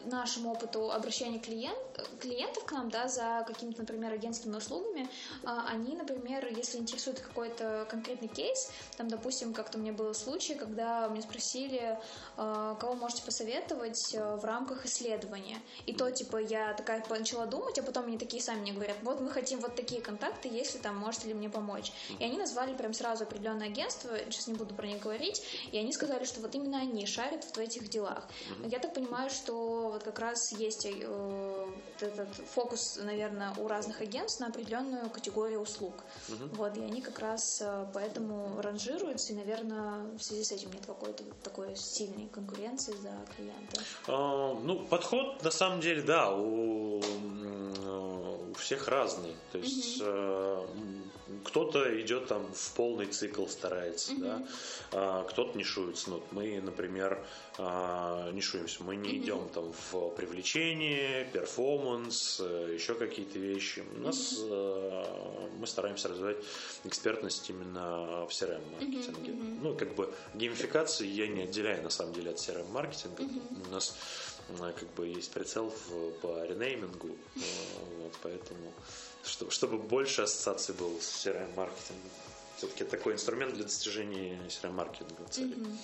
нашему 0.05 0.51
опыту 0.51 0.91
обращения 0.91 1.39
клиент, 1.39 1.77
клиентов 2.19 2.65
к 2.65 2.71
нам, 2.71 2.89
да, 2.89 3.07
за 3.07 3.43
какими-то, 3.47 3.81
например, 3.81 4.13
агентскими 4.13 4.55
услугами, 4.55 5.09
а, 5.43 5.67
они, 5.67 5.95
например, 5.95 6.47
если 6.47 6.77
интересует 6.77 7.19
какой-то 7.19 7.87
конкретный 7.89 8.27
кейс, 8.27 8.71
там, 8.97 9.07
допустим, 9.07 9.53
как-то 9.53 9.77
у 9.77 9.81
меня 9.81 9.93
был 9.93 10.13
случай, 10.13 10.55
когда 10.55 11.07
меня 11.07 11.21
спросили, 11.21 11.97
а, 12.37 12.75
кого 12.75 12.93
можете 12.95 13.23
посоветовать 13.23 14.13
э, 14.13 14.35
в 14.35 14.45
рамках 14.45 14.85
исследования. 14.85 15.57
И 15.85 15.93
то, 15.93 16.09
типа, 16.09 16.37
я 16.37 16.73
такая 16.73 17.03
начала 17.09 17.45
думать, 17.45 17.77
а 17.79 17.83
потом 17.83 18.05
они 18.05 18.17
такие 18.17 18.41
сами 18.41 18.61
мне 18.61 18.73
говорят, 18.73 18.97
вот 19.01 19.19
мы 19.19 19.29
хотим 19.29 19.59
вот 19.59 19.75
такие 19.75 20.01
контакты, 20.01 20.47
если 20.47 20.77
там 20.77 20.97
можете 20.97 21.27
ли 21.27 21.33
мне 21.33 21.49
помочь. 21.49 21.91
И 22.19 22.23
они 22.23 22.37
назвали 22.37 22.73
прям 22.75 22.93
сразу 22.93 23.23
определенное 23.23 23.67
агентство, 23.67 24.11
сейчас 24.29 24.47
не 24.47 24.53
буду 24.53 24.73
про 24.75 24.87
них 24.87 25.01
говорить, 25.01 25.43
и 25.71 25.77
они 25.77 25.91
сказали, 25.93 26.25
что 26.25 26.41
вот 26.41 26.55
именно 26.55 26.79
они 26.79 27.05
шарят 27.05 27.43
в 27.43 27.57
этих 27.57 27.89
делах. 27.89 28.27
Я 28.65 28.79
так 28.79 28.93
понимаю, 28.93 29.29
что 29.29 29.68
вот 29.69 30.03
как 30.03 30.19
раз 30.19 30.51
есть 30.51 30.85
э, 30.85 31.65
этот 31.99 32.29
фокус, 32.53 32.99
наверное, 33.01 33.53
у 33.57 33.67
разных 33.67 34.01
агентств 34.01 34.39
на 34.39 34.47
определенную 34.47 35.09
категорию 35.09 35.61
услуг. 35.61 35.93
Угу. 36.27 36.55
Вот, 36.55 36.77
и 36.77 36.81
они 36.81 37.01
как 37.01 37.19
раз 37.19 37.61
э, 37.61 37.87
поэтому 37.93 38.61
ранжируются, 38.61 39.33
и, 39.33 39.35
наверное, 39.35 40.05
в 40.17 40.21
связи 40.21 40.43
с 40.43 40.51
этим 40.51 40.71
нет 40.71 40.85
какой-то 40.85 41.23
вот 41.23 41.39
такой 41.41 41.75
сильной 41.75 42.27
конкуренции 42.27 42.93
за 42.93 43.11
клиента. 43.35 43.81
А, 44.07 44.53
ну, 44.53 44.85
подход, 44.87 45.43
на 45.43 45.51
самом 45.51 45.81
деле, 45.81 46.01
да, 46.01 46.31
у, 46.35 46.99
у 46.99 48.53
всех 48.55 48.87
разный. 48.87 49.35
То 49.51 49.57
есть 49.57 50.01
угу 50.01 51.08
кто-то 51.45 51.99
идет 52.01 52.27
там 52.27 52.45
в 52.53 52.73
полный 52.73 53.05
цикл 53.05 53.45
старается, 53.45 54.13
mm-hmm. 54.13 54.21
да, 54.21 54.47
а, 54.91 55.23
кто-то 55.23 55.57
нишуется. 55.57 56.09
Ну, 56.11 56.23
мы, 56.31 56.59
например, 56.61 57.23
а, 57.57 58.31
нишуемся, 58.31 58.83
мы 58.83 58.95
не 58.95 59.09
mm-hmm. 59.09 59.23
идем 59.23 59.49
там 59.49 59.73
в 59.91 60.09
привлечение, 60.15 61.25
перформанс, 61.31 62.39
э, 62.41 62.73
еще 62.73 62.95
какие-то 62.95 63.39
вещи. 63.39 63.83
У 63.95 63.99
нас 63.99 64.33
mm-hmm. 64.39 65.57
мы 65.59 65.67
стараемся 65.67 66.09
развивать 66.09 66.37
экспертность 66.83 67.49
именно 67.49 68.25
в 68.25 68.29
CRM-маркетинге. 68.29 69.31
Mm-hmm. 69.31 69.59
Ну, 69.61 69.75
как 69.75 69.95
бы 69.95 70.13
геймификации 70.33 71.07
я 71.07 71.27
не 71.27 71.43
отделяю 71.43 71.83
на 71.83 71.89
самом 71.89 72.13
деле 72.13 72.31
от 72.31 72.37
CRM-маркетинга. 72.37 73.23
Mm-hmm. 73.23 73.69
У 73.69 73.71
нас 73.71 73.95
как 74.57 74.91
бы 74.95 75.07
есть 75.07 75.31
прицел 75.31 75.69
в, 75.69 76.11
по 76.21 76.43
ренеймингу, 76.43 77.09
вот, 77.99 78.13
поэтому 78.23 78.73
чтобы, 79.23 79.77
больше 79.77 80.23
ассоциаций 80.23 80.75
было 80.75 80.99
с 80.99 81.25
CRM-маркетингом. 81.25 82.11
Все-таки 82.57 82.83
такой 82.83 83.13
инструмент 83.13 83.53
для 83.53 83.63
достижения 83.63 84.39
CRM-маркетинга 84.47 85.27
цели. 85.29 85.55
Mm-hmm. 85.55 85.77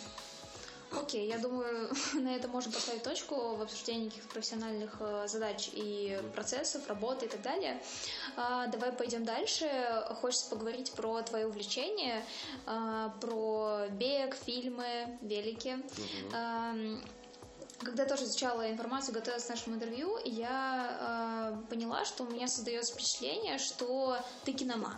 Окей, 0.92 1.28
я 1.28 1.38
думаю, 1.38 1.90
на 2.14 2.36
этом 2.36 2.52
можем 2.52 2.72
поставить 2.72 3.04
точку 3.04 3.56
в 3.56 3.62
обсуждении 3.62 4.10
каких-то 4.10 4.30
профессиональных 4.30 4.98
э, 5.00 5.26
задач 5.28 5.70
и 5.74 6.20
процессов, 6.34 6.88
работы 6.88 7.26
и 7.26 7.30
так 7.30 7.42
далее. 7.42 7.82
А, 8.36 8.68
давай 8.68 8.92
пойдем 8.92 9.26
дальше. 9.26 9.70
Хочется 10.22 10.50
поговорить 10.50 10.92
про 10.92 11.22
твои 11.24 11.44
увлечения, 11.44 12.24
а, 12.66 13.10
про 13.22 13.88
бег, 13.92 14.36
фильмы, 14.36 15.18
велики. 15.22 15.74
Угу. 15.74 17.00
Когда 17.80 18.06
тоже 18.06 18.24
изучала 18.24 18.72
информацию, 18.72 19.14
готовилась 19.14 19.46
к 19.46 19.50
нашему 19.50 19.76
интервью, 19.76 20.18
я 20.24 21.54
э, 21.54 21.70
поняла, 21.70 22.06
что 22.06 22.24
у 22.24 22.28
меня 22.28 22.48
создается 22.48 22.94
впечатление, 22.94 23.58
что 23.58 24.18
ты 24.46 24.54
киноман. 24.54 24.96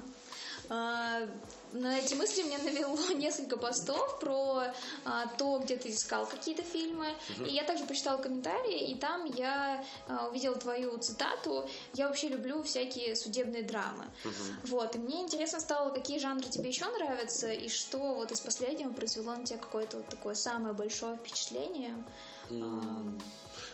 Э, 0.70 1.28
на 1.74 2.00
эти 2.00 2.14
мысли 2.14 2.44
меня 2.44 2.58
навело 2.60 2.98
несколько 3.16 3.58
постов 3.58 4.20
про 4.20 4.64
а, 5.06 5.28
то, 5.38 5.60
где 5.60 5.78
ты 5.78 5.92
искал 5.92 6.26
какие-то 6.26 6.64
фильмы. 6.64 7.08
Uh-huh. 7.30 7.48
И 7.48 7.54
я 7.54 7.64
также 7.64 7.86
почитала 7.86 8.18
комментарии, 8.18 8.92
и 8.92 8.96
там 8.96 9.26
я 9.26 9.84
а, 10.08 10.28
увидела 10.28 10.56
твою 10.56 10.98
цитату. 10.98 11.68
Я 11.94 12.08
вообще 12.08 12.30
люблю 12.30 12.64
всякие 12.64 13.16
судебные 13.16 13.64
драмы. 13.64 14.06
Uh-huh. 14.24 14.68
Вот. 14.70 14.96
И 14.96 15.00
мне 15.00 15.22
интересно 15.22 15.60
стало, 15.60 15.90
какие 15.90 16.20
жанры 16.20 16.50
тебе 16.50 16.70
еще 16.70 16.86
нравятся, 16.86 17.52
и 17.52 17.70
что 17.70 17.98
вот 18.16 18.32
из 18.32 18.40
последнего 18.40 18.92
произвело 18.92 19.36
на 19.36 19.46
тебя 19.46 19.60
какое-то 19.60 19.98
вот 19.98 20.08
такое 20.08 20.36
самое 20.36 20.74
большое 20.74 21.18
впечатление. 21.18 21.94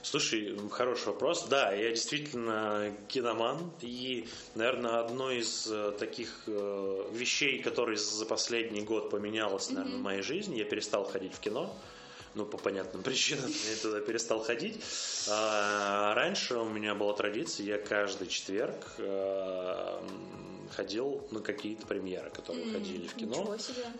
Слушай, 0.04 0.58
хороший 0.70 1.08
вопрос. 1.08 1.46
Да, 1.50 1.72
я 1.72 1.90
действительно 1.90 2.94
киноман. 3.08 3.72
И, 3.80 4.28
наверное, 4.54 5.00
одно 5.00 5.32
из 5.32 5.66
э, 5.72 5.94
таких 5.98 6.44
э, 6.46 7.10
вещей, 7.14 7.64
которые 7.64 7.98
за 7.98 8.26
последний 8.26 8.82
год 8.82 9.10
поменялось, 9.10 9.70
наверное, 9.70 9.96
mm-hmm. 9.96 10.00
в 10.00 10.04
моей 10.04 10.22
жизни, 10.22 10.58
я 10.58 10.66
перестал 10.66 11.06
ходить 11.06 11.34
в 11.34 11.40
кино. 11.40 11.74
Ну, 12.36 12.46
по 12.46 12.58
понятным 12.58 13.02
причинам 13.04 13.50
я 13.50 13.76
туда 13.82 14.02
перестал 14.02 14.44
ходить. 14.44 14.84
А 15.30 16.14
раньше 16.16 16.56
у 16.56 16.68
меня 16.68 16.96
была 16.96 17.14
традиция, 17.14 17.66
я 17.66 17.78
каждый 17.78 18.28
четверг 18.28 18.76
э, 18.98 20.02
ходил 20.76 21.26
на 21.32 21.40
какие-то 21.40 21.88
премьеры, 21.88 22.30
которые 22.30 22.66
mm, 22.66 22.74
ходили 22.74 23.08
в 23.08 23.16
кино. 23.16 23.56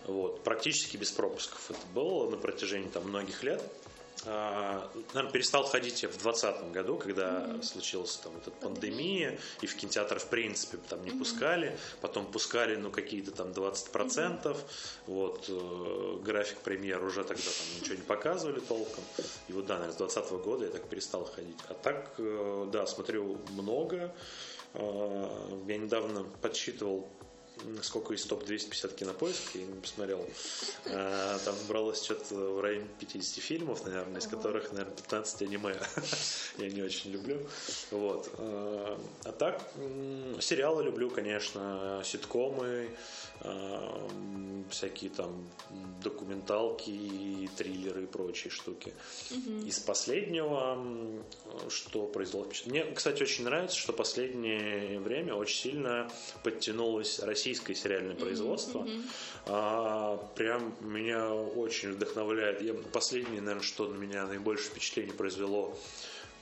Вот, 0.06 0.42
практически 0.44 0.98
без 0.98 1.10
пропусков 1.12 1.70
это 1.70 1.80
было 1.94 2.28
на 2.28 2.36
протяжении 2.36 2.88
там 2.88 3.08
многих 3.08 3.42
лет. 3.42 3.62
А, 4.26 4.90
наверное, 5.12 5.32
перестал 5.32 5.64
ходить 5.64 6.02
я 6.02 6.08
в 6.08 6.16
2020 6.16 6.72
году, 6.72 6.96
когда 6.96 7.40
mm-hmm. 7.40 7.62
случилась 7.62 8.16
там 8.16 8.32
эта 8.36 8.50
пандемия, 8.50 9.38
и 9.60 9.66
в 9.66 9.76
кинотеатр 9.76 10.18
в 10.18 10.26
принципе 10.28 10.78
там 10.88 11.04
не 11.04 11.10
mm-hmm. 11.10 11.18
пускали, 11.18 11.78
потом 12.00 12.26
пускали 12.26 12.76
ну 12.76 12.90
какие-то 12.90 13.30
там 13.32 13.48
20%, 13.48 14.42
mm-hmm. 14.42 14.56
вот, 15.06 15.46
э, 15.48 16.18
график 16.24 16.58
премьер 16.58 17.04
уже 17.04 17.24
тогда 17.24 17.42
там 17.42 17.80
ничего 17.80 17.96
не 17.96 18.02
показывали 18.02 18.60
толком, 18.60 19.04
и 19.48 19.52
вот 19.52 19.66
да, 19.66 19.74
наверное, 19.74 19.94
с 19.94 19.96
2020 19.98 20.44
года 20.44 20.64
я 20.66 20.70
так 20.70 20.88
перестал 20.88 21.24
ходить. 21.24 21.58
А 21.68 21.74
так, 21.74 22.14
э, 22.18 22.68
да, 22.72 22.86
смотрю 22.86 23.38
много, 23.50 24.14
э, 24.74 25.48
я 25.66 25.76
недавно 25.76 26.24
подсчитывал 26.40 27.08
сколько 27.82 28.14
из 28.14 28.24
топ-250 28.24 28.94
кинопоиска, 28.94 29.58
я 29.58 29.66
не 29.66 29.80
посмотрел. 29.80 30.26
А, 30.86 31.38
там 31.44 31.54
бралось 31.68 32.02
что-то 32.02 32.34
в 32.34 32.60
районе 32.60 32.86
50 33.00 33.42
фильмов, 33.42 33.84
наверное, 33.84 34.20
из 34.20 34.26
которых, 34.26 34.72
наверное, 34.72 34.96
15 34.96 35.42
аниме. 35.42 35.76
я 36.58 36.70
не 36.70 36.82
очень 36.82 37.10
люблю. 37.12 37.38
Вот. 37.90 38.30
А, 38.38 39.00
а 39.24 39.32
так, 39.32 39.62
сериалы 40.40 40.84
люблю, 40.84 41.10
конечно, 41.10 42.02
ситкомы, 42.04 42.90
а, 43.40 44.10
всякие 44.70 45.10
там 45.10 45.48
документалки, 46.02 47.48
триллеры 47.56 48.04
и 48.04 48.06
прочие 48.06 48.50
штуки. 48.50 48.92
Из 49.66 49.78
последнего, 49.78 50.78
что 51.68 52.06
произвело 52.06 52.44
впечатление. 52.44 52.84
Мне, 52.84 52.94
кстати, 52.94 53.22
очень 53.22 53.44
нравится, 53.44 53.76
что 53.78 53.92
последнее 53.92 54.98
время 54.98 55.34
очень 55.34 55.72
сильно 55.72 56.10
подтянулось 56.42 57.20
российское 57.20 57.43
российское 57.44 57.74
сериальное 57.74 58.14
производство. 58.14 58.80
Mm-hmm. 58.80 59.02
А, 59.46 60.16
прям 60.34 60.74
меня 60.80 61.30
очень 61.30 61.92
вдохновляет. 61.92 62.62
Я, 62.62 62.72
последнее, 62.74 63.42
наверное, 63.42 63.62
что 63.62 63.86
на 63.86 63.96
меня 63.96 64.26
наибольшее 64.26 64.70
впечатление 64.70 65.12
произвело, 65.12 65.76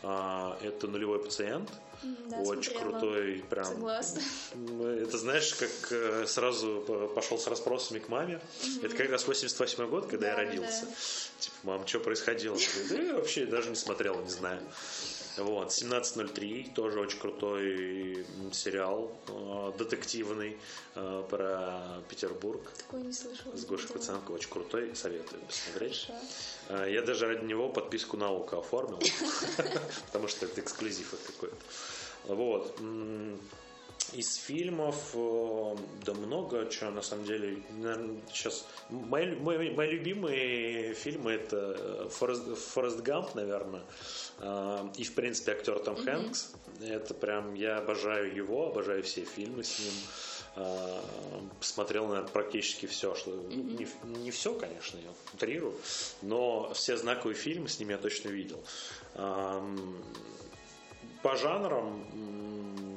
а, 0.05 0.57
это 0.63 0.87
нулевой 0.87 1.21
пациент. 1.21 1.71
Да, 2.03 2.39
очень 2.39 2.73
смотрела. 2.73 2.99
крутой, 2.99 3.45
прям. 3.49 3.65
Согласна. 3.65 4.23
Это 5.01 5.19
знаешь, 5.19 5.55
как 5.55 5.71
э, 5.91 6.27
сразу 6.27 6.85
пошел 7.15 7.39
с 7.39 7.47
расспросами 7.47 8.01
к 8.01 8.09
маме. 8.09 8.41
Mm-hmm. 8.63 8.87
Это 8.87 8.97
как 8.97 9.11
раз 9.11 9.27
88 9.27 9.89
год, 9.89 10.07
когда 10.07 10.35
да, 10.35 10.43
я 10.43 10.49
родился. 10.49 10.87
Да. 10.87 10.93
Типа, 11.39 11.57
мам, 11.63 11.87
что 11.87 12.01
происходило? 12.01 12.59
Да 12.91 12.95
я 12.97 13.15
вообще 13.15 13.47
даже 13.47 13.71
не 13.71 13.77
смотрел, 13.77 14.21
не 14.21 14.31
знаю. 14.31 14.61
Вот, 15.39 15.69
17.03, 15.69 16.75
тоже 16.75 17.01
очень 17.01 17.19
крутой 17.19 18.27
сериал, 18.53 19.11
э, 19.29 19.73
детективный, 19.79 20.59
э, 20.95 21.25
про 21.31 22.03
Петербург. 22.09 22.61
Такой 22.77 23.01
не 23.01 23.13
слышал. 23.13 23.57
С 23.57 23.65
Гошей 23.65 23.89
Куценко, 23.89 24.33
очень 24.33 24.51
крутой, 24.51 24.95
советую 24.95 25.41
посмотреть. 25.43 26.07
Хорошо. 26.07 26.25
Э, 26.69 26.93
я 26.93 27.03
даже 27.03 27.27
ради 27.27 27.45
него 27.45 27.71
подписку 27.71 28.19
на 28.19 28.31
ОКО 28.31 28.59
оформил, 28.59 28.99
потому 30.07 30.29
что 30.29 30.45
это 30.45 30.61
эксклюзив 30.61 31.15
какой-то. 31.27 31.57
Вот. 32.27 32.79
Из 34.13 34.35
фильмов, 34.35 35.13
э, 35.15 35.77
да 36.05 36.13
много 36.13 36.67
чего, 36.69 36.91
на 36.91 37.03
самом 37.03 37.25
деле. 37.25 37.63
Сейчас... 38.31 38.67
Мои, 38.91 39.35
мои, 39.37 39.71
мои 39.71 39.91
любимые 39.91 40.93
фильмы 40.95 41.33
это 41.33 42.09
Форест, 42.11 42.57
Форест 42.73 43.01
Гамп, 43.01 43.35
наверное. 43.35 43.83
Э, 44.41 44.87
и, 44.97 45.05
в 45.05 45.15
принципе, 45.15 45.53
актер 45.53 45.79
Том 45.79 45.95
mm-hmm. 45.95 46.05
Хэнкс. 46.05 46.53
Это 46.83 47.15
прям... 47.15 47.55
Я 47.55 47.79
обожаю 47.79 48.35
его, 48.35 48.69
обожаю 48.69 49.03
все 49.03 49.25
фильмы 49.25 49.65
с 49.65 49.79
ним. 49.79 49.95
Э, 50.57 51.01
смотрел, 51.61 52.07
наверное, 52.07 52.31
практически 52.31 52.85
все, 52.85 53.15
что 53.15 53.31
mm-hmm. 53.31 54.05
не, 54.05 54.19
не 54.25 54.31
все, 54.31 54.53
конечно, 54.55 54.99
я 54.99 55.11
утрирую, 55.33 55.75
но 56.21 56.71
все 56.75 56.99
знаковые 56.99 57.35
фильмы 57.35 57.69
с 57.69 57.81
ним 57.81 57.89
я 57.91 57.99
точно 57.99 58.29
видел. 58.29 58.63
По 61.23 61.37
жанрам 61.37 62.92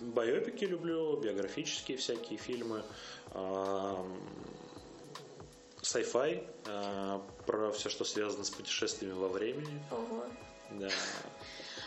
Байопики 0.00 0.64
люблю, 0.64 1.16
биографические 1.16 1.96
всякие 1.98 2.38
фильмы. 2.38 2.82
sci-fi, 5.82 6.46
э, 6.66 7.20
про 7.46 7.72
все, 7.72 7.88
что 7.88 8.04
связано 8.04 8.44
с 8.44 8.50
путешествиями 8.50 9.14
во 9.14 9.28
времени. 9.28 9.82
Ого. 9.90 10.24
Да. 10.72 10.88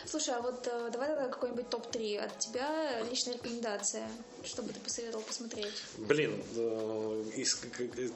Слушай, 0.06 0.34
а 0.34 0.40
вот 0.42 0.66
э, 0.66 0.90
давай 0.92 1.08
тогда 1.08 1.28
какой-нибудь 1.28 1.68
топ-3 1.70 2.18
от 2.18 2.38
тебя 2.38 3.00
личная 3.10 3.34
рекомендация, 3.34 4.06
что 4.44 4.62
бы 4.62 4.72
ты 4.72 4.80
посоветовал 4.80 5.24
посмотреть? 5.24 5.72
Блин, 5.96 6.42
э, 6.56 7.24
из- 7.36 7.58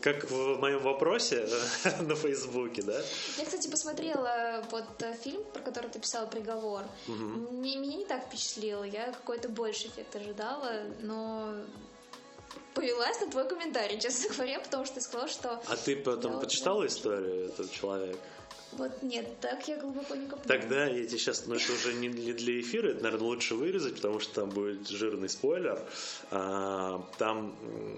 как- 0.01 0.31
в 0.31 0.59
моем 0.59 0.83
вопросе 0.83 1.49
на 2.01 2.15
Фейсбуке, 2.15 2.83
да? 2.83 3.01
Я, 3.39 3.45
кстати, 3.45 3.69
посмотрела 3.69 4.63
вот 4.71 4.85
э, 5.03 5.15
фильм, 5.23 5.43
про 5.53 5.63
который 5.63 5.91
ты 5.91 5.99
писал 5.99 6.29
«Приговор». 6.29 6.85
Мне, 7.07 7.77
меня 7.77 7.97
не 7.97 8.05
так 8.05 8.27
впечатлило, 8.27 8.85
я 8.85 9.13
какой-то 9.13 9.49
больше 9.49 9.89
эффект 9.89 10.15
ожидала, 10.17 10.83
но 11.01 11.55
повелась 12.75 13.21
на 13.21 13.31
твой 13.31 13.49
комментарий, 13.49 13.99
честно 14.01 14.29
говоря, 14.35 14.61
потому 14.61 14.85
что 14.85 14.97
ты 14.97 15.01
сказал, 15.01 15.29
что... 15.29 15.61
А 15.67 15.77
ты 15.77 15.97
потом 15.97 16.33
Да, 16.35 16.39
почитала 16.41 16.87
историю 16.87 17.47
этого 17.47 17.69
человека? 17.69 18.19
Вот 18.73 19.03
нет, 19.03 19.27
так 19.41 19.67
я 19.67 19.79
глубоко 19.81 20.15
не 20.15 20.27
копнула. 20.27 20.47
Тогда 20.47 20.87
я 20.87 21.07
тебе 21.07 21.19
сейчас, 21.19 21.47
ну 21.47 21.55
это 21.55 21.73
уже 21.73 21.95
не 21.95 22.09
для, 22.11 22.61
эфира, 22.61 22.89
это, 22.91 23.03
наверное, 23.03 23.27
лучше 23.29 23.55
вырезать, 23.55 23.95
потому 23.97 24.21
что 24.21 24.35
там 24.43 24.51
будет 24.51 24.87
жирный 24.89 25.29
спойлер. 25.29 25.81
А, 26.31 27.03
там 27.19 27.57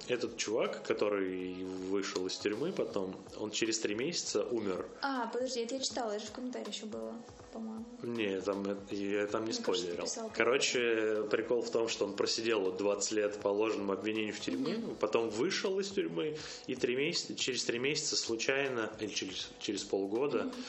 этот 0.08 0.36
чувак, 0.36 0.82
который 0.84 1.54
вышел 1.88 2.26
из 2.26 2.36
тюрьмы 2.36 2.72
потом, 2.72 3.16
он 3.38 3.50
через 3.50 3.78
три 3.80 3.94
месяца 3.94 4.44
умер. 4.44 4.86
А, 5.02 5.26
подожди, 5.26 5.60
это 5.60 5.74
я 5.74 5.80
читала, 5.80 6.12
это 6.12 6.20
же 6.24 6.30
в 6.30 6.32
комментарии 6.32 6.70
еще 6.72 6.86
было, 6.86 7.14
по-моему. 7.52 7.84
Не, 8.02 8.40
там, 8.40 8.62
это- 8.64 8.94
я 8.94 9.26
там 9.26 9.44
не 9.44 9.52
Мне 9.52 9.62
кажется, 9.62 9.62
спойлерил. 9.62 10.04
писал. 10.04 10.30
Короче, 10.36 11.24
прикол 11.30 11.62
в 11.62 11.70
том, 11.70 11.88
что 11.88 12.04
он 12.06 12.14
просидел 12.14 12.60
вот 12.60 12.76
20 12.76 13.12
лет 13.12 13.36
по 13.40 13.48
ложному 13.48 13.92
обвинению 13.92 14.34
в 14.34 14.40
тюрьме, 14.40 14.80
потом 15.00 15.28
вышел 15.30 15.78
из 15.80 15.88
тюрьмы, 15.90 16.36
и 16.68 16.76
три 16.76 16.94
месяца, 16.96 17.34
через 17.34 17.64
три 17.64 17.78
месяца 17.80 18.16
случайно, 18.16 18.90
или 19.00 19.08
через, 19.08 19.48
через 19.58 19.82
полгода, 19.82 20.50
э, 20.56 20.59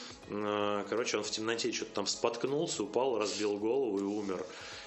короче, 0.88 1.16
он 1.18 1.24
в 1.24 1.30
темноте 1.30 1.72
что-то 1.72 1.92
там 1.92 2.06
споткнулся, 2.06 2.82
упал, 2.84 3.18
разбил 3.18 3.56
голову 3.58 3.98
и 3.98 4.02
умер. 4.02 4.44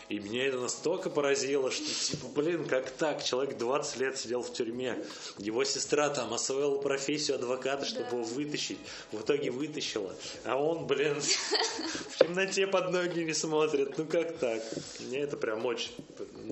И 0.08 0.20
меня 0.20 0.46
это 0.46 0.60
настолько 0.60 1.10
поразило, 1.10 1.72
что, 1.72 1.84
типа, 1.86 2.28
блин, 2.28 2.66
как 2.66 2.92
так? 2.92 3.24
Человек 3.24 3.58
20 3.58 3.98
лет 3.98 4.16
сидел 4.20 4.44
в 4.44 4.54
тюрьме. 4.54 5.04
Его 5.40 5.64
сестра 5.64 6.10
там 6.10 6.32
освоила 6.32 6.78
профессию 6.78 7.38
адвоката, 7.38 7.86
чтобы 7.86 8.04
Да. 8.12 8.16
его 8.18 8.24
вытащить. 8.24 8.78
В 9.12 9.22
итоге 9.22 9.50
вытащила. 9.50 10.14
А 10.44 10.58
он, 10.62 10.86
блин, 10.86 11.20
в 12.12 12.18
темноте 12.20 12.68
под 12.68 12.92
ноги 12.92 13.22
не 13.22 13.34
смотрит. 13.34 13.98
Ну 13.98 14.06
как 14.06 14.38
так? 14.38 14.62
Мне 15.00 15.22
это 15.22 15.38
прям 15.38 15.66
очень 15.66 15.90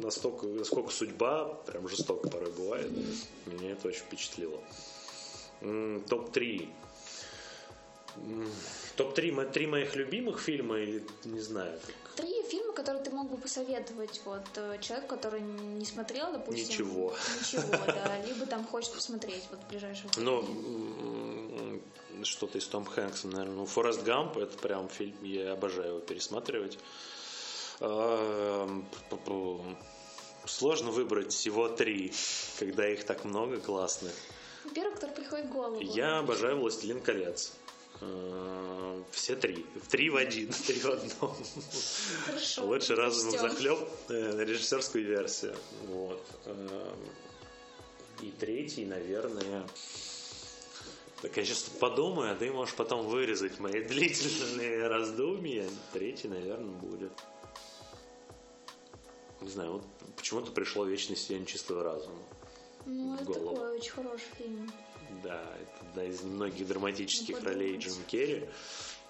настолько, 0.01 0.47
насколько 0.47 0.91
судьба 0.91 1.45
прям 1.67 1.87
жестоко 1.87 2.27
порой 2.29 2.51
бывает. 2.53 2.89
Меня 3.45 3.73
это 3.73 3.87
очень 3.89 3.99
впечатлило. 4.01 4.59
М, 5.61 6.03
Топ-3. 6.09 6.67
М, 8.15 8.49
Топ-3 8.95 9.31
мо- 9.31 9.45
три 9.45 9.65
моих 9.67 9.95
любимых 9.95 10.39
фильма 10.39 10.77
или 10.79 11.03
не 11.25 11.39
знаю. 11.39 11.79
как- 11.85 11.95
Три 12.15 12.43
фильма, 12.43 12.73
которые 12.73 13.03
ты 13.03 13.09
мог 13.09 13.29
бы 13.31 13.37
посоветовать 13.37 14.21
вот 14.25 14.43
э, 14.55 14.77
человеку, 14.81 15.07
который 15.15 15.41
не 15.41 15.85
смотрел, 15.85 16.31
допустим. 16.31 16.67
Ничего. 16.67 17.15
Ничего, 17.39 17.71
да. 17.87 18.21
Либо 18.27 18.45
там 18.45 18.65
хочет 18.67 18.93
посмотреть 18.93 19.43
вот 19.49 19.59
в 19.61 19.67
ближайшее 19.69 20.09
время. 20.15 20.31
Ну, 20.31 21.81
что-то 22.23 22.59
из 22.59 22.67
Том 22.67 22.85
Хэнкса, 22.85 23.27
наверное. 23.27 23.55
Ну, 23.55 23.65
Форест 23.65 24.03
Гамп, 24.03 24.37
это 24.37 24.55
прям 24.59 24.89
фильм, 24.89 25.15
я 25.23 25.53
обожаю 25.53 25.89
его 25.89 25.99
пересматривать. 25.99 26.77
Пу-пу. 29.09 29.61
Сложно 30.45 30.91
выбрать 30.91 31.31
всего 31.31 31.69
три, 31.69 32.13
когда 32.59 32.87
их 32.87 33.05
так 33.05 33.23
много 33.25 33.59
классных. 33.59 34.11
Первый, 34.75 34.93
который 34.95 35.11
приходит 35.15 35.45
в 35.47 35.51
голову. 35.51 35.79
Я 35.81 36.19
обожаю 36.19 36.57
«Властелин 36.59 36.99
колец». 37.01 37.53
Э, 38.03 39.03
Все 39.11 39.35
три. 39.35 39.65
Три 39.89 40.09
в 40.09 40.15
один, 40.15 40.49
три 40.67 40.79
в 40.79 40.85
одном. 40.85 41.35
Хорошо. 42.25 42.65
Лучше 42.65 42.93
Учтем. 42.93 43.39
захлеб 43.39 43.79
режиссерскую 44.09 45.05
версию. 45.05 45.55
Вот. 45.87 46.23
Эм, 46.45 46.69
И 48.21 48.31
третий, 48.31 48.85
наверное... 48.85 49.65
Так 51.21 51.37
я 51.37 51.45
сейчас 51.45 51.61
подумаю, 51.79 52.33
а 52.33 52.35
ты 52.35 52.51
можешь 52.51 52.75
потом 52.75 53.07
вырезать 53.07 53.57
мои 53.59 53.81
длительные 53.87 54.87
раздумья. 54.87 55.69
Третий, 55.93 56.27
наверное, 56.27 56.73
будет. 56.75 57.13
Не 59.39 59.49
знаю, 59.49 59.73
вот 59.73 59.83
почему-то 60.17 60.51
пришло 60.51 60.85
вечное 60.85 61.15
сияние 61.15 61.45
чистого 61.47 61.83
разума. 61.83 62.19
Ну, 62.85 63.15
это 63.15 63.25
такой 63.25 63.77
очень 63.77 63.91
хороший 63.91 64.27
фильм. 64.37 64.71
Да, 65.21 65.41
это 65.61 65.89
одна 65.89 66.03
из 66.05 66.21
немногих 66.23 66.67
драматических 66.67 67.41
Ну, 67.41 67.45
ролей. 67.49 67.77
Джима 67.77 68.03
Керри. 68.07 68.49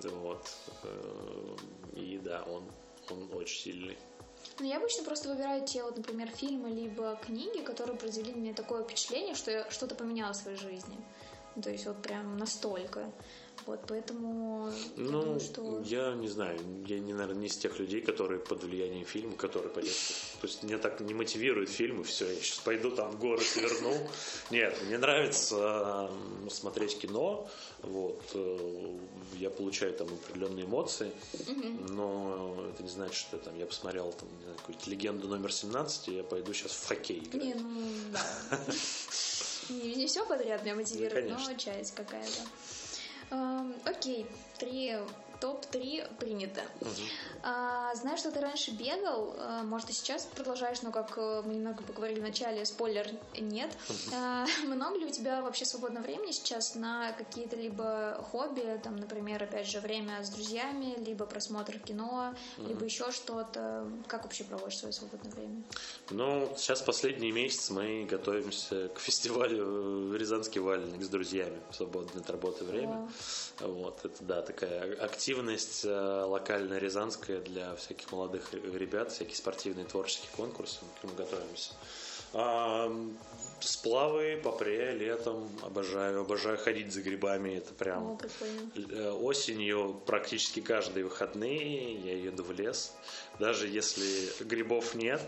Вот. 0.02 0.50
Э, 0.84 1.56
И 1.96 2.18
да, 2.24 2.44
он, 2.44 2.64
он 3.10 3.30
очень 3.34 3.62
сильный. 3.62 3.98
Ну, 4.60 4.66
я 4.66 4.78
обычно 4.78 5.04
просто 5.04 5.30
выбираю 5.30 5.66
те, 5.66 5.84
вот, 5.84 5.96
например, 5.98 6.28
фильмы 6.30 6.70
либо 6.70 7.18
книги, 7.26 7.62
которые 7.62 7.98
произвели 7.98 8.34
на 8.34 8.38
меня 8.38 8.54
такое 8.54 8.84
впечатление, 8.84 9.36
что 9.36 9.52
я 9.52 9.70
что-то 9.72 9.96
поменяла 9.96 10.34
в 10.34 10.38
своей 10.38 10.58
жизни. 10.58 10.98
То 11.62 11.70
есть 11.70 11.86
вот 11.86 12.02
прям 12.02 12.38
настолько. 12.38 13.10
Вот, 13.66 13.80
поэтому 13.88 14.70
я 14.98 15.04
Ну, 15.04 15.22
думаю, 15.22 15.40
что... 15.40 15.82
я 15.86 16.14
не 16.16 16.28
знаю, 16.28 16.60
я, 16.86 17.00
не, 17.00 17.14
наверное, 17.14 17.42
не 17.42 17.48
из 17.48 17.56
тех 17.56 17.80
людей, 17.80 18.02
которые 18.02 18.40
под 18.42 18.64
влиянием 18.64 19.06
фильма, 19.06 19.36
которые 19.38 19.72
пойдет. 19.72 19.94
То 20.42 20.48
есть 20.48 20.64
меня 20.64 20.78
так 20.78 21.00
не 21.00 21.14
мотивирует 21.14 21.70
фильмы, 21.70 22.04
все, 22.04 22.28
я 22.30 22.36
сейчас 22.42 22.58
пойду 22.60 22.92
там 22.92 23.12
в 23.12 23.20
горы 23.20 23.42
сверну. 23.42 23.96
Нет, 24.52 24.78
мне 24.86 24.98
нравится 24.98 26.10
смотреть 26.50 27.00
кино, 27.00 27.50
вот, 27.84 28.22
э, 28.34 28.98
я 29.38 29.50
получаю 29.50 29.94
там 29.94 30.08
определенные 30.08 30.66
эмоции, 30.66 31.12
но 31.90 32.66
это 32.74 32.84
не 32.84 32.90
значит, 32.90 33.16
что 33.16 33.38
там 33.38 33.58
я 33.58 33.66
посмотрел 33.66 34.12
там, 34.12 34.28
какую-то 34.58 34.90
легенду 34.90 35.28
номер 35.30 35.54
17, 35.54 36.10
и 36.10 36.16
я 36.16 36.24
пойду 36.24 36.54
сейчас 36.54 36.72
в 36.74 36.86
хоккей 36.88 37.20
играть. 37.20 37.44
Не, 37.44 37.54
ну, 37.54 37.82
да. 38.12 38.60
Не, 39.70 39.96
не 39.96 40.08
все 40.08 40.26
подряд 40.26 40.62
меня 40.64 40.76
мотивирует, 40.76 41.24
Ну, 41.24 41.32
но 41.32 41.36
конечно. 41.38 41.56
часть 41.58 41.96
какая-то. 41.96 42.42
Окей, 43.86 44.26
три 44.60 44.98
топ-3 45.44 46.16
принято. 46.20 46.62
А, 47.44 47.94
знаю, 47.96 48.18
что 48.18 48.32
ты 48.32 48.40
раньше 48.40 48.72
бегал, 48.72 49.36
а, 49.38 49.64
может, 49.64 49.90
и 49.90 49.94
сейчас 49.94 50.26
продолжаешь, 50.34 50.82
но 50.84 50.92
как 50.92 51.18
э, 51.18 51.42
мы 51.46 51.56
немного 51.56 51.84
поговорили 51.84 52.22
в 52.22 52.24
начале, 52.24 52.66
спойлер, 52.66 53.06
нет. 53.38 53.70
А, 54.14 54.46
много 54.66 55.00
ли 55.00 55.06
у 55.06 55.10
тебя 55.10 55.42
вообще 55.42 55.66
свободного 55.66 56.04
времени 56.04 56.32
сейчас 56.32 56.76
на 56.76 57.12
какие-то 57.12 57.58
либо 57.58 58.26
хобби, 58.32 58.80
там, 58.82 58.96
например, 58.96 59.44
опять 59.44 59.68
же, 59.68 59.82
время 59.82 60.24
с 60.24 60.30
друзьями, 60.30 60.96
либо 61.06 61.26
просмотр 61.26 61.78
кино, 61.78 62.34
либо 62.58 62.86
еще 62.86 63.12
что-то? 63.12 63.86
Как 64.08 64.24
вообще 64.24 64.46
проводишь 64.46 64.78
свое 64.78 64.94
свободное 64.94 65.34
время? 65.34 65.62
Ну, 66.10 66.54
сейчас 66.56 66.82
последние 66.82 67.34
месяцы 67.34 67.74
мы 67.74 68.06
готовимся 68.10 68.88
к 68.88 69.00
фестивалю 69.00 70.16
«Рязанский 70.16 70.62
валенник» 70.62 71.04
с 71.04 71.10
друзьями 71.10 71.60
в 71.70 71.76
свободное 71.76 72.22
от 72.22 72.30
работы 72.30 72.64
время. 72.64 73.10
Вот, 73.60 74.06
это, 74.06 74.24
да, 74.24 74.42
такая 74.42 74.96
активность 75.34 75.84
э, 75.84 76.24
локальная 76.28 76.78
рязанская 76.78 77.40
для 77.40 77.76
всяких 77.76 78.12
молодых 78.12 78.54
ребят, 78.54 79.12
всякие 79.12 79.36
спортивные 79.36 79.86
творческие 79.86 80.30
конкурсы, 80.36 80.80
к 81.02 81.04
ним 81.04 81.16
готовимся. 81.16 81.74
А, 82.34 82.92
сплавы 83.60 84.40
по 84.44 84.52
пре 84.52 84.92
летом 84.92 85.50
обожаю, 85.64 86.22
обожаю 86.22 86.58
ходить 86.58 86.94
за 86.94 87.02
грибами, 87.02 87.56
это 87.56 87.74
прям... 87.74 88.20
Э, 88.76 89.12
Осенью 89.12 90.02
практически 90.06 90.60
каждые 90.60 91.06
выходные 91.06 91.96
я 91.96 92.16
еду 92.16 92.44
в 92.44 92.52
лес. 92.52 92.94
Даже 93.40 93.68
если 93.68 94.30
грибов 94.44 94.94
нет, 94.94 95.22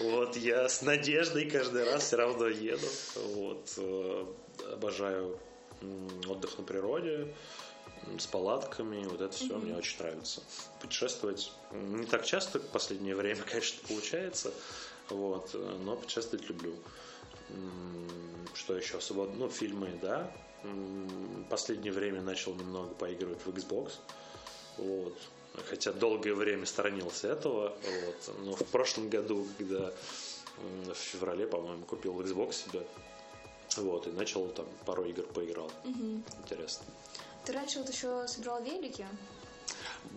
вот 0.00 0.36
я 0.36 0.68
с 0.68 0.82
надеждой 0.82 1.50
каждый 1.50 1.84
раз 1.84 2.04
все 2.04 2.16
равно 2.16 2.46
еду. 2.46 2.86
Вот, 3.16 3.72
э, 3.78 4.26
обожаю 4.72 5.40
отдых 6.28 6.58
на 6.58 6.64
природе, 6.64 7.34
с 8.18 8.26
палатками, 8.26 9.04
вот 9.06 9.20
это 9.20 9.34
все 9.36 9.56
мне 9.58 9.74
очень 9.76 9.98
нравится. 9.98 10.42
Путешествовать 10.80 11.52
не 11.72 12.06
так 12.06 12.24
часто 12.24 12.58
в 12.58 12.66
последнее 12.68 13.14
время, 13.16 13.42
конечно, 13.50 13.80
получается, 13.88 14.52
вот, 15.10 15.54
но 15.84 15.96
путешествовать 15.96 16.48
люблю. 16.48 16.74
Что 18.54 18.76
еще? 18.76 19.00
Свобод- 19.00 19.34
Ну, 19.36 19.48
фильмы, 19.48 19.90
да. 20.00 20.30
Последнее 21.50 21.92
время 21.92 22.22
начал 22.22 22.54
немного 22.54 22.94
поигрывать 22.94 23.44
в 23.44 23.48
Xbox. 23.50 23.92
Вот. 24.78 25.16
Хотя 25.68 25.92
долгое 25.92 26.34
время 26.34 26.64
сторонился 26.66 27.28
этого. 27.28 27.76
Вот. 28.04 28.34
Но 28.44 28.54
в 28.56 28.64
прошлом 28.66 29.08
году, 29.08 29.46
когда 29.58 29.92
в 30.88 30.94
феврале, 30.94 31.46
по-моему, 31.46 31.84
купил 31.84 32.18
Xbox 32.20 32.52
себе, 32.52 32.86
вот, 33.76 34.06
и 34.06 34.10
начал 34.12 34.46
там 34.48 34.66
пару 34.86 35.04
игр 35.04 35.24
поиграл. 35.24 35.70
Интересно. 35.84 36.86
Ты 37.44 37.52
раньше 37.52 37.78
вот 37.78 37.88
еще 37.90 38.26
собирал 38.26 38.62
велики? 38.62 39.06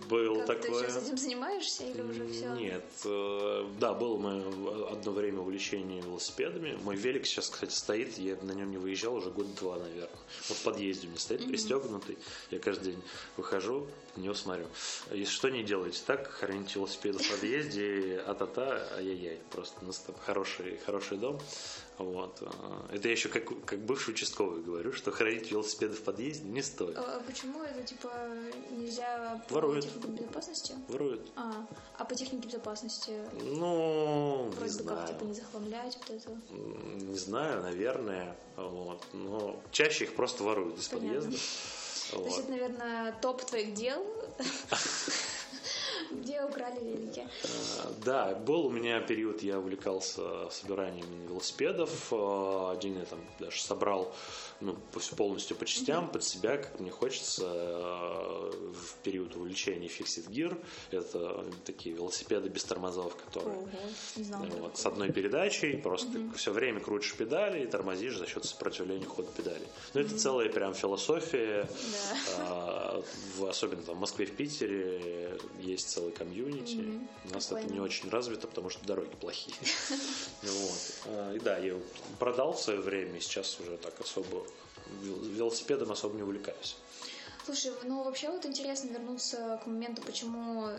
Было 0.09 0.45
Как 0.45 0.61
ты 0.61 0.67
такое. 0.67 0.83
сейчас 0.83 1.03
этим 1.03 1.17
занимаешься 1.17 1.83
или 1.85 2.01
уже 2.01 2.27
все? 2.27 2.49
Нет, 2.55 2.85
э, 3.05 3.65
да, 3.79 3.93
было 3.93 4.17
мое 4.17 4.91
одно 4.91 5.11
время 5.11 5.39
увлечение 5.39 6.01
велосипедами. 6.01 6.77
Мой 6.83 6.95
велик 6.95 7.25
сейчас, 7.25 7.49
кстати, 7.49 7.73
стоит, 7.73 8.17
я 8.17 8.35
на 8.41 8.51
нем 8.51 8.69
не 8.69 8.77
выезжал 8.77 9.15
уже 9.15 9.29
год 9.31 9.53
два, 9.55 9.77
наверное. 9.77 10.09
Вот 10.49 10.57
в 10.57 10.63
подъезде 10.63 11.07
у 11.07 11.09
меня 11.11 11.19
стоит, 11.19 11.47
пристегнутый. 11.47 12.17
Я 12.51 12.59
каждый 12.59 12.91
день 12.93 13.03
выхожу, 13.37 13.87
на 14.15 14.21
него 14.21 14.33
смотрю. 14.33 14.67
Если 15.11 15.33
что 15.33 15.49
не 15.49 15.63
делаете 15.63 16.01
так, 16.05 16.27
храните 16.27 16.75
велосипед 16.75 17.15
в 17.15 17.31
подъезде, 17.31 18.21
а-та-та, 18.27 18.87
ай-яй-яй. 18.97 19.39
Просто 19.51 19.77
у 19.81 19.85
нас 19.85 19.97
там 19.99 20.15
хороший, 20.25 20.79
хороший 20.85 21.17
дом. 21.17 21.39
Вот. 21.97 22.37
а, 22.41 22.85
Это 22.93 23.07
я 23.07 23.13
еще 23.13 23.27
как, 23.29 23.45
как 23.65 23.79
бывший 23.79 24.11
участковый 24.11 24.61
говорю, 24.61 24.93
что 24.93 25.11
хранить 25.11 25.49
велосипеды 25.51 25.95
в 25.95 26.01
подъезде 26.03 26.47
не 26.47 26.61
стоит. 26.61 26.95
А 26.97 27.21
почему 27.25 27.63
это 27.63 27.81
типа 27.83 28.11
нельзя 28.71 29.43
по 29.49 29.55
Воруют. 29.55 29.83
технике 29.85 30.07
безопасности? 30.09 30.75
Воруют. 30.89 31.31
А, 31.35 31.65
а 31.97 32.05
по 32.05 32.13
технике 32.13 32.47
безопасности 32.47 33.19
Ну, 33.41 34.45
не 34.45 34.55
вроде 34.55 34.77
как 34.77 34.83
знаю. 34.83 35.07
типа 35.07 35.23
не 35.23 35.33
захламлять 35.33 35.97
вот 35.97 36.09
это. 36.17 36.29
Не 36.51 37.17
знаю, 37.17 37.63
наверное. 37.63 38.35
Вот. 38.57 39.03
Но 39.13 39.59
чаще 39.71 40.03
их 40.05 40.15
просто 40.15 40.43
воруют 40.43 40.77
из 40.79 40.87
Понятно. 40.89 41.07
подъезда. 41.21 41.31
То 42.11 42.23
есть 42.23 42.37
Вот. 42.37 42.39
это, 42.39 42.49
наверное, 42.51 43.11
топ 43.21 43.43
твоих 43.43 43.73
дел, 43.73 44.05
где 46.11 46.43
украли 46.43 46.79
велики. 46.81 47.27
А, 47.83 47.91
Да, 48.05 48.35
был 48.35 48.65
у 48.67 48.69
меня 48.69 48.99
период, 48.99 49.41
я 49.43 49.59
увлекался 49.59 50.49
собиранием 50.49 51.07
велосипедов. 51.27 52.07
А, 52.11 52.71
Один 52.71 52.99
я 52.99 53.05
там 53.05 53.19
даже 53.39 53.61
собрал 53.61 54.13
ну, 54.59 54.75
полностью 55.15 55.55
по 55.55 55.65
частям, 55.65 56.09
под 56.09 56.23
себя, 56.23 56.57
как 56.57 56.79
мне 56.79 56.89
хочется, 56.89 57.43
а, 57.47 58.51
в 58.73 58.95
период 59.03 59.35
увлечения 59.35 59.87
Fixed 59.87 60.29
Gear. 60.29 60.57
Это 60.91 61.45
такие 61.65 61.95
велосипеды 61.95 62.49
без 62.49 62.63
тормозов, 62.63 63.15
которые 63.15 63.55
Ого, 63.57 63.69
не 64.15 64.23
знала. 64.23 64.45
Вот, 64.45 64.77
с 64.77 64.85
одной 64.85 65.11
передачей, 65.11 65.77
просто 65.77 66.09
все 66.35 66.51
время 66.51 66.79
крутишь 66.79 67.13
педали 67.15 67.63
и 67.63 67.67
тормозишь 67.67 68.17
за 68.17 68.25
счет 68.25 68.45
сопротивления 68.45 69.05
хода 69.05 69.29
педали. 69.31 69.67
Ну, 69.93 70.01
это 70.01 70.17
целая 70.17 70.49
прям 70.49 70.73
философия, 70.73 71.69
Да. 71.69 72.17
а, 72.39 73.03
в- 73.37 73.45
особенно 73.45 73.83
там 73.83 73.95
в 73.95 73.99
Москве, 73.99 74.25
в 74.25 74.35
Питере 74.35 75.37
есть 75.61 75.89
целый 75.89 76.11
комьюнити. 76.11 76.75
Мгм. 76.75 77.07
У 77.29 77.33
нас 77.33 77.45
Прикольно. 77.45 77.65
это 77.65 77.73
не 77.73 77.79
очень 77.79 78.09
развито, 78.09 78.47
потому 78.47 78.69
что 78.69 78.83
дороги 78.85 79.13
плохие. 79.21 79.55
Вот. 80.43 80.93
А, 81.05 81.33
И 81.35 81.39
да, 81.39 81.57
я 81.57 81.75
продал 82.19 82.53
в 82.53 82.59
свое 82.61 82.79
время, 82.79 83.19
сейчас 83.19 83.59
уже 83.59 83.77
так 83.77 83.99
особо 83.99 84.46
велосипедом 85.01 85.91
особо 85.91 86.15
не 86.15 86.23
увлекаюсь. 86.23 86.77
Слушай, 87.45 87.71
ну 87.83 88.03
вообще 88.03 88.29
вот 88.29 88.45
интересно 88.45 88.89
вернуться 88.89 89.59
к 89.63 89.67
моменту, 89.67 90.01
почему, 90.01 90.69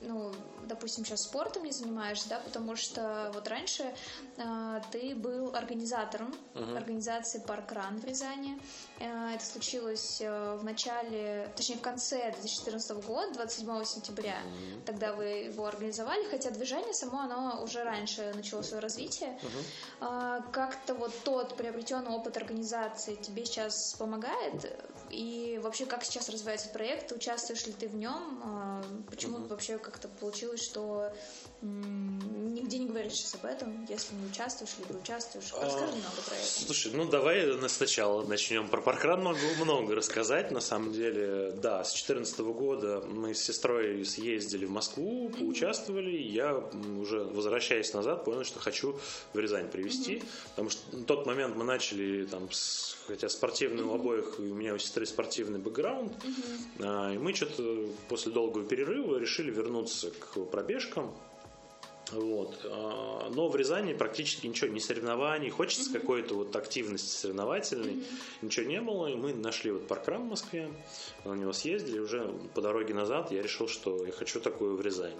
ну, 0.00 0.32
допустим, 0.66 1.04
сейчас 1.04 1.22
спортом 1.22 1.64
не 1.64 1.72
занимаешься, 1.72 2.28
да, 2.28 2.40
потому 2.40 2.76
что 2.76 3.30
вот 3.34 3.48
раньше 3.48 3.94
э, 4.36 4.80
ты 4.92 5.14
был 5.14 5.54
организатором 5.54 6.34
организации 6.76 7.40
Паркран 7.40 7.98
в 7.98 8.04
Рязани. 8.04 8.60
Э, 9.00 9.34
это 9.34 9.44
случилось 9.44 10.20
э, 10.20 10.56
в 10.56 10.64
начале, 10.64 11.50
точнее 11.56 11.76
в 11.76 11.80
конце 11.82 12.32
2014 12.32 13.04
года, 13.04 13.34
27 13.34 13.84
сентября. 13.84 14.36
Тогда 14.86 15.12
вы 15.12 15.24
его 15.24 15.66
организовали, 15.66 16.24
хотя 16.30 16.50
движение 16.50 16.94
само, 16.94 17.20
оно 17.20 17.62
уже 17.62 17.82
раньше 17.82 18.32
начало 18.34 18.62
свое 18.62 18.82
развитие. 18.82 19.38
А, 20.00 20.40
Как-то 20.52 20.94
вот 20.94 21.12
тот 21.24 21.56
приобретенный 21.56 22.10
опыт 22.10 22.36
организации 22.36 23.14
тебе 23.16 23.44
сейчас 23.44 23.94
помогает? 23.98 24.78
И 25.10 25.58
вообще, 25.62 25.86
как 25.86 26.04
сейчас 26.04 26.28
развивается 26.28 26.68
проект? 26.68 27.12
Участвуешь 27.12 27.66
ли 27.66 27.72
ты 27.72 27.88
в 27.88 27.96
нем? 27.96 28.40
А, 28.44 28.82
Почему 29.10 29.38
вообще 29.38 29.78
как-то 29.78 30.08
получилось, 30.08 30.62
что 30.62 31.12
нигде 31.62 32.78
не 32.78 32.86
говоришь 32.86 33.14
сейчас 33.14 33.34
об 33.36 33.46
этом, 33.46 33.86
если 33.88 34.14
не 34.14 34.26
участвуешь, 34.26 34.72
либо 34.78 34.98
участвуешь? 34.98 35.52
Расскажи 35.52 35.92
немного 35.92 36.22
про 36.26 36.34
это. 36.36 36.44
Слушай, 36.44 36.92
ну 36.94 37.04
давай 37.08 37.46
на- 37.46 37.68
сначала 37.68 38.24
начнем. 38.26 38.68
Про 38.68 38.80
паркран 38.80 39.22
могу 39.22 39.38
много 39.62 39.94
рассказать. 39.94 40.50
На 40.50 40.60
самом 40.60 40.92
деле, 40.92 41.52
да, 41.52 41.84
с 41.84 41.92
2014 41.92 42.52
года 42.52 43.02
мы 43.08 43.34
с 43.34 43.42
сестрой 43.42 44.04
съездили 44.04 44.66
в 44.66 44.70
Москву, 44.70 45.30
поучаствовали. 45.30 46.16
Я 46.16 46.56
уже 47.00 47.24
возвращаясь 47.24 47.92
назад 47.94 48.24
понял, 48.24 48.44
что 48.44 48.60
хочу 48.60 48.98
в 49.32 49.38
Рязань 49.38 49.68
привезти. 49.70 50.22
Потому 50.50 50.70
что 50.70 50.96
на 50.96 51.04
тот 51.04 51.26
момент 51.26 51.56
мы 51.56 51.64
начали 51.64 52.26
там 52.26 52.50
с 52.52 52.96
хотя 53.08 53.28
спортивный 53.30 53.82
у 53.84 53.94
обоих, 53.94 54.38
у 54.38 54.42
меня 54.42 54.74
у 54.74 54.78
сестры 54.78 55.06
спортивный 55.06 55.58
бэкграунд, 55.58 56.12
а, 56.80 57.14
и 57.14 57.16
мы 57.16 57.32
что-то 57.34 57.88
после 58.08 58.32
долгого 58.32 58.64
перерыва 58.64 59.16
решили 59.16 59.50
вернуться 59.50 60.10
к 60.10 60.38
пробежкам, 60.44 61.14
вот. 62.12 62.60
а, 62.64 63.30
Но 63.30 63.48
в 63.48 63.56
Рязани 63.56 63.92
практически 63.94 64.46
ничего, 64.46 64.70
не 64.70 64.80
соревнований, 64.80 65.50
хочется 65.50 65.92
какой-то 65.92 66.34
вот 66.34 66.54
активности 66.56 67.08
соревновательной, 67.08 68.02
ничего 68.42 68.66
не 68.66 68.80
было, 68.80 69.06
и 69.08 69.14
мы 69.14 69.34
нашли 69.34 69.70
вот 69.70 69.86
паркран 69.86 70.22
в 70.26 70.30
Москве, 70.30 70.70
на 71.24 71.34
него 71.34 71.52
съездили, 71.52 71.98
уже 71.98 72.32
по 72.54 72.60
дороге 72.60 72.94
назад 72.94 73.30
я 73.32 73.42
решил, 73.42 73.68
что 73.68 74.04
я 74.06 74.12
хочу 74.12 74.40
такую 74.40 74.76
в 74.76 74.80
Рязани. 74.80 75.16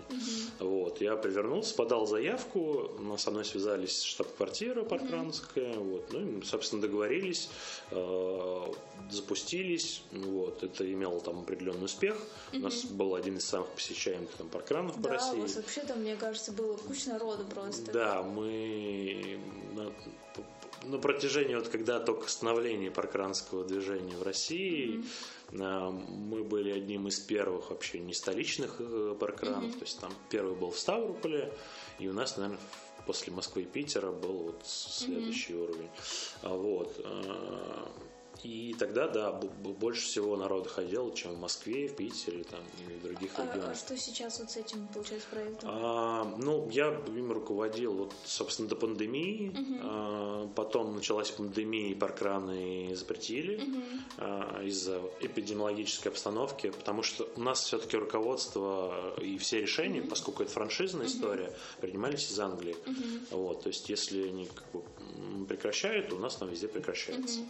Вот. 0.58 1.00
Я 1.00 1.16
привернулся, 1.16 1.74
подал 1.74 2.06
заявку, 2.06 2.90
со 3.18 3.30
мной 3.30 3.44
связались 3.44 4.02
штаб-квартира 4.02 4.82
паркрановская, 4.82 5.74
вот. 5.74 6.12
ну, 6.12 6.20
и 6.20 6.24
мы, 6.24 6.44
собственно, 6.44 6.80
договорились, 6.82 7.50
э, 7.90 8.72
запустились, 9.10 10.02
вот. 10.12 10.62
это 10.62 10.90
имело 10.90 11.20
там 11.20 11.40
определенный 11.40 11.84
успех, 11.86 12.16
у 12.52 12.58
нас 12.58 12.84
был 12.84 13.14
один 13.14 13.36
из 13.36 13.44
самых 13.44 13.68
посещаемых 13.70 14.30
там 14.32 14.48
паркранов 14.48 14.96
по 14.96 15.02
Да, 15.02 15.08
у 15.10 15.12
России. 15.12 15.40
вас 15.40 15.56
вообще 15.56 15.80
там, 15.82 16.00
мне 16.00 16.16
кажется, 16.16 16.52
было 16.52 16.77
куча 16.78 17.10
народу 17.10 17.44
просто. 17.44 17.92
Да, 17.92 18.22
мы 18.22 19.40
на, 19.74 19.92
на 20.88 20.98
протяжении, 20.98 21.54
вот 21.54 21.68
когда 21.68 22.00
только 22.00 22.28
становление 22.28 22.90
паркранского 22.90 23.64
движения 23.64 24.16
в 24.16 24.22
России, 24.22 25.04
а, 25.58 25.90
мы 25.90 26.44
были 26.44 26.70
одним 26.70 27.08
из 27.08 27.18
первых 27.18 27.70
вообще 27.70 27.98
не 27.98 28.14
столичных 28.14 28.76
э, 28.78 29.16
паркранов, 29.18 29.72
то 29.74 29.84
есть 29.84 30.00
там 30.00 30.12
первый 30.30 30.54
был 30.54 30.70
в 30.70 30.78
Ставрополе, 30.78 31.52
и 31.98 32.08
у 32.08 32.12
нас, 32.12 32.36
наверное, 32.36 32.60
после 33.06 33.32
Москвы 33.32 33.62
и 33.62 33.64
Питера 33.64 34.12
был 34.12 34.38
вот 34.38 34.60
следующий 34.64 35.54
уровень. 35.54 35.88
А 36.42 36.54
Вот. 36.54 36.94
А, 38.42 38.46
И 38.46 38.74
тогда, 38.78 39.08
да, 39.08 39.32
больше 39.32 40.02
всего 40.02 40.36
народа 40.36 40.68
ходило, 40.68 41.14
чем 41.14 41.32
в 41.32 41.38
Москве, 41.40 41.88
в 41.88 41.96
Питере 41.96 42.44
там, 42.44 42.60
и 42.88 42.94
в 42.94 43.02
других 43.02 43.30
А, 43.36 43.42
а 43.42 43.46
регионах. 43.46 43.76
что 43.76 43.96
сейчас 43.96 44.38
вот 44.38 44.50
с 44.50 44.56
этим, 44.56 44.86
получается, 44.88 45.28
проектом? 45.30 45.70
А, 45.72 46.24
ну, 46.38 46.68
я 46.70 46.88
им 47.08 47.32
руководил, 47.32 47.94
вот, 47.94 48.14
собственно, 48.24 48.68
до 48.68 48.76
пандемии. 48.76 49.52
А, 49.82 50.48
потом 50.54 50.94
началась 50.94 51.30
пандемия, 51.30 51.90
и 51.90 51.94
паркраны 51.94 52.94
запретили 52.94 53.60
а, 54.18 54.62
из-за 54.64 55.00
эпидемиологической 55.20 56.12
обстановки, 56.12 56.70
потому 56.70 57.02
что 57.02 57.28
у 57.36 57.40
нас 57.40 57.64
все-таки 57.64 57.96
руководство 57.96 59.14
и 59.20 59.38
все 59.38 59.60
решения, 59.60 60.02
поскольку 60.02 60.42
это 60.42 60.52
франшизная 60.52 61.06
история, 61.06 61.52
принимались 61.80 62.30
из 62.30 62.38
Англии. 62.40 62.76
Вот, 63.30 63.62
то 63.62 63.68
есть, 63.68 63.88
если 63.88 64.28
они 64.28 64.46
как 64.46 64.64
бы, 64.72 64.82
прекращают, 65.46 66.08
то 66.08 66.16
у 66.16 66.18
нас 66.18 66.36
там 66.36 66.48
везде 66.48 66.68
прекращается. 66.68 67.40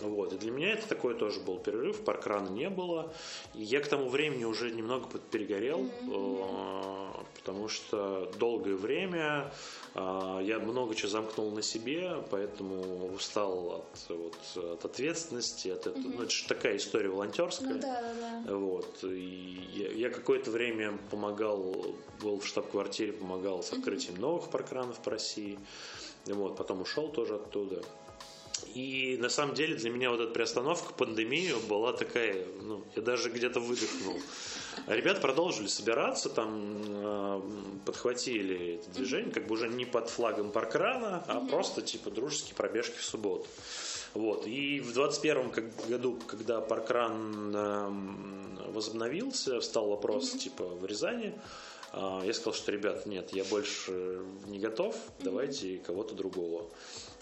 Вот. 0.00 0.32
И 0.32 0.38
для 0.38 0.50
меня 0.50 0.72
это 0.72 0.88
такой 0.88 1.14
тоже 1.14 1.40
был 1.40 1.58
перерыв, 1.58 2.04
паркрана 2.04 2.48
не 2.48 2.70
было. 2.70 3.12
И 3.54 3.62
я 3.62 3.80
к 3.80 3.88
тому 3.88 4.08
времени 4.08 4.44
уже 4.44 4.70
немного 4.70 5.06
перегорел, 5.30 5.86
э, 5.86 7.22
потому 7.34 7.68
что 7.68 8.30
долгое 8.38 8.76
время 8.76 9.52
э, 9.94 10.40
я 10.44 10.58
много 10.60 10.94
чего 10.94 11.08
замкнул 11.08 11.50
на 11.50 11.62
себе, 11.62 12.22
поэтому 12.30 13.12
устал 13.14 13.84
от, 13.84 14.16
вот, 14.16 14.64
от 14.72 14.84
ответственности, 14.84 15.68
от 15.68 15.86
этого. 15.86 16.02
Ну, 16.02 16.22
это 16.22 16.30
же 16.30 16.46
такая 16.46 16.76
история 16.76 17.08
волонтерская. 17.08 17.74
Ну 17.74 17.80
да, 17.80 18.00
да, 18.00 18.42
да. 18.46 18.56
Вот. 18.56 19.02
И 19.04 19.60
я, 19.74 19.90
я 19.90 20.10
какое-то 20.10 20.50
время 20.50 20.98
помогал, 21.10 21.96
был 22.22 22.40
в 22.40 22.46
штаб-квартире, 22.46 23.12
помогал 23.12 23.62
с 23.62 23.72
открытием 23.72 24.20
новых 24.20 24.48
паркранов 24.50 24.98
по 25.00 25.10
России. 25.10 25.58
Вот. 26.26 26.56
Потом 26.56 26.82
ушел 26.82 27.08
тоже 27.08 27.36
оттуда. 27.36 27.82
И 28.74 29.16
на 29.20 29.28
самом 29.28 29.54
деле 29.54 29.74
для 29.74 29.90
меня 29.90 30.10
вот 30.10 30.20
эта 30.20 30.32
приостановка, 30.32 30.92
пандемию 30.94 31.58
была 31.60 31.92
такая, 31.92 32.44
ну, 32.62 32.84
я 32.96 33.02
даже 33.02 33.30
где-то 33.30 33.60
выдохнул. 33.60 34.20
А 34.86 34.94
ребята 34.94 35.20
продолжили 35.20 35.66
собираться, 35.66 36.28
там 36.28 36.82
э, 36.86 37.40
подхватили 37.84 38.76
это 38.76 38.90
движение, 38.90 39.32
как 39.32 39.46
бы 39.46 39.54
уже 39.54 39.68
не 39.68 39.84
под 39.84 40.08
флагом 40.08 40.50
паркрана, 40.50 41.24
а 41.26 41.40
просто 41.40 41.82
типа 41.82 42.10
дружеские 42.10 42.54
пробежки 42.54 42.96
в 42.98 43.04
субботу. 43.04 43.46
Вот. 44.14 44.46
И 44.46 44.80
в 44.80 44.92
21 44.92 45.50
как- 45.50 45.88
году, 45.88 46.18
когда 46.26 46.60
паркран 46.60 47.54
эм, 47.54 48.58
возобновился, 48.72 49.60
встал 49.60 49.88
вопрос 49.88 50.30
типа 50.30 50.64
в 50.64 50.84
Рязани, 50.86 51.34
я 51.92 52.32
сказал, 52.34 52.54
что, 52.54 52.70
ребят, 52.70 53.06
нет, 53.06 53.32
я 53.32 53.44
больше 53.44 54.22
не 54.46 54.58
готов, 54.58 54.96
давайте 55.20 55.78
кого-то 55.78 56.14
другого. 56.14 56.68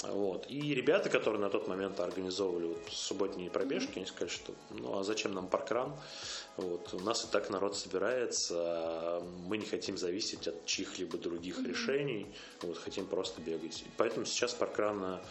Вот. 0.03 0.47
И 0.51 0.75
ребята, 0.75 1.09
которые 1.09 1.41
на 1.41 1.49
тот 1.49 1.69
момент 1.69 2.01
организовывали 2.01 2.67
вот 2.67 2.79
субботние 2.91 3.51
пробежки, 3.51 3.97
они 3.97 4.07
сказали, 4.07 4.29
что 4.29 4.53
ну 4.71 4.99
а 4.99 5.05
зачем 5.05 5.33
нам 5.33 5.49
паркран? 5.49 5.97
Вот. 6.57 6.93
У 6.95 7.01
нас 7.01 7.25
и 7.25 7.29
так 7.29 7.49
народ 7.51 7.77
собирается, 7.77 9.23
мы 9.47 9.57
не 9.57 9.67
хотим 9.67 9.97
зависеть 9.97 10.49
от 10.49 10.67
чьих-либо 10.67 11.17
других 11.17 11.59
mm-hmm. 11.59 11.69
решений, 11.69 12.27
вот, 12.63 12.77
хотим 12.77 13.07
просто 13.07 13.41
бегать. 13.41 13.85
Поэтому 13.97 14.27
сейчас 14.27 14.53
паркрана 14.53 15.23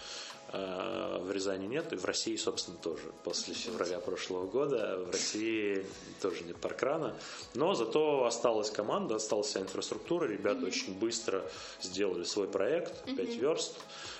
в 0.52 1.32
Рязани 1.32 1.66
нет, 1.66 1.92
и 1.92 1.96
в 1.96 2.06
России, 2.06 2.36
собственно, 2.36 2.78
тоже. 2.78 3.12
После 3.24 3.54
февраля 3.54 4.00
прошлого 4.00 4.46
года 4.46 5.00
в 5.00 5.12
России 5.12 5.86
тоже 6.22 6.44
нет 6.44 6.58
паркрана. 6.58 7.16
Но 7.56 7.74
зато 7.74 8.26
осталась 8.26 8.70
команда, 8.70 9.16
осталась 9.16 9.48
вся 9.48 9.62
инфраструктура. 9.62 10.26
Ребята 10.28 10.62
mm-hmm. 10.62 10.68
очень 10.68 10.94
быстро 10.98 11.44
сделали 11.82 12.24
свой 12.24 12.48
проект, 12.48 13.04
5 13.06 13.18
mm-hmm. 13.18 13.40
верст. 13.40 13.76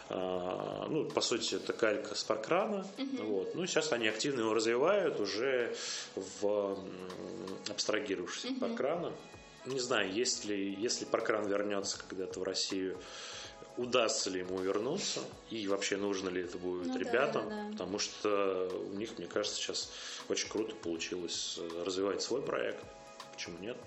А, 0.10 0.88
ну, 0.88 1.06
по 1.06 1.22
сути, 1.22 1.56
это 1.56 1.74
калька 1.74 2.16
с 2.16 2.24
паркрана. 2.24 2.86
Uh-huh. 2.98 3.24
Вот. 3.24 3.56
Ну, 3.56 3.66
сейчас 3.66 3.92
они 3.92 4.08
активно 4.08 4.42
его 4.42 4.54
развивают 4.54 5.20
уже 5.20 5.76
в 6.16 6.78
абстрагировавшись 7.70 8.52
от 8.52 8.60
паркрана. 8.60 9.12
Не 9.66 9.80
знаю, 9.80 10.14
если, 10.14 10.54
если 10.54 11.06
паркран 11.06 11.48
вернется 11.48 11.98
когда-то 12.08 12.40
в 12.40 12.44
Россию, 12.44 13.00
удастся 13.78 14.30
ли 14.30 14.40
ему 14.40 14.60
вернуться 14.60 15.22
и 15.50 15.68
вообще 15.68 15.98
нужно 15.98 16.30
ли 16.30 16.42
это 16.42 16.58
будет 16.58 16.88
ну, 16.88 16.98
ребятам, 16.98 17.50
да, 17.50 17.64
да, 17.64 17.72
потому 17.72 18.00
что 18.00 18.70
у 18.92 18.98
них, 18.98 19.18
мне 19.18 19.28
кажется, 19.28 19.58
сейчас 19.58 19.92
очень 20.30 20.50
круто 20.50 20.76
получилось 20.76 21.60
развивать 21.86 22.22
свой 22.22 22.42
проект. 22.42 22.84
Почему 23.34 23.58
нет? 23.60 23.78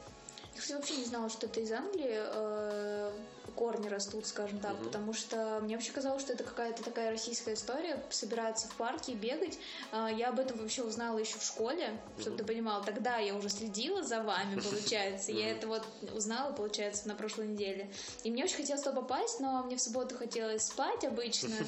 Я 0.69 0.77
вообще 0.77 0.97
не 0.97 1.05
знала, 1.05 1.29
что 1.29 1.47
это 1.47 1.61
из 1.61 1.73
Англии 1.73 2.19
э, 2.19 3.13
корни 3.59 3.89
растут, 3.89 4.25
скажем 4.27 4.61
так, 4.61 4.75
угу. 4.75 4.85
потому 4.85 5.13
что 5.13 5.59
мне 5.63 5.75
вообще 5.75 5.91
казалось, 5.91 6.23
что 6.23 6.33
это 6.33 6.45
какая-то 6.45 6.85
такая 6.85 7.11
российская 7.11 7.55
история, 7.55 8.01
собираться 8.09 8.69
в 8.69 8.75
парке 8.77 9.13
и 9.13 9.15
бегать. 9.17 9.59
Э, 9.91 10.09
я 10.17 10.29
об 10.29 10.39
этом 10.39 10.59
вообще 10.59 10.83
узнала 10.83 11.19
еще 11.19 11.39
в 11.39 11.43
школе, 11.43 11.99
чтобы 12.21 12.37
угу. 12.37 12.39
ты 12.39 12.45
понимал. 12.45 12.85
Тогда 12.85 13.17
я 13.19 13.35
уже 13.35 13.49
следила 13.49 14.05
за 14.05 14.23
вами, 14.23 14.61
получается. 14.61 15.33
Я 15.33 15.51
это 15.51 15.67
вот 15.67 15.83
узнала, 16.15 16.53
получается, 16.53 17.09
на 17.09 17.17
прошлой 17.17 17.49
неделе. 17.49 17.91
И 18.23 18.31
мне 18.31 18.45
очень 18.45 18.57
хотелось 18.57 18.83
туда 18.83 19.01
попасть, 19.01 19.41
но 19.41 19.65
мне 19.65 19.77
в 19.77 19.81
субботу 19.81 20.17
хотелось 20.17 20.67
спать 20.67 21.05
обычно. 21.05 21.55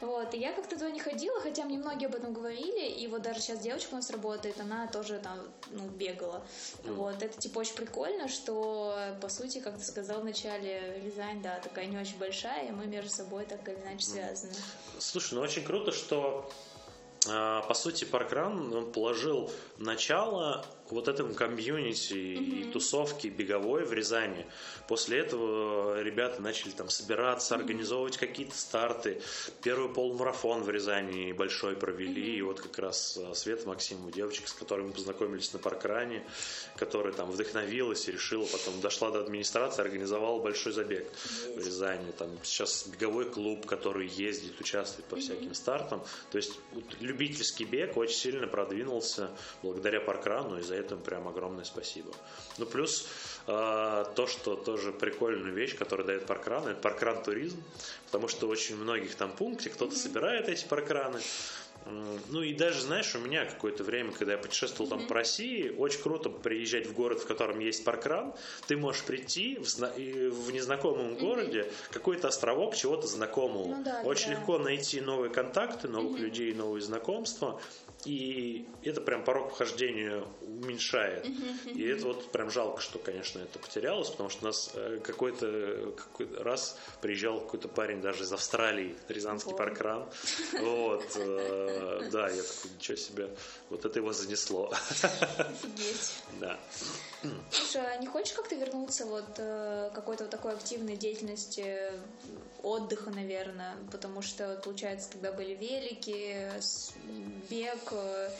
Вот, 0.00 0.32
и 0.32 0.38
я 0.38 0.52
как-то 0.52 0.76
туда 0.76 0.90
не 0.90 1.00
ходила, 1.00 1.40
хотя 1.40 1.64
мне 1.64 1.76
многие 1.76 2.06
об 2.06 2.14
этом 2.14 2.32
говорили, 2.32 2.88
и 2.88 3.08
вот 3.08 3.22
даже 3.22 3.40
сейчас 3.40 3.58
девочка 3.58 3.94
у 3.94 3.96
нас 3.96 4.10
работает, 4.10 4.60
она 4.60 4.86
тоже 4.86 5.18
там, 5.18 5.40
ну, 5.70 5.88
бегала. 5.88 6.44
Вот, 6.84 7.20
это 7.20 7.36
типа 7.40 7.60
очень 7.60 7.74
прикольно, 7.74 8.27
что, 8.28 8.96
по 9.20 9.28
сути, 9.28 9.58
как 9.60 9.78
ты 9.78 9.84
сказал 9.84 10.20
вначале, 10.20 11.00
Рязань, 11.04 11.42
да, 11.42 11.58
такая 11.60 11.86
не 11.86 11.98
очень 11.98 12.18
большая, 12.18 12.68
и 12.68 12.72
мы 12.72 12.86
между 12.86 13.10
собой 13.10 13.44
так 13.44 13.66
или 13.68 13.76
иначе 13.76 14.06
связаны. 14.06 14.54
Слушай, 14.98 15.34
ну 15.34 15.40
очень 15.40 15.64
круто, 15.64 15.92
что 15.92 16.50
а, 17.28 17.62
по 17.62 17.74
сути, 17.74 18.04
Паркран 18.04 18.92
положил 18.92 19.50
начало 19.78 20.64
вот 20.92 21.08
этому 21.08 21.34
комьюнити 21.34 22.12
mm-hmm. 22.12 22.68
и 22.68 22.72
тусовке 22.72 23.28
беговой 23.28 23.84
в 23.84 23.92
Рязани. 23.92 24.46
После 24.86 25.18
этого 25.18 26.02
ребята 26.02 26.40
начали 26.40 26.70
там 26.70 26.88
собираться, 26.88 27.54
mm-hmm. 27.54 27.58
организовывать 27.58 28.16
какие-то 28.16 28.56
старты. 28.56 29.20
Первый 29.62 29.92
полумарафон 29.92 30.62
в 30.62 30.70
Рязани 30.70 31.32
большой 31.32 31.76
провели. 31.76 32.34
Mm-hmm. 32.34 32.38
И 32.38 32.42
вот 32.42 32.60
как 32.60 32.78
раз 32.78 33.18
а, 33.18 33.34
Света 33.34 33.68
Максимова, 33.68 34.10
девочка, 34.10 34.48
с 34.48 34.52
которой 34.52 34.86
мы 34.86 34.92
познакомились 34.92 35.52
на 35.52 35.58
паркране, 35.58 36.24
которая 36.76 37.12
там 37.12 37.30
вдохновилась 37.30 38.08
и 38.08 38.12
решила, 38.12 38.46
потом 38.46 38.80
дошла 38.80 39.10
до 39.10 39.20
администрации, 39.20 39.82
организовала 39.82 40.40
большой 40.40 40.72
забег 40.72 41.06
mm-hmm. 41.06 41.60
в 41.60 41.66
Рязани. 41.66 42.12
Там 42.12 42.30
сейчас 42.42 42.86
беговой 42.86 43.26
клуб, 43.30 43.66
который 43.66 44.08
ездит, 44.08 44.60
участвует 44.60 45.06
по 45.08 45.16
mm-hmm. 45.16 45.20
всяким 45.20 45.54
стартам. 45.54 46.02
То 46.30 46.38
есть 46.38 46.58
любительский 47.00 47.64
бег 47.64 47.96
очень 47.96 48.16
сильно 48.16 48.46
продвинулся 48.46 49.30
благодаря 49.62 50.00
паркрану, 50.00 50.58
и 50.58 50.62
за 50.62 50.77
это 50.78 50.96
прям 50.96 51.28
огромное 51.28 51.64
спасибо. 51.64 52.12
Ну, 52.58 52.66
плюс 52.66 53.06
э, 53.46 54.04
то, 54.14 54.26
что 54.26 54.56
тоже 54.56 54.92
прикольная 54.92 55.52
вещь, 55.52 55.76
которую 55.76 56.06
дает 56.06 56.26
паркран, 56.26 56.66
это 56.68 56.80
паркран 56.80 57.22
туризм, 57.22 57.62
потому 58.06 58.28
что 58.28 58.48
очень 58.48 58.76
многих 58.76 59.14
там 59.14 59.32
пунктах 59.32 59.74
кто-то 59.74 59.96
собирает 59.96 60.48
эти 60.48 60.64
паркраны, 60.66 61.20
ну 62.28 62.42
и 62.42 62.52
даже, 62.52 62.82
знаешь, 62.82 63.14
у 63.14 63.18
меня 63.18 63.46
какое-то 63.46 63.82
время, 63.82 64.12
когда 64.12 64.32
я 64.32 64.38
путешествовал 64.38 64.90
mm-hmm. 64.90 64.98
там 64.98 65.06
по 65.08 65.14
России, 65.14 65.70
очень 65.70 66.02
круто 66.02 66.28
приезжать 66.28 66.86
в 66.86 66.92
город, 66.92 67.20
в 67.20 67.26
котором 67.26 67.60
есть 67.60 67.84
паркран. 67.84 68.34
Ты 68.66 68.76
можешь 68.76 69.04
прийти 69.04 69.58
в, 69.58 69.66
зна- 69.66 69.92
в 69.96 70.50
незнакомом 70.50 71.12
mm-hmm. 71.12 71.20
городе, 71.20 71.72
какой-то 71.90 72.28
островок 72.28 72.76
чего-то 72.76 73.06
знакомого. 73.06 73.76
Ну, 73.76 73.84
да, 73.84 74.02
очень 74.04 74.28
да. 74.28 74.32
легко 74.32 74.58
найти 74.58 75.00
новые 75.00 75.30
контакты, 75.30 75.88
новых 75.88 76.18
mm-hmm. 76.18 76.22
людей, 76.22 76.54
новые 76.54 76.82
знакомства. 76.82 77.60
И 78.04 78.66
это 78.84 79.00
прям 79.00 79.24
порог 79.24 79.52
вхождения 79.52 80.24
уменьшает. 80.42 81.26
И 81.66 81.84
это 81.84 82.06
вот 82.06 82.30
прям 82.30 82.50
жалко, 82.50 82.80
что, 82.80 82.98
конечно, 82.98 83.40
это 83.40 83.58
потерялось, 83.58 84.08
потому 84.10 84.30
что 84.30 84.44
у 84.44 84.46
нас 84.46 84.70
э, 84.74 85.00
какой-то 85.02 85.92
какой 85.96 86.32
раз 86.38 86.78
приезжал 87.00 87.40
какой-то 87.40 87.68
парень 87.68 88.00
даже 88.00 88.22
из 88.22 88.32
Австралии, 88.32 88.96
Рязанский 89.08 89.54
паркран. 89.54 90.08
Вот. 90.60 91.04
Э, 91.16 92.08
да, 92.12 92.28
я 92.28 92.42
такой, 92.42 92.70
ничего 92.76 92.96
себе, 92.96 93.30
вот 93.68 93.84
это 93.84 93.98
его 93.98 94.12
занесло. 94.12 94.72
Офигеть. 95.38 96.14
Да. 96.40 96.58
Слушай, 97.50 97.82
а 97.84 97.96
не 97.96 98.06
хочешь 98.06 98.32
как-то 98.32 98.54
вернуться 98.54 99.04
вот 99.06 99.28
э, 99.38 99.90
какой-то 99.92 100.24
вот 100.24 100.30
такой 100.30 100.52
активной 100.52 100.96
деятельности 100.96 101.90
отдыха, 102.62 103.10
наверное, 103.10 103.76
потому 103.90 104.22
что, 104.22 104.60
получается, 104.64 105.10
тогда 105.12 105.32
были 105.32 105.54
велики, 105.54 106.48
бег, 107.50 107.87
э, 107.92 108.30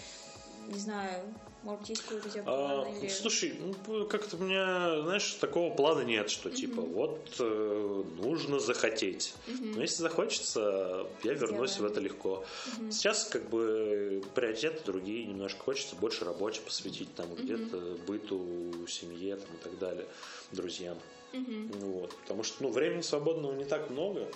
не 0.68 0.78
знаю, 0.78 1.22
может, 1.64 1.88
есть 1.88 2.02
какой-то 2.02 2.28
у 2.28 2.30
тебя 2.30 2.42
план? 2.44 2.86
А, 2.86 2.98
или... 2.98 3.08
Слушай, 3.08 3.58
ну, 3.60 4.06
как-то 4.06 4.36
у 4.36 4.40
меня, 4.40 5.02
знаешь, 5.02 5.34
такого 5.34 5.74
плана 5.74 6.02
нет, 6.02 6.30
что 6.30 6.50
типа 6.50 6.80
вот 6.80 7.34
э, 7.40 8.04
нужно 8.18 8.60
захотеть. 8.60 9.34
Uh-huh. 9.48 9.74
Но 9.74 9.82
если 9.82 10.02
захочется, 10.02 11.06
я 11.24 11.32
вернусь 11.34 11.72
Сделаем. 11.72 11.88
в 11.88 11.92
это 11.92 12.00
легко. 12.00 12.44
Uh-huh. 12.66 12.92
Сейчас 12.92 13.24
как 13.24 13.50
бы 13.50 14.22
приоритеты 14.34 14.84
другие 14.84 15.26
немножко. 15.26 15.60
Хочется 15.60 15.96
больше 15.96 16.24
работе 16.24 16.60
посвятить 16.60 17.12
там 17.14 17.26
uh-huh. 17.26 17.42
где-то 17.42 17.76
быту, 18.06 18.86
семье 18.86 19.36
там, 19.36 19.48
и 19.56 19.58
так 19.62 19.78
далее, 19.78 20.06
друзьям. 20.52 20.96
Uh-huh. 21.32 21.78
Вот. 21.80 22.16
Потому 22.22 22.44
что 22.44 22.62
ну, 22.62 22.70
времени 22.70 23.02
свободного 23.02 23.54
не 23.54 23.64
так 23.64 23.90
много. 23.90 24.28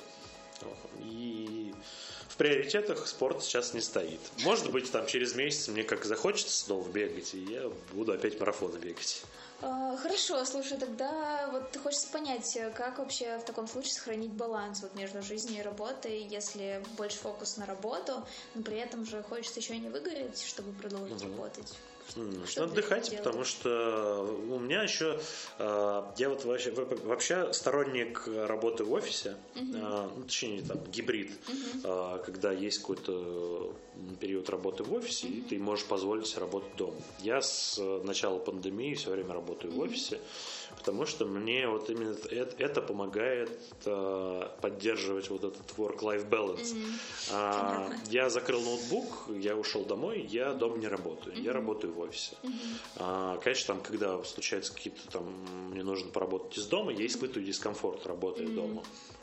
И 1.04 1.72
приоритетах 2.42 3.06
спорт 3.06 3.44
сейчас 3.44 3.72
не 3.72 3.80
стоит. 3.80 4.18
Может 4.42 4.72
быть, 4.72 4.90
там 4.90 5.06
через 5.06 5.36
месяц 5.36 5.68
мне 5.68 5.84
как 5.84 6.04
захочется 6.04 6.56
снова 6.56 6.88
бегать, 6.88 7.34
и 7.34 7.38
я 7.38 7.70
буду 7.92 8.12
опять 8.12 8.40
марафоны 8.40 8.78
бегать. 8.78 9.22
А, 9.60 9.96
хорошо, 9.96 10.44
слушай, 10.44 10.76
тогда 10.76 11.48
вот 11.52 11.76
хочется 11.80 12.08
понять, 12.08 12.58
как 12.74 12.98
вообще 12.98 13.38
в 13.38 13.44
таком 13.44 13.68
случае 13.68 13.92
сохранить 13.92 14.32
баланс 14.32 14.82
вот 14.82 14.92
между 14.96 15.22
жизнью 15.22 15.60
и 15.60 15.62
работой, 15.62 16.20
если 16.24 16.82
больше 16.96 17.18
фокус 17.18 17.58
на 17.58 17.66
работу, 17.66 18.26
но 18.56 18.62
при 18.64 18.78
этом 18.78 19.06
же 19.06 19.22
хочется 19.22 19.60
еще 19.60 19.78
не 19.78 19.88
выгореть, 19.88 20.42
чтобы 20.44 20.72
продолжить 20.72 21.22
угу. 21.22 21.30
работать. 21.30 21.72
Что 22.46 22.64
отдыхать, 22.64 23.16
потому 23.16 23.44
что 23.44 24.38
у 24.48 24.58
меня 24.58 24.82
еще 24.82 25.18
а, 25.58 26.12
я 26.18 26.28
вот 26.28 26.44
вообще, 26.44 26.70
вообще 26.70 27.52
сторонник 27.52 28.26
работы 28.26 28.84
в 28.84 28.92
офисе, 28.92 29.36
ну, 29.54 30.22
точнее 30.22 30.62
там 30.62 30.78
гибрид, 30.90 31.32
uh-huh. 31.48 32.24
когда 32.24 32.52
есть 32.52 32.78
какой-то 32.78 33.74
период 34.20 34.48
работы 34.50 34.82
в 34.84 34.92
офисе, 34.92 35.28
и 35.28 35.40
ты 35.40 35.58
можешь 35.58 35.84
позволить 35.86 36.26
себе 36.26 36.40
работать 36.40 36.76
дома. 36.76 36.96
Я 37.20 37.40
с 37.40 37.78
начала 38.04 38.38
пандемии 38.38 38.94
все 38.94 39.10
время 39.10 39.34
работаю 39.34 39.72
в 39.72 39.80
офисе 39.80 40.20
потому 40.76 41.06
что 41.06 41.26
мне 41.26 41.68
вот 41.68 41.90
именно 41.90 42.16
это, 42.30 42.56
это 42.58 42.82
помогает 42.82 43.50
э, 43.84 44.48
поддерживать 44.60 45.30
вот 45.30 45.44
этот 45.44 45.62
work-life 45.76 46.28
balance. 46.28 46.74
Mm-hmm. 46.74 47.30
А, 47.32 47.92
я 48.10 48.30
закрыл 48.30 48.60
ноутбук, 48.60 49.28
я 49.28 49.56
ушел 49.56 49.84
домой, 49.84 50.26
я 50.28 50.52
дома 50.52 50.78
не 50.78 50.88
работаю, 50.88 51.36
mm-hmm. 51.36 51.42
я 51.42 51.52
работаю 51.52 51.92
в 51.92 52.00
офисе. 52.00 52.36
Mm-hmm. 52.42 52.52
А, 52.96 53.36
конечно, 53.38 53.74
там, 53.74 53.82
когда 53.82 54.22
случаются 54.24 54.74
какие-то 54.74 55.08
там, 55.10 55.24
мне 55.70 55.82
нужно 55.82 56.10
поработать 56.10 56.58
из 56.58 56.66
дома, 56.66 56.92
я 56.92 57.06
испытываю 57.06 57.46
дискомфорт, 57.46 58.06
работая 58.06 58.46
mm-hmm. 58.46 58.54
дома 58.54 58.82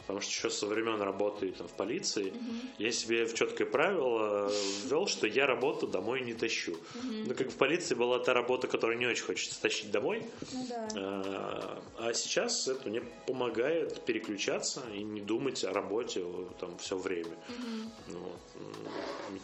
потому 0.10 0.22
что 0.22 0.32
еще 0.32 0.49
со 0.49 0.66
времен 0.66 0.99
работы 0.99 1.51
там, 1.51 1.68
в 1.68 1.74
полиции 1.74 2.34
mm-hmm. 2.34 2.70
я 2.80 2.91
себе 2.91 3.26
в 3.26 3.36
четкое 3.36 3.68
правило 3.68 4.51
ввел, 4.84 5.05
что 5.05 5.28
я 5.28 5.45
работу 5.45 5.86
домой 5.86 6.22
не 6.22 6.34
тащу. 6.34 6.72
Mm-hmm. 6.72 7.26
Ну, 7.28 7.36
как 7.36 7.51
в 7.51 7.55
полиции 7.55 7.93
была 7.93 8.18
та 8.18 8.34
работа, 8.34 8.68
которую 8.68 8.97
не 8.97 9.05
очень 9.05 9.24
хочется 9.24 9.62
тащить 9.62 9.91
домой, 9.91 10.26
да. 10.68 10.88
а, 10.95 11.84
а 11.99 12.14
сейчас 12.16 12.68
это 12.68 12.89
мне 12.89 13.01
помогает 13.28 14.03
переключаться 14.03 14.82
и 14.95 15.03
не 15.03 15.22
думать 15.22 15.64
о 15.64 15.74
работе 15.74 16.26
там 16.60 16.76
все 16.80 16.97
время. 16.97 17.28
Mm-hmm. 17.28 17.91
Ну, 18.07 18.32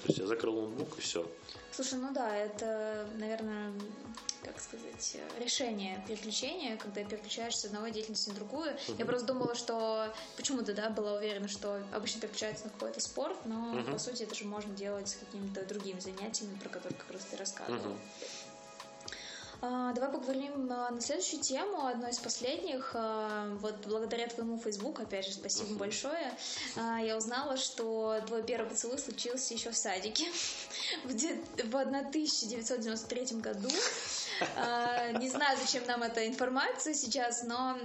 то 0.02 0.08
есть 0.08 0.18
я 0.18 0.26
закрыл 0.26 0.62
ноутбук 0.62 0.98
и 0.98 1.02
все. 1.02 1.28
Слушай, 1.76 2.00
ну 2.00 2.14
да, 2.14 2.34
это, 2.34 3.06
наверное, 3.18 3.74
как 4.46 4.62
сказать, 4.62 5.18
решение 5.38 6.02
переключения, 6.08 6.78
когда 6.78 7.04
переключаешься 7.04 7.64
с 7.64 7.66
одного 7.66 7.90
деятельности 7.90 8.30
на 8.30 8.36
другую. 8.36 8.72
Uh-huh. 8.72 8.96
Я 8.98 9.06
просто 9.06 9.28
думала, 9.28 9.56
что 9.56 10.14
почему-то, 10.38 10.74
да, 10.74 10.90
была 10.90 11.16
уверена, 11.16 11.50
что 11.50 11.84
обычно 11.92 12.22
переключается 12.22 12.66
на 12.66 12.70
какой-то 12.70 13.02
спорт, 13.02 13.38
но 13.44 13.74
uh-huh. 13.74 13.92
по 13.92 14.00
сути 14.00 14.24
это 14.24 14.36
же 14.36 14.46
можно 14.46 14.74
делать 14.74 15.10
с 15.10 15.16
какими-то 15.16 15.66
другими 15.66 16.00
занятиями, 16.00 16.58
про 16.60 16.70
которые 16.70 16.98
как 16.98 17.12
раз 17.12 17.24
ты 17.26 17.36
рассказывал. 17.36 17.92
Uh-huh. 17.92 18.28
А, 19.68 19.94
давай 19.94 20.12
поговорим 20.12 20.72
а, 20.72 20.92
на 20.92 21.02
следующую 21.02 21.42
тему, 21.42 21.88
одной 21.88 22.12
из 22.12 22.20
последних. 22.20 22.92
А, 22.94 23.48
вот 23.62 23.76
благодаря 23.88 24.28
твоему 24.28 24.60
Facebook, 24.60 25.00
опять 25.00 25.26
же, 25.26 25.34
спасибо 25.34 25.72
uh-huh. 25.72 25.78
большое, 25.78 26.32
я 26.76 27.18
узнала, 27.18 27.58
что 27.58 28.22
твой 28.28 28.44
первый 28.44 28.70
поцелуй 28.70 29.00
случился 29.00 29.56
еще 29.56 29.72
в 29.72 29.78
садике 29.78 30.28
в 31.04 31.10
1993 31.10 33.40
году. 33.40 33.70
Не 35.20 35.30
знаю, 35.30 35.58
зачем 35.60 35.84
нам 35.88 36.04
эта 36.04 36.28
информация 36.28 36.94
сейчас, 36.94 37.42
но 37.44 37.76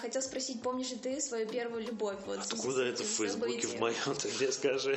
хотел 0.00 0.22
спросить, 0.22 0.62
помнишь 0.62 0.90
ли 0.90 0.96
ты 0.96 1.20
свою 1.20 1.48
первую 1.48 1.84
любовь? 1.84 2.18
Вот, 2.26 2.38
Откуда 2.38 2.84
это 2.84 3.02
в 3.02 3.06
Фейсбуке 3.06 3.66
в 3.66 3.80
моем 3.80 4.14
тебе 4.16 4.52
скажи? 4.52 4.96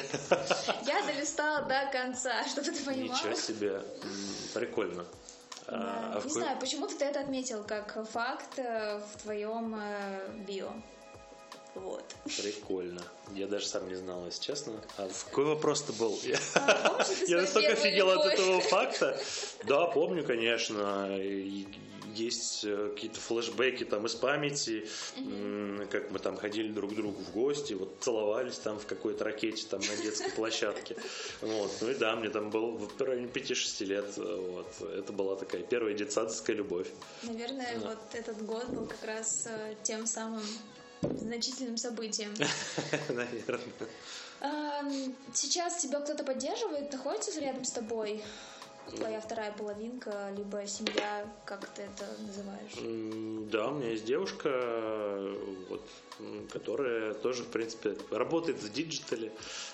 Я 0.86 1.04
долистала 1.06 1.62
до 1.62 1.90
конца, 1.92 2.48
чтобы 2.48 2.70
ты 2.72 2.84
понимал. 2.84 3.18
Ничего 3.18 3.34
себе, 3.34 3.82
прикольно. 4.54 5.08
Да. 5.68 6.14
А 6.16 6.22
не 6.24 6.32
знаю, 6.32 6.58
почему-то 6.60 6.98
ты 6.98 7.06
это 7.06 7.20
отметил 7.20 7.64
как 7.64 7.98
факт 8.10 8.58
э, 8.58 9.00
в 9.00 9.22
твоем 9.22 9.76
э, 9.76 10.30
био. 10.48 10.72
Вот. 11.76 12.04
Прикольно. 12.24 13.02
Я 13.34 13.48
даже 13.48 13.68
сам 13.68 13.88
не 13.88 13.96
знал, 13.96 14.26
если 14.26 14.42
честно. 14.42 14.74
А 14.98 15.08
какой 15.26 15.46
вопрос-то 15.46 15.94
был? 15.94 16.18
А, 16.56 17.04
я 17.28 17.42
настолько 17.42 17.74
офигел 17.74 18.10
от 18.10 18.26
этого 18.26 18.62
факта. 18.62 19.20
Да, 19.66 19.86
помню, 19.86 20.24
конечно 20.24 21.08
есть 22.16 22.64
э, 22.64 22.92
какие-то 22.94 23.20
флешбеки 23.20 23.84
там 23.84 24.06
из 24.06 24.16
памяти, 24.16 24.88
mm-hmm. 25.16 25.88
как 25.88 26.12
мы 26.12 26.20
там 26.20 26.38
ходили 26.38 26.72
друг 26.72 26.92
к 26.92 26.96
другу 26.96 27.22
в 27.22 27.32
гости, 27.32 27.74
вот 27.74 27.98
целовались 28.02 28.58
там 28.58 28.80
в 28.80 28.86
какой-то 28.86 29.24
ракете 29.24 29.66
там 29.70 29.80
на 29.80 30.04
детской 30.04 30.32
площадке. 30.32 30.96
Вот. 31.42 31.72
Ну 31.82 31.90
и 31.90 31.96
да, 31.96 32.16
мне 32.16 32.30
там 32.30 32.50
было 32.50 32.72
в 32.72 33.02
районе 33.02 33.28
5-6 33.28 33.86
лет. 33.86 34.18
Вот. 34.18 34.68
Это 34.82 35.14
была 35.14 35.36
такая 35.36 35.64
первая 35.64 35.94
детсадская 35.94 36.56
любовь. 36.56 36.88
Наверное, 37.24 37.78
вот 37.80 38.00
этот 38.14 38.46
год 38.46 38.68
был 38.70 38.86
как 38.86 39.04
раз 39.04 39.48
э, 39.48 39.76
тем 39.84 40.06
самым 40.06 40.44
значительным 41.02 41.78
событием. 41.78 42.34
Наверное. 43.10 43.60
Сейчас 45.34 45.78
тебя 45.78 46.00
кто-то 46.00 46.24
поддерживает, 46.24 46.92
находится 46.92 47.40
рядом 47.40 47.66
с 47.66 47.72
тобой? 47.72 48.22
Твоя 48.96 49.20
вторая 49.20 49.52
половинка, 49.52 50.30
либо 50.36 50.66
семья, 50.66 51.26
как 51.46 51.66
ты 51.68 51.84
это 51.84 52.06
называешь? 52.22 53.50
Да, 53.52 53.68
у 53.70 53.76
меня 53.76 53.90
есть 53.90 54.06
девушка, 54.06 54.50
вот, 55.70 55.82
которая 56.52 57.14
тоже, 57.14 57.44
в 57.44 57.48
принципе, 57.48 57.98
работает 58.12 58.58
в 58.58 58.72
диджитале. 58.72 59.32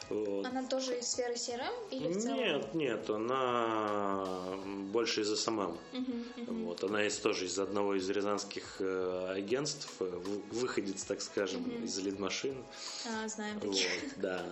Вот. 0.09 0.45
Она 0.45 0.67
тоже 0.67 0.99
из 0.99 1.07
сферы 1.07 1.33
CRM 1.33 1.89
или 1.91 2.13
в 2.13 2.21
целом? 2.21 2.37
Нет, 2.37 2.73
нет, 2.73 3.09
она 3.09 4.25
больше 4.91 5.21
из 5.21 5.39
SMM. 5.39 5.59
Uh-huh, 5.59 6.25
uh-huh. 6.37 6.63
Вот, 6.65 6.83
она 6.83 7.05
из, 7.05 7.17
тоже 7.17 7.45
из 7.45 7.57
одного 7.59 7.95
из 7.95 8.09
рязанских 8.09 8.77
э, 8.79 9.33
агентств, 9.35 9.89
э, 9.99 10.21
выходец, 10.51 11.03
так 11.03 11.21
скажем, 11.21 11.63
uh-huh. 11.63 11.83
из 11.83 11.97
Лидмашины. 11.99 12.55
А, 13.07 13.27
знаем 13.27 13.59
вот, 13.59 13.75
Да, 14.17 14.43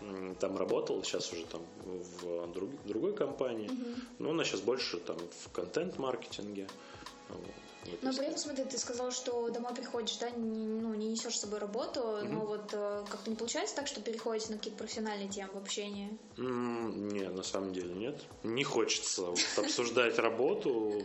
она 0.00 0.34
там 0.34 0.56
работала, 0.56 1.02
сейчас 1.02 1.32
уже 1.32 1.44
там 1.46 1.62
в 1.84 2.52
друг, 2.52 2.70
другой 2.84 3.14
компании. 3.14 3.68
Uh-huh. 3.68 3.96
Но 4.18 4.30
она 4.30 4.44
сейчас 4.44 4.60
больше 4.60 4.98
там 4.98 5.16
в 5.18 5.52
контент-маркетинге. 5.52 6.68
Вот. 7.28 7.63
Но 8.02 8.12
при 8.12 8.26
этом, 8.26 8.38
смотри, 8.38 8.64
ты 8.64 8.78
сказал, 8.78 9.10
что 9.10 9.48
домой 9.50 9.74
приходишь, 9.74 10.16
да, 10.16 10.30
не, 10.30 10.66
ну, 10.66 10.94
не 10.94 11.08
несешь 11.08 11.36
с 11.36 11.40
собой 11.40 11.58
работу, 11.58 12.00
mm-hmm. 12.00 12.28
но 12.28 12.40
вот 12.40 12.70
э, 12.72 13.04
как-то 13.08 13.30
не 13.30 13.36
получается 13.36 13.76
так, 13.76 13.86
что 13.86 14.00
переходите 14.00 14.52
на 14.52 14.58
какие-то 14.58 14.78
профессиональные 14.78 15.28
темы 15.28 15.50
в 15.54 15.58
общении? 15.58 16.16
Mm, 16.36 17.12
нет, 17.12 17.34
на 17.34 17.42
самом 17.42 17.72
деле 17.72 17.94
нет. 17.94 18.20
Не 18.42 18.64
хочется 18.64 19.22
вот, 19.22 19.38
обсуждать 19.56 20.18
работу. 20.18 21.02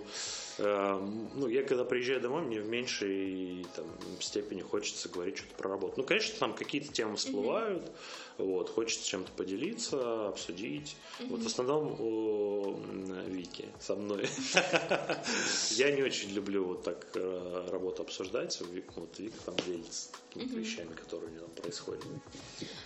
Эм, 0.58 1.30
ну, 1.36 1.48
я 1.48 1.64
когда 1.64 1.86
приезжаю 1.86 2.22
домой, 2.22 2.42
мне 2.42 2.60
в 2.60 2.68
меньшей 2.68 3.66
там, 3.76 3.86
степени 4.20 4.62
хочется 4.62 5.08
говорить 5.10 5.38
что-то 5.38 5.56
про 5.56 5.70
работу. 5.70 5.94
Ну, 5.98 6.04
конечно, 6.04 6.36
там 6.40 6.54
какие-то 6.54 6.92
темы 6.92 7.16
всплывают, 7.16 7.84
mm-hmm. 7.84 7.94
Вот, 8.40 8.70
хочется 8.70 9.08
чем-то 9.08 9.32
поделиться, 9.34 10.28
обсудить. 10.28 10.96
Mm-hmm. 11.20 11.28
Вот 11.28 11.42
в 11.42 11.46
основном 11.46 12.00
у 12.00 12.80
Вики 13.28 13.68
со 13.80 13.96
мной. 13.96 14.30
Я 15.72 15.92
не 15.92 16.02
очень 16.02 16.30
люблю 16.30 16.66
вот 16.66 16.84
так 16.84 17.08
э, 17.16 17.68
работу 17.72 18.04
обсуждать. 18.04 18.60
Вот 18.62 19.20
Вика 19.20 19.38
там 19.46 19.56
делится 19.66 20.10
какими-то 20.30 20.56
вещами, 20.56 20.94
которые 20.94 21.30
у 21.30 21.32
нее 21.32 21.42
там 21.42 21.52
происходят. 21.52 22.04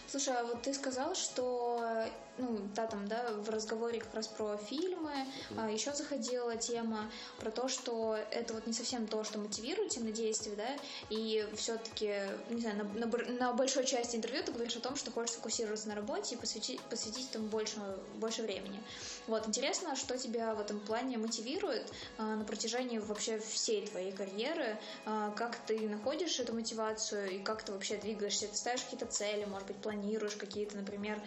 Слушай, 0.08 0.36
а 0.36 0.43
вот 0.45 0.62
ты 0.62 0.74
сказал, 0.74 1.16
что 1.16 2.08
ну, 2.38 2.60
да, 2.76 2.88
там, 2.88 3.08
да, 3.08 3.32
в 3.34 3.49
разговоре 3.49 3.99
как 3.99 4.14
раз 4.16 4.28
про 4.28 4.58
фильмы, 4.58 5.12
mm-hmm. 5.12 5.56
а, 5.58 5.70
еще 5.70 5.93
заходила 5.93 6.56
тема 6.58 7.12
про 7.39 7.51
то, 7.51 7.68
что 7.68 8.18
это 8.32 8.56
вот 8.56 8.66
не 8.66 8.74
совсем 8.74 9.06
то, 9.06 9.24
что 9.24 9.38
мотивирует 9.38 9.95
на 9.97 10.12
действие, 10.12 10.56
да, 10.56 10.70
и 11.10 11.47
все-таки, 11.56 12.12
не 12.49 12.62
знаю, 12.62 12.89
на, 12.95 13.06
на, 13.06 13.18
на 13.34 13.54
большой 13.54 13.86
части 13.86 14.16
интервью 14.16 14.43
ты 14.43 14.51
говоришь 14.51 14.76
о 14.76 14.80
том, 14.80 14.95
что 14.95 15.12
хочешь 15.12 15.36
сфокусироваться 15.44 15.89
на 15.89 15.96
работе 15.96 16.36
и 16.36 16.38
посвятить, 16.38 16.80
посвятить 16.82 17.30
этому 17.30 17.48
больше, 17.48 17.76
больше 18.16 18.41
времени. 18.44 18.82
Вот, 19.28 19.48
интересно, 19.48 19.96
что 19.96 20.18
тебя 20.18 20.54
в 20.56 20.60
этом 20.60 20.80
плане 20.80 21.18
мотивирует 21.18 21.91
а, 22.18 22.36
на 22.36 22.46
протяжении 22.46 23.00
вообще 23.00 23.39
всей 23.39 23.86
твоей 23.88 24.12
карьеры, 24.12 24.78
а, 25.06 25.32
как 25.32 25.58
ты 25.68 25.89
находишь 25.89 26.39
эту 26.39 26.54
мотивацию 26.54 27.30
и 27.32 27.39
как 27.39 27.64
ты 27.64 27.74
вообще 27.74 27.98
двигаешься, 27.98 28.48
ты 28.48 28.56
ставишь 28.56 28.84
какие-то 28.84 29.06
цели, 29.06 29.46
может 29.46 29.68
быть, 29.68 29.78
планируешь 29.78 30.36
какие-то, 30.36 30.78
например, 30.78 31.22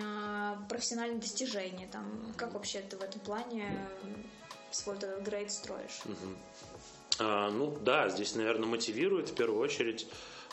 а, 0.00 0.58
профессиональные 0.68 1.20
достижения, 1.20 1.88
там, 1.90 2.32
как 2.36 2.54
вообще 2.54 2.80
ты 2.80 2.96
в 2.96 3.02
этом 3.02 3.20
плане 3.20 3.68
свой 4.70 4.96
этот 4.96 5.22
грейд 5.22 5.50
строишь? 5.50 6.00
Угу. 6.04 6.36
А, 7.18 7.50
ну 7.50 7.76
да, 7.80 8.08
здесь, 8.10 8.34
наверное, 8.34 8.68
мотивирует 8.68 9.30
в 9.30 9.34
первую 9.34 9.60
очередь 9.60 10.06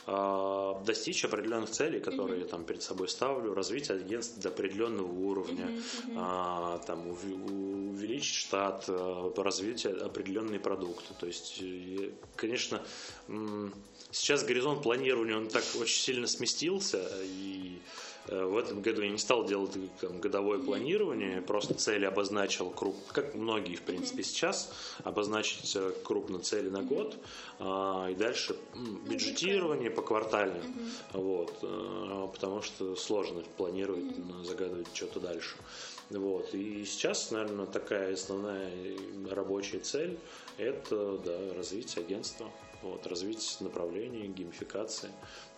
достичь 0.06 1.24
определенных 1.24 1.70
целей, 1.70 2.00
которые 2.00 2.40
mm-hmm. 2.40 2.44
я 2.44 2.48
там 2.48 2.66
перед 2.66 2.84
собой 2.84 3.08
ставлю, 3.08 3.54
развить 3.54 3.90
агентство 3.90 4.42
до 4.42 4.50
определенного 4.50 5.08
уровня, 5.08 5.66
mm-hmm. 5.66 6.14
а, 6.18 6.80
там 6.80 7.08
увеличить 7.08 8.36
штат, 8.36 8.86
а, 8.90 9.34
развить 9.38 9.86
определенные 9.86 10.60
продукты. 10.60 11.14
То 11.20 11.26
есть, 11.26 11.64
конечно, 12.36 12.82
сейчас 14.12 14.44
горизонт 14.44 14.84
планирования 14.84 15.38
он 15.38 15.48
так 15.48 15.64
очень 15.80 16.02
сильно 16.02 16.28
сместился 16.28 17.08
и 17.24 17.80
Э, 18.13 18.13
в 18.28 18.58
этом 18.58 18.82
году 18.82 19.02
я 19.02 19.10
не 19.10 19.18
стал 19.18 19.46
делать 19.46 19.72
там, 20.00 20.20
годовое 20.20 20.60
планирование, 20.60 21.42
просто 21.42 21.74
цели 21.74 22.06
обозначил 22.06 22.70
круг, 22.70 22.96
как 23.12 23.36
многие, 23.36 23.76
в 23.76 23.82
принципе, 23.82 24.24
сейчас, 24.24 24.72
обозначить 25.04 25.76
э, 25.76 25.92
крупно 26.04 26.40
цели 26.40 26.70
на 26.70 26.82
год, 26.82 27.18
а, 27.60 28.08
и 28.10 28.16
дальше 28.16 28.56
ну, 28.76 28.98
бюджетирование 29.10 29.90
по 29.90 30.02
квартально, 30.02 30.64
вот, 31.12 31.58
э, 31.62 32.28
потому 32.32 32.62
что 32.62 32.96
сложно 32.96 33.44
планировать, 33.58 34.06
загадывать 34.44 34.88
что-то 34.94 35.20
дальше. 35.20 35.56
Вот. 36.10 36.54
И 36.54 36.86
сейчас, 36.86 37.32
наверное, 37.32 37.66
такая 37.66 38.14
основная 38.14 38.72
рабочая 39.30 39.80
цель– 39.80 40.18
это 40.58 41.18
да, 41.18 41.54
развитие 41.56 42.06
агентства, 42.06 42.50
вот, 42.84 43.08
развить 43.08 43.58
направление 43.60 44.28
геймификации 44.28 45.10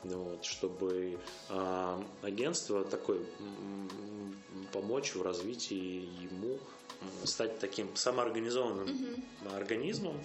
вот, 0.03 0.45
чтобы 0.45 1.19
э, 1.49 2.03
агентство 2.21 2.83
такое 2.83 3.19
помочь 4.71 5.15
в 5.15 5.21
развитии 5.21 6.07
ему 6.21 6.59
стать 7.23 7.59
таким 7.59 7.95
самоорганизованным 7.95 8.87
mm-hmm. 8.87 9.55
организмом, 9.55 10.19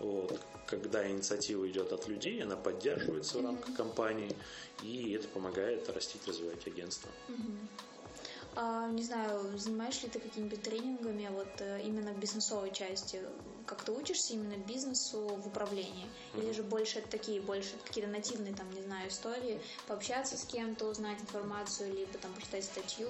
вот, 0.00 0.40
когда 0.66 1.08
инициатива 1.08 1.68
идет 1.68 1.92
от 1.92 2.08
людей, 2.08 2.42
она 2.42 2.56
поддерживается 2.56 3.36
mm-hmm. 3.36 3.42
в 3.42 3.44
рамках 3.44 3.76
компании, 3.76 4.34
и 4.82 5.12
это 5.12 5.28
помогает 5.28 5.88
растить, 5.90 6.26
развивать 6.26 6.66
агентство. 6.66 7.10
Mm-hmm. 7.28 7.68
А, 8.56 8.88
не 8.90 9.02
знаю, 9.02 9.58
занимаешь 9.58 10.02
ли 10.02 10.08
ты 10.08 10.20
какими-то 10.20 10.56
тренингами 10.56 11.28
вот 11.32 11.48
э, 11.58 11.82
именно 11.84 12.12
в 12.12 12.18
бизнесовой 12.18 12.72
части? 12.72 13.20
Как 13.66 13.82
ты 13.82 13.92
учишься 13.92 14.34
именно 14.34 14.56
бизнесу 14.56 15.20
в 15.20 15.46
управлении? 15.46 16.06
Или 16.36 16.52
же 16.52 16.62
больше 16.62 17.02
такие, 17.10 17.40
больше 17.40 17.72
какие-то 17.84 18.10
нативные, 18.10 18.54
там, 18.54 18.70
не 18.74 18.82
знаю, 18.82 19.08
истории, 19.08 19.60
пообщаться 19.86 20.36
с 20.36 20.44
кем-то, 20.44 20.86
узнать 20.86 21.20
информацию, 21.20 21.94
либо 21.94 22.18
там 22.18 22.32
прочитать 22.34 22.64
статью, 22.64 23.08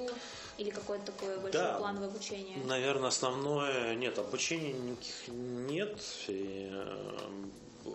или 0.58 0.70
какое-то 0.70 1.06
такое 1.06 1.38
большое 1.38 1.64
да, 1.64 1.78
плановое 1.78 2.08
обучение? 2.08 2.58
Наверное, 2.64 3.08
основное, 3.08 3.94
нет, 3.94 4.18
обучения 4.18 4.72
никаких 4.72 5.28
нет. 5.28 6.00
И, 6.28 6.68
э, 6.70 7.44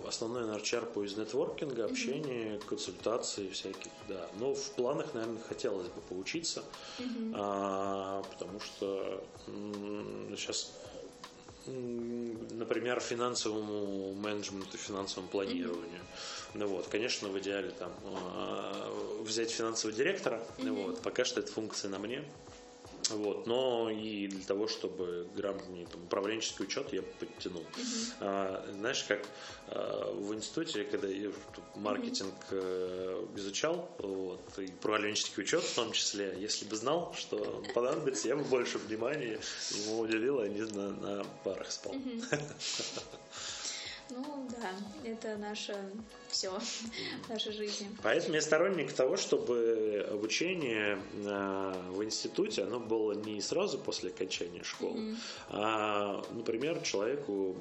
основное, 0.08 0.42
наверное, 0.42 0.64
черпаю 0.64 1.08
из 1.08 1.18
нетворкинга, 1.18 1.86
общения, 1.86 2.56
mm-hmm. 2.56 2.66
консультаций 2.66 3.50
всяких, 3.50 3.92
да. 4.08 4.28
Но 4.40 4.54
в 4.54 4.72
планах, 4.72 5.14
наверное, 5.14 5.42
хотелось 5.48 5.88
бы 5.88 6.02
поучиться, 6.02 6.64
mm-hmm. 6.98 7.34
а, 7.36 8.24
потому 8.24 8.60
что 8.60 9.24
м- 9.48 10.36
сейчас 10.38 10.72
например, 12.52 13.00
финансовому 13.00 14.14
менеджменту, 14.14 14.78
финансовому 14.78 15.30
планированию. 15.30 16.02
Ну 16.54 16.68
вот, 16.68 16.88
конечно, 16.88 17.30
в 17.30 17.40
идеале 17.40 17.72
там 17.72 17.92
э, 18.04 19.24
взять 19.24 19.52
финансового 19.52 19.98
директора. 19.98 20.42
Mm-hmm. 20.58 20.86
Вот, 20.86 21.02
пока 21.02 21.26
что 21.26 21.40
эта 21.40 21.52
функция 21.52 21.90
на 21.90 22.00
мне. 22.00 22.24
Вот, 23.10 23.48
но 23.48 23.90
и 23.90 24.28
для 24.28 24.44
того, 24.44 24.68
чтобы 24.68 25.28
грамотный 25.36 25.86
там, 25.86 26.04
управленческий 26.04 26.66
учет 26.66 26.94
я 26.94 27.02
подтянул. 27.02 27.62
Uh-huh. 27.62 28.14
А, 28.20 28.66
знаешь, 28.72 29.04
как 29.08 29.26
а, 29.68 30.14
в 30.14 30.34
институте, 30.34 30.84
когда 30.84 31.08
я 31.08 31.32
маркетинг 31.76 32.34
uh-huh. 32.52 33.38
изучал, 33.38 33.90
вот, 34.00 34.42
и 34.60 34.66
управленческий 34.66 35.44
учет 35.44 35.64
в 35.64 35.76
том 35.76 35.92
числе, 35.92 36.36
если 36.40 36.66
бы 36.66 36.76
знал, 36.76 37.14
что 37.18 37.64
понадобится, 37.74 38.28
я 38.28 38.36
бы 38.36 38.44
больше 38.44 38.78
внимания 38.78 39.40
ему 39.72 40.00
уделил, 40.00 40.40
а 40.40 40.48
не 40.48 40.62
на, 40.62 40.90
на 40.92 41.24
парах 41.44 41.72
спал. 41.72 41.94
Uh-huh. 41.94 42.42
Ну 44.12 44.50
да, 44.50 44.72
это 45.04 45.38
наше 45.38 45.78
все, 46.30 46.52
наша 47.28 47.52
жизнь. 47.52 47.88
Поэтому 48.04 48.36
я 48.36 48.42
сторонник 48.42 48.94
того, 48.94 49.18
чтобы 49.18 50.08
обучение 50.12 51.00
э, 51.14 51.74
в 51.90 52.04
институте, 52.04 52.64
оно 52.64 52.80
было 52.80 53.14
не 53.14 53.42
сразу 53.42 53.78
после 53.78 54.10
окончания 54.10 54.64
школы, 54.64 55.00
mm-hmm. 55.00 55.18
а, 55.50 56.24
например, 56.32 56.82
человеку 56.82 57.56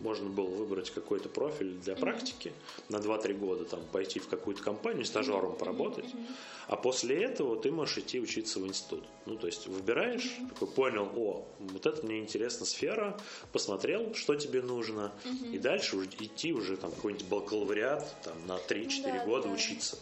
можно 0.00 0.28
было 0.28 0.48
выбрать 0.48 0.90
какой-то 0.90 1.28
профиль 1.28 1.74
для 1.78 1.94
практики 1.94 2.52
mm-hmm. 2.88 2.92
на 2.92 2.96
2-3 2.96 3.34
года, 3.34 3.64
там, 3.64 3.80
пойти 3.92 4.20
в 4.20 4.28
какую-то 4.28 4.62
компанию, 4.62 5.04
стажером 5.04 5.52
mm-hmm. 5.52 5.58
поработать, 5.58 6.06
mm-hmm. 6.06 6.34
а 6.68 6.76
после 6.76 7.22
этого 7.24 7.60
ты 7.60 7.70
можешь 7.70 7.98
идти 7.98 8.20
учиться 8.20 8.60
в 8.60 8.66
институт. 8.66 9.04
Ну, 9.26 9.36
то 9.36 9.46
есть 9.46 9.66
выбираешь, 9.66 10.24
mm-hmm. 10.24 10.48
такой 10.50 10.68
понял, 10.68 11.10
о, 11.16 11.46
вот 11.58 11.86
это 11.86 12.04
мне 12.04 12.18
интересна 12.20 12.66
сфера, 12.66 13.18
посмотрел, 13.52 14.14
что 14.14 14.34
тебе 14.34 14.62
нужно, 14.62 15.12
mm-hmm. 15.24 15.54
и 15.54 15.58
дальше 15.58 15.96
уже 15.96 16.08
идти 16.20 16.52
уже 16.52 16.76
там 16.76 16.90
какой-нибудь 16.90 17.26
бакалавриат 17.26 18.13
там 18.22 18.46
на 18.46 18.56
3-4 18.56 19.02
да, 19.02 19.24
года 19.24 19.48
да. 19.48 19.54
учиться. 19.54 19.98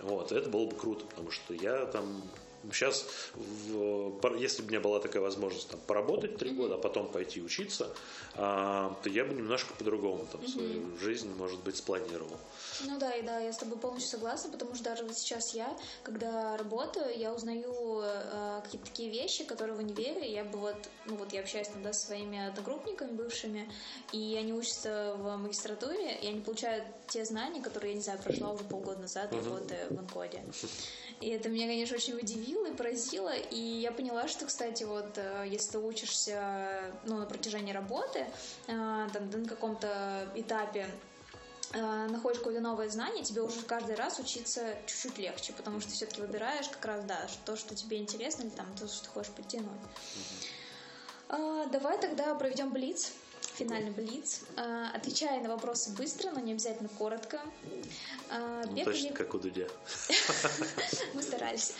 Вот, 0.00 0.32
это 0.32 0.48
было 0.50 0.66
бы 0.66 0.74
круто, 0.74 1.04
потому 1.06 1.30
что 1.30 1.54
я 1.54 1.86
там 1.86 2.22
Сейчас, 2.72 3.06
если 4.38 4.62
бы 4.62 4.68
у 4.68 4.70
меня 4.70 4.80
была 4.80 5.00
такая 5.00 5.22
возможность 5.22 5.68
там, 5.68 5.80
поработать 5.86 6.38
три 6.38 6.50
года, 6.50 6.74
а 6.74 6.78
потом 6.78 7.08
пойти 7.08 7.42
учиться, 7.42 7.88
а, 8.34 8.96
то 9.02 9.10
я 9.10 9.24
бы 9.24 9.34
немножко 9.34 9.74
по-другому 9.74 10.26
там, 10.30 10.46
свою 10.46 10.96
жизнь, 10.98 11.32
может 11.36 11.60
быть, 11.62 11.76
спланировал. 11.76 12.36
Ну 12.86 12.98
да, 12.98 13.12
и 13.12 13.22
да, 13.22 13.38
я 13.38 13.52
с 13.52 13.58
тобой 13.58 13.78
полностью 13.78 14.10
согласна, 14.10 14.50
потому 14.50 14.74
что 14.74 14.84
даже 14.84 15.04
вот 15.04 15.16
сейчас 15.16 15.54
я, 15.54 15.76
когда 16.02 16.56
работаю, 16.56 17.16
я 17.16 17.32
узнаю 17.32 18.00
э, 18.02 18.60
какие-то 18.64 18.86
такие 18.86 19.10
вещи, 19.10 19.44
которые 19.44 19.76
в 19.76 19.78
универе, 19.78 20.30
я 20.32 20.44
бы 20.44 20.58
вот, 20.58 20.76
ну 21.06 21.16
вот 21.16 21.32
я 21.32 21.40
общаюсь 21.40 21.68
там, 21.68 21.82
да, 21.82 21.92
со 21.92 22.06
своими 22.06 22.48
одногруппниками 22.48 23.12
бывшими, 23.12 23.70
и 24.12 24.36
они 24.36 24.52
учатся 24.52 25.14
в 25.16 25.36
магистратуре, 25.36 26.16
и 26.16 26.26
они 26.26 26.40
получают 26.40 26.84
те 27.08 27.24
знания, 27.24 27.60
которые, 27.62 27.92
я 27.92 27.96
не 27.96 28.02
знаю, 28.02 28.18
прошла 28.20 28.52
уже 28.52 28.64
полгода 28.64 29.00
назад, 29.00 29.32
работая 29.32 29.86
в 29.88 29.98
Анкоде. 29.98 30.42
И 31.20 31.28
это 31.28 31.48
меня, 31.48 31.66
конечно, 31.66 31.96
очень 31.96 32.14
удивило 32.14 32.66
и 32.66 32.74
поразило. 32.74 33.34
И 33.34 33.56
я 33.56 33.92
поняла, 33.92 34.28
что, 34.28 34.46
кстати, 34.46 34.84
вот 34.84 35.16
э, 35.16 35.46
если 35.48 35.72
ты 35.72 35.78
учишься 35.78 36.92
ну, 37.04 37.18
на 37.18 37.26
протяжении 37.26 37.72
работы, 37.72 38.26
э, 38.66 39.08
там, 39.12 39.30
на 39.30 39.48
каком-то 39.48 40.28
этапе 40.34 40.88
э, 41.72 42.06
находишь 42.08 42.38
какое-то 42.38 42.60
новое 42.60 42.88
знание, 42.88 43.24
тебе 43.24 43.42
уже 43.42 43.62
каждый 43.62 43.94
раз 43.94 44.18
учиться 44.18 44.74
чуть-чуть 44.86 45.18
легче, 45.18 45.52
потому 45.52 45.80
что 45.80 45.90
все-таки 45.92 46.20
выбираешь 46.20 46.68
как 46.68 46.84
раз, 46.84 47.04
да, 47.04 47.26
то, 47.44 47.56
что 47.56 47.74
тебе 47.74 47.98
интересно, 47.98 48.42
или 48.42 48.50
там 48.50 48.66
то, 48.78 48.88
что 48.88 49.04
ты 49.04 49.10
хочешь 49.10 49.32
подтянуть. 49.32 49.68
Mm-hmm. 51.28 51.70
Давай 51.70 51.98
тогда 51.98 52.34
проведем 52.34 52.70
блиц 52.70 53.12
финальный 53.54 53.90
блиц. 53.90 54.42
А, 54.56 54.90
отвечая 54.94 55.40
на 55.42 55.48
вопросы 55.48 55.90
быстро, 55.90 56.30
но 56.30 56.40
не 56.40 56.52
обязательно 56.52 56.88
коротко. 56.88 57.40
А, 58.30 58.64
ну, 58.66 58.84
точно 58.84 59.06
или... 59.06 59.14
как 59.14 59.34
у 59.34 59.38
Дудя. 59.38 59.68
Мы 61.14 61.22
старались. 61.22 61.74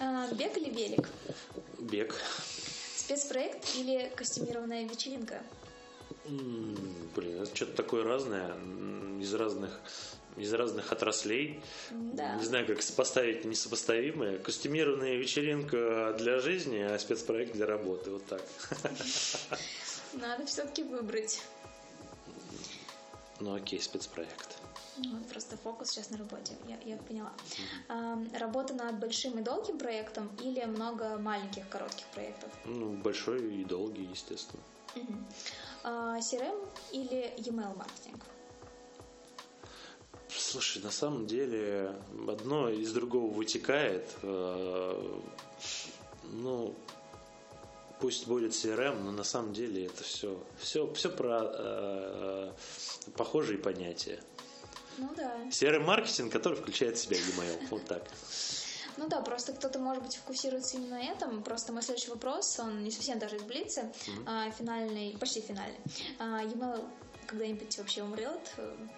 А, 0.00 0.28
бег 0.32 0.56
или 0.56 0.70
велик? 0.70 1.08
Бег. 1.80 2.14
Спецпроект 2.96 3.74
или 3.76 4.10
костюмированная 4.14 4.84
вечеринка? 4.84 5.42
Блин, 6.26 7.42
это 7.42 7.54
что-то 7.54 7.72
такое 7.72 8.02
разное, 8.04 8.54
из 9.20 9.34
разных 9.34 9.80
из 10.36 10.52
разных 10.52 10.90
отраслей. 10.92 11.60
Да. 11.90 12.34
Не 12.36 12.44
знаю, 12.44 12.66
как 12.66 12.82
сопоставить 12.82 13.44
несопоставимые. 13.44 14.38
Костюмированная 14.38 15.14
вечеринка 15.14 16.14
для 16.18 16.40
жизни, 16.40 16.78
а 16.78 16.98
спецпроект 16.98 17.52
для 17.52 17.66
работы. 17.66 18.10
Вот 18.10 18.24
так. 18.26 18.42
Надо 20.14 20.46
все-таки 20.46 20.82
выбрать. 20.82 21.42
Ну 23.40 23.54
окей, 23.54 23.80
спецпроект. 23.80 24.58
Ну, 24.96 25.18
просто 25.24 25.56
фокус 25.56 25.90
сейчас 25.90 26.10
на 26.10 26.18
работе, 26.18 26.56
я, 26.68 26.78
я 26.84 26.96
поняла. 26.96 27.32
А, 27.88 28.16
работа 28.38 28.74
над 28.74 29.00
большим 29.00 29.38
и 29.38 29.42
долгим 29.42 29.76
проектом 29.76 30.30
или 30.40 30.64
много 30.64 31.18
маленьких 31.18 31.68
коротких 31.68 32.06
проектов? 32.06 32.48
Ну, 32.64 32.92
большой 32.92 33.54
и 33.56 33.64
долгий, 33.64 34.04
естественно. 34.04 34.62
Угу. 34.94 35.14
А, 35.82 36.18
CRM 36.20 36.68
или 36.92 37.34
email 37.38 37.76
маркетинг? 37.76 38.24
Слушай, 40.28 40.82
на 40.82 40.90
самом 40.90 41.26
деле 41.26 41.92
одно 42.28 42.68
из 42.68 42.92
другого 42.92 43.32
вытекает. 43.32 44.04
Э, 44.22 45.20
ну, 46.30 46.74
пусть 48.00 48.26
будет 48.26 48.52
CRM, 48.52 49.02
но 49.02 49.12
на 49.12 49.24
самом 49.24 49.52
деле 49.52 49.86
это 49.86 50.02
все, 50.02 50.42
все, 50.58 50.92
все 50.94 51.10
про 51.10 51.40
э, 51.42 52.52
похожие 53.16 53.58
понятия. 53.58 54.20
Ну 54.98 55.10
да. 55.16 55.36
CRM-маркетинг, 55.50 56.32
который 56.32 56.54
включает 56.54 56.96
в 56.96 57.00
себя 57.00 57.16
e-mail. 57.16 57.68
Вот 57.70 57.84
так. 57.88 58.04
Ну 58.96 59.08
да, 59.08 59.20
просто 59.20 59.52
кто-то, 59.52 59.78
может 59.80 60.02
быть, 60.04 60.16
фокусируется 60.16 60.76
именно 60.76 60.96
на 60.96 61.02
этом. 61.02 61.42
Просто 61.42 61.72
мой 61.72 61.82
следующий 61.82 62.10
вопрос, 62.10 62.58
он 62.60 62.84
не 62.84 62.92
совсем 62.92 63.18
даже 63.18 63.36
из 63.36 63.42
Блица, 63.42 63.80
mm-hmm. 63.80 64.24
а, 64.26 64.50
финальный, 64.52 65.16
почти 65.18 65.40
финальный. 65.40 65.80
А, 66.18 66.42
e-mail 66.44 66.84
когда-нибудь 67.26 67.76
вообще 67.78 68.02
умрет, 68.02 68.54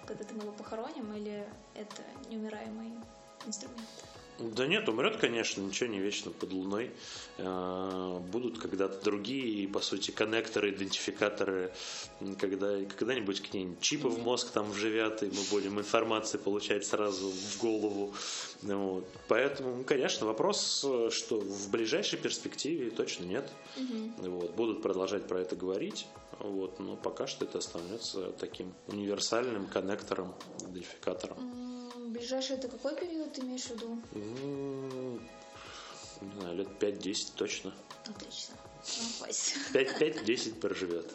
когда 0.06 0.24
мы 0.34 0.42
его 0.42 0.52
похороним, 0.52 1.14
или 1.14 1.48
это 1.74 2.02
неумираемый 2.28 2.92
инструмент? 3.46 3.88
Да 4.38 4.66
нет, 4.66 4.88
умрет, 4.88 5.16
конечно, 5.16 5.62
ничего 5.62 5.88
не 5.88 5.98
вечно 5.98 6.30
под 6.30 6.52
луной. 6.52 6.90
Э, 7.38 8.20
будут 8.30 8.58
когда-то 8.58 9.02
другие, 9.02 9.66
по 9.66 9.80
сути, 9.80 10.10
коннекторы, 10.10 10.70
идентификаторы, 10.70 11.72
когда 12.38 12.84
когда-нибудь 12.84 13.40
к 13.40 13.54
ней 13.54 13.76
чипы 13.80 14.08
в 14.08 14.22
мозг 14.22 14.50
там 14.50 14.70
вживят, 14.70 15.22
и 15.22 15.26
мы 15.26 15.42
будем 15.50 15.78
информации 15.78 16.36
получать 16.38 16.84
сразу 16.84 17.30
в 17.30 17.58
голову. 17.58 18.14
Вот. 18.62 19.06
Поэтому, 19.28 19.84
конечно, 19.84 20.26
вопрос, 20.26 20.84
что 21.10 21.40
в 21.40 21.70
ближайшей 21.70 22.18
перспективе 22.18 22.90
точно 22.90 23.24
нет. 23.24 23.50
Угу. 23.76 24.30
Вот. 24.30 24.54
Будут 24.54 24.82
продолжать 24.82 25.26
про 25.26 25.40
это 25.40 25.56
говорить, 25.56 26.06
вот, 26.40 26.78
но 26.78 26.96
пока 26.96 27.26
что 27.26 27.46
это 27.46 27.58
останется 27.58 28.32
таким 28.32 28.74
универсальным 28.88 29.66
коннектором, 29.66 30.34
идентификатором. 30.60 31.65
Ближайший 32.26 32.56
это 32.56 32.66
какой 32.66 32.96
период 32.96 33.32
ты 33.34 33.42
имеешь 33.42 33.66
в 33.66 33.70
виду? 33.70 34.02
Ну, 34.10 35.20
не 36.20 36.40
знаю, 36.40 36.56
лет 36.56 36.66
5-10 36.80 37.32
точно. 37.36 37.72
Отлично. 38.04 38.56
Ну, 38.98 39.08
хватит. 39.18 39.56
5-10 39.72 40.58
проживет. 40.58 41.08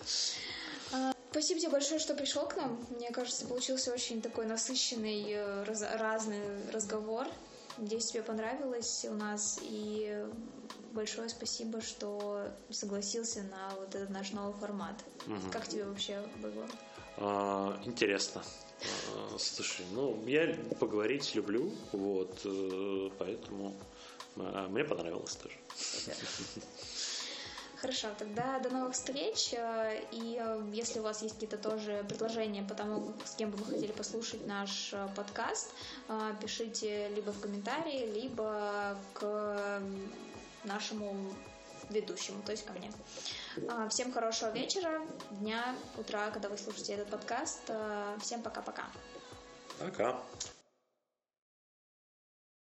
А, 0.93 1.13
спасибо 1.31 1.59
тебе 1.59 1.69
большое, 1.69 1.99
что 1.99 2.13
пришел 2.15 2.47
к 2.47 2.55
нам. 2.55 2.79
Мне 2.91 3.11
кажется, 3.11 3.45
получился 3.45 3.91
очень 3.91 4.21
такой 4.21 4.45
насыщенный, 4.45 5.25
э, 5.31 5.63
раз, 5.63 5.81
разный 5.81 6.39
разговор. 6.71 7.27
Надеюсь, 7.77 8.05
тебе 8.05 8.23
понравилось 8.23 9.05
у 9.09 9.13
нас. 9.13 9.59
И 9.63 10.25
большое 10.93 11.27
спасибо, 11.27 11.81
что 11.81 12.47
согласился 12.69 13.43
на 13.43 13.75
вот 13.75 13.95
этот 13.95 14.11
наш 14.11 14.31
новый 14.31 14.53
формат. 14.53 14.95
Угу. 15.27 15.51
Как 15.51 15.67
тебе 15.67 15.83
вообще 15.83 16.23
было? 16.41 16.65
А, 17.17 17.79
интересно. 17.85 18.41
А, 18.83 19.37
слушай, 19.37 19.85
ну, 19.91 20.23
я 20.25 20.55
поговорить 20.79 21.35
люблю, 21.35 21.71
вот, 21.91 22.39
э, 22.45 23.09
поэтому 23.19 23.75
а, 24.37 24.67
мне 24.67 24.83
понравилось 24.83 25.35
тоже. 25.35 25.55
Хорошо, 27.77 28.09
тогда 28.17 28.59
до 28.59 28.69
новых 28.69 28.93
встреч. 28.93 29.53
Э, 29.53 29.99
и 30.11 30.37
э, 30.39 30.61
если 30.73 30.99
у 30.99 31.03
вас 31.03 31.21
есть 31.21 31.35
какие-то 31.35 31.57
тоже 31.57 32.05
предложения 32.07 32.63
по 32.63 32.75
тому, 32.75 33.13
с 33.25 33.35
кем 33.35 33.51
бы 33.51 33.57
вы 33.57 33.65
хотели 33.65 33.91
послушать 33.91 34.45
наш 34.47 34.93
подкаст, 35.15 35.73
пишите 36.41 37.09
либо 37.09 37.31
в 37.31 37.39
комментарии, 37.39 38.11
либо 38.13 38.97
к 39.13 39.81
нашему 40.63 41.33
ведущему, 41.89 42.41
то 42.45 42.51
есть 42.51 42.65
ко 42.65 42.73
мне. 42.73 42.91
А, 43.69 43.89
всем 43.89 44.11
хорошего 44.11 44.49
вечера, 44.51 45.01
дня, 45.31 45.75
утра, 45.97 46.29
когда 46.31 46.49
вы 46.49 46.57
слушаете 46.57 46.93
этот 46.93 47.09
подкаст. 47.09 47.61
А, 47.69 48.17
всем 48.19 48.41
пока-пока. 48.41 48.85
Пока. 49.79 49.89
-пока. 49.89 50.13
пока. 50.13 50.50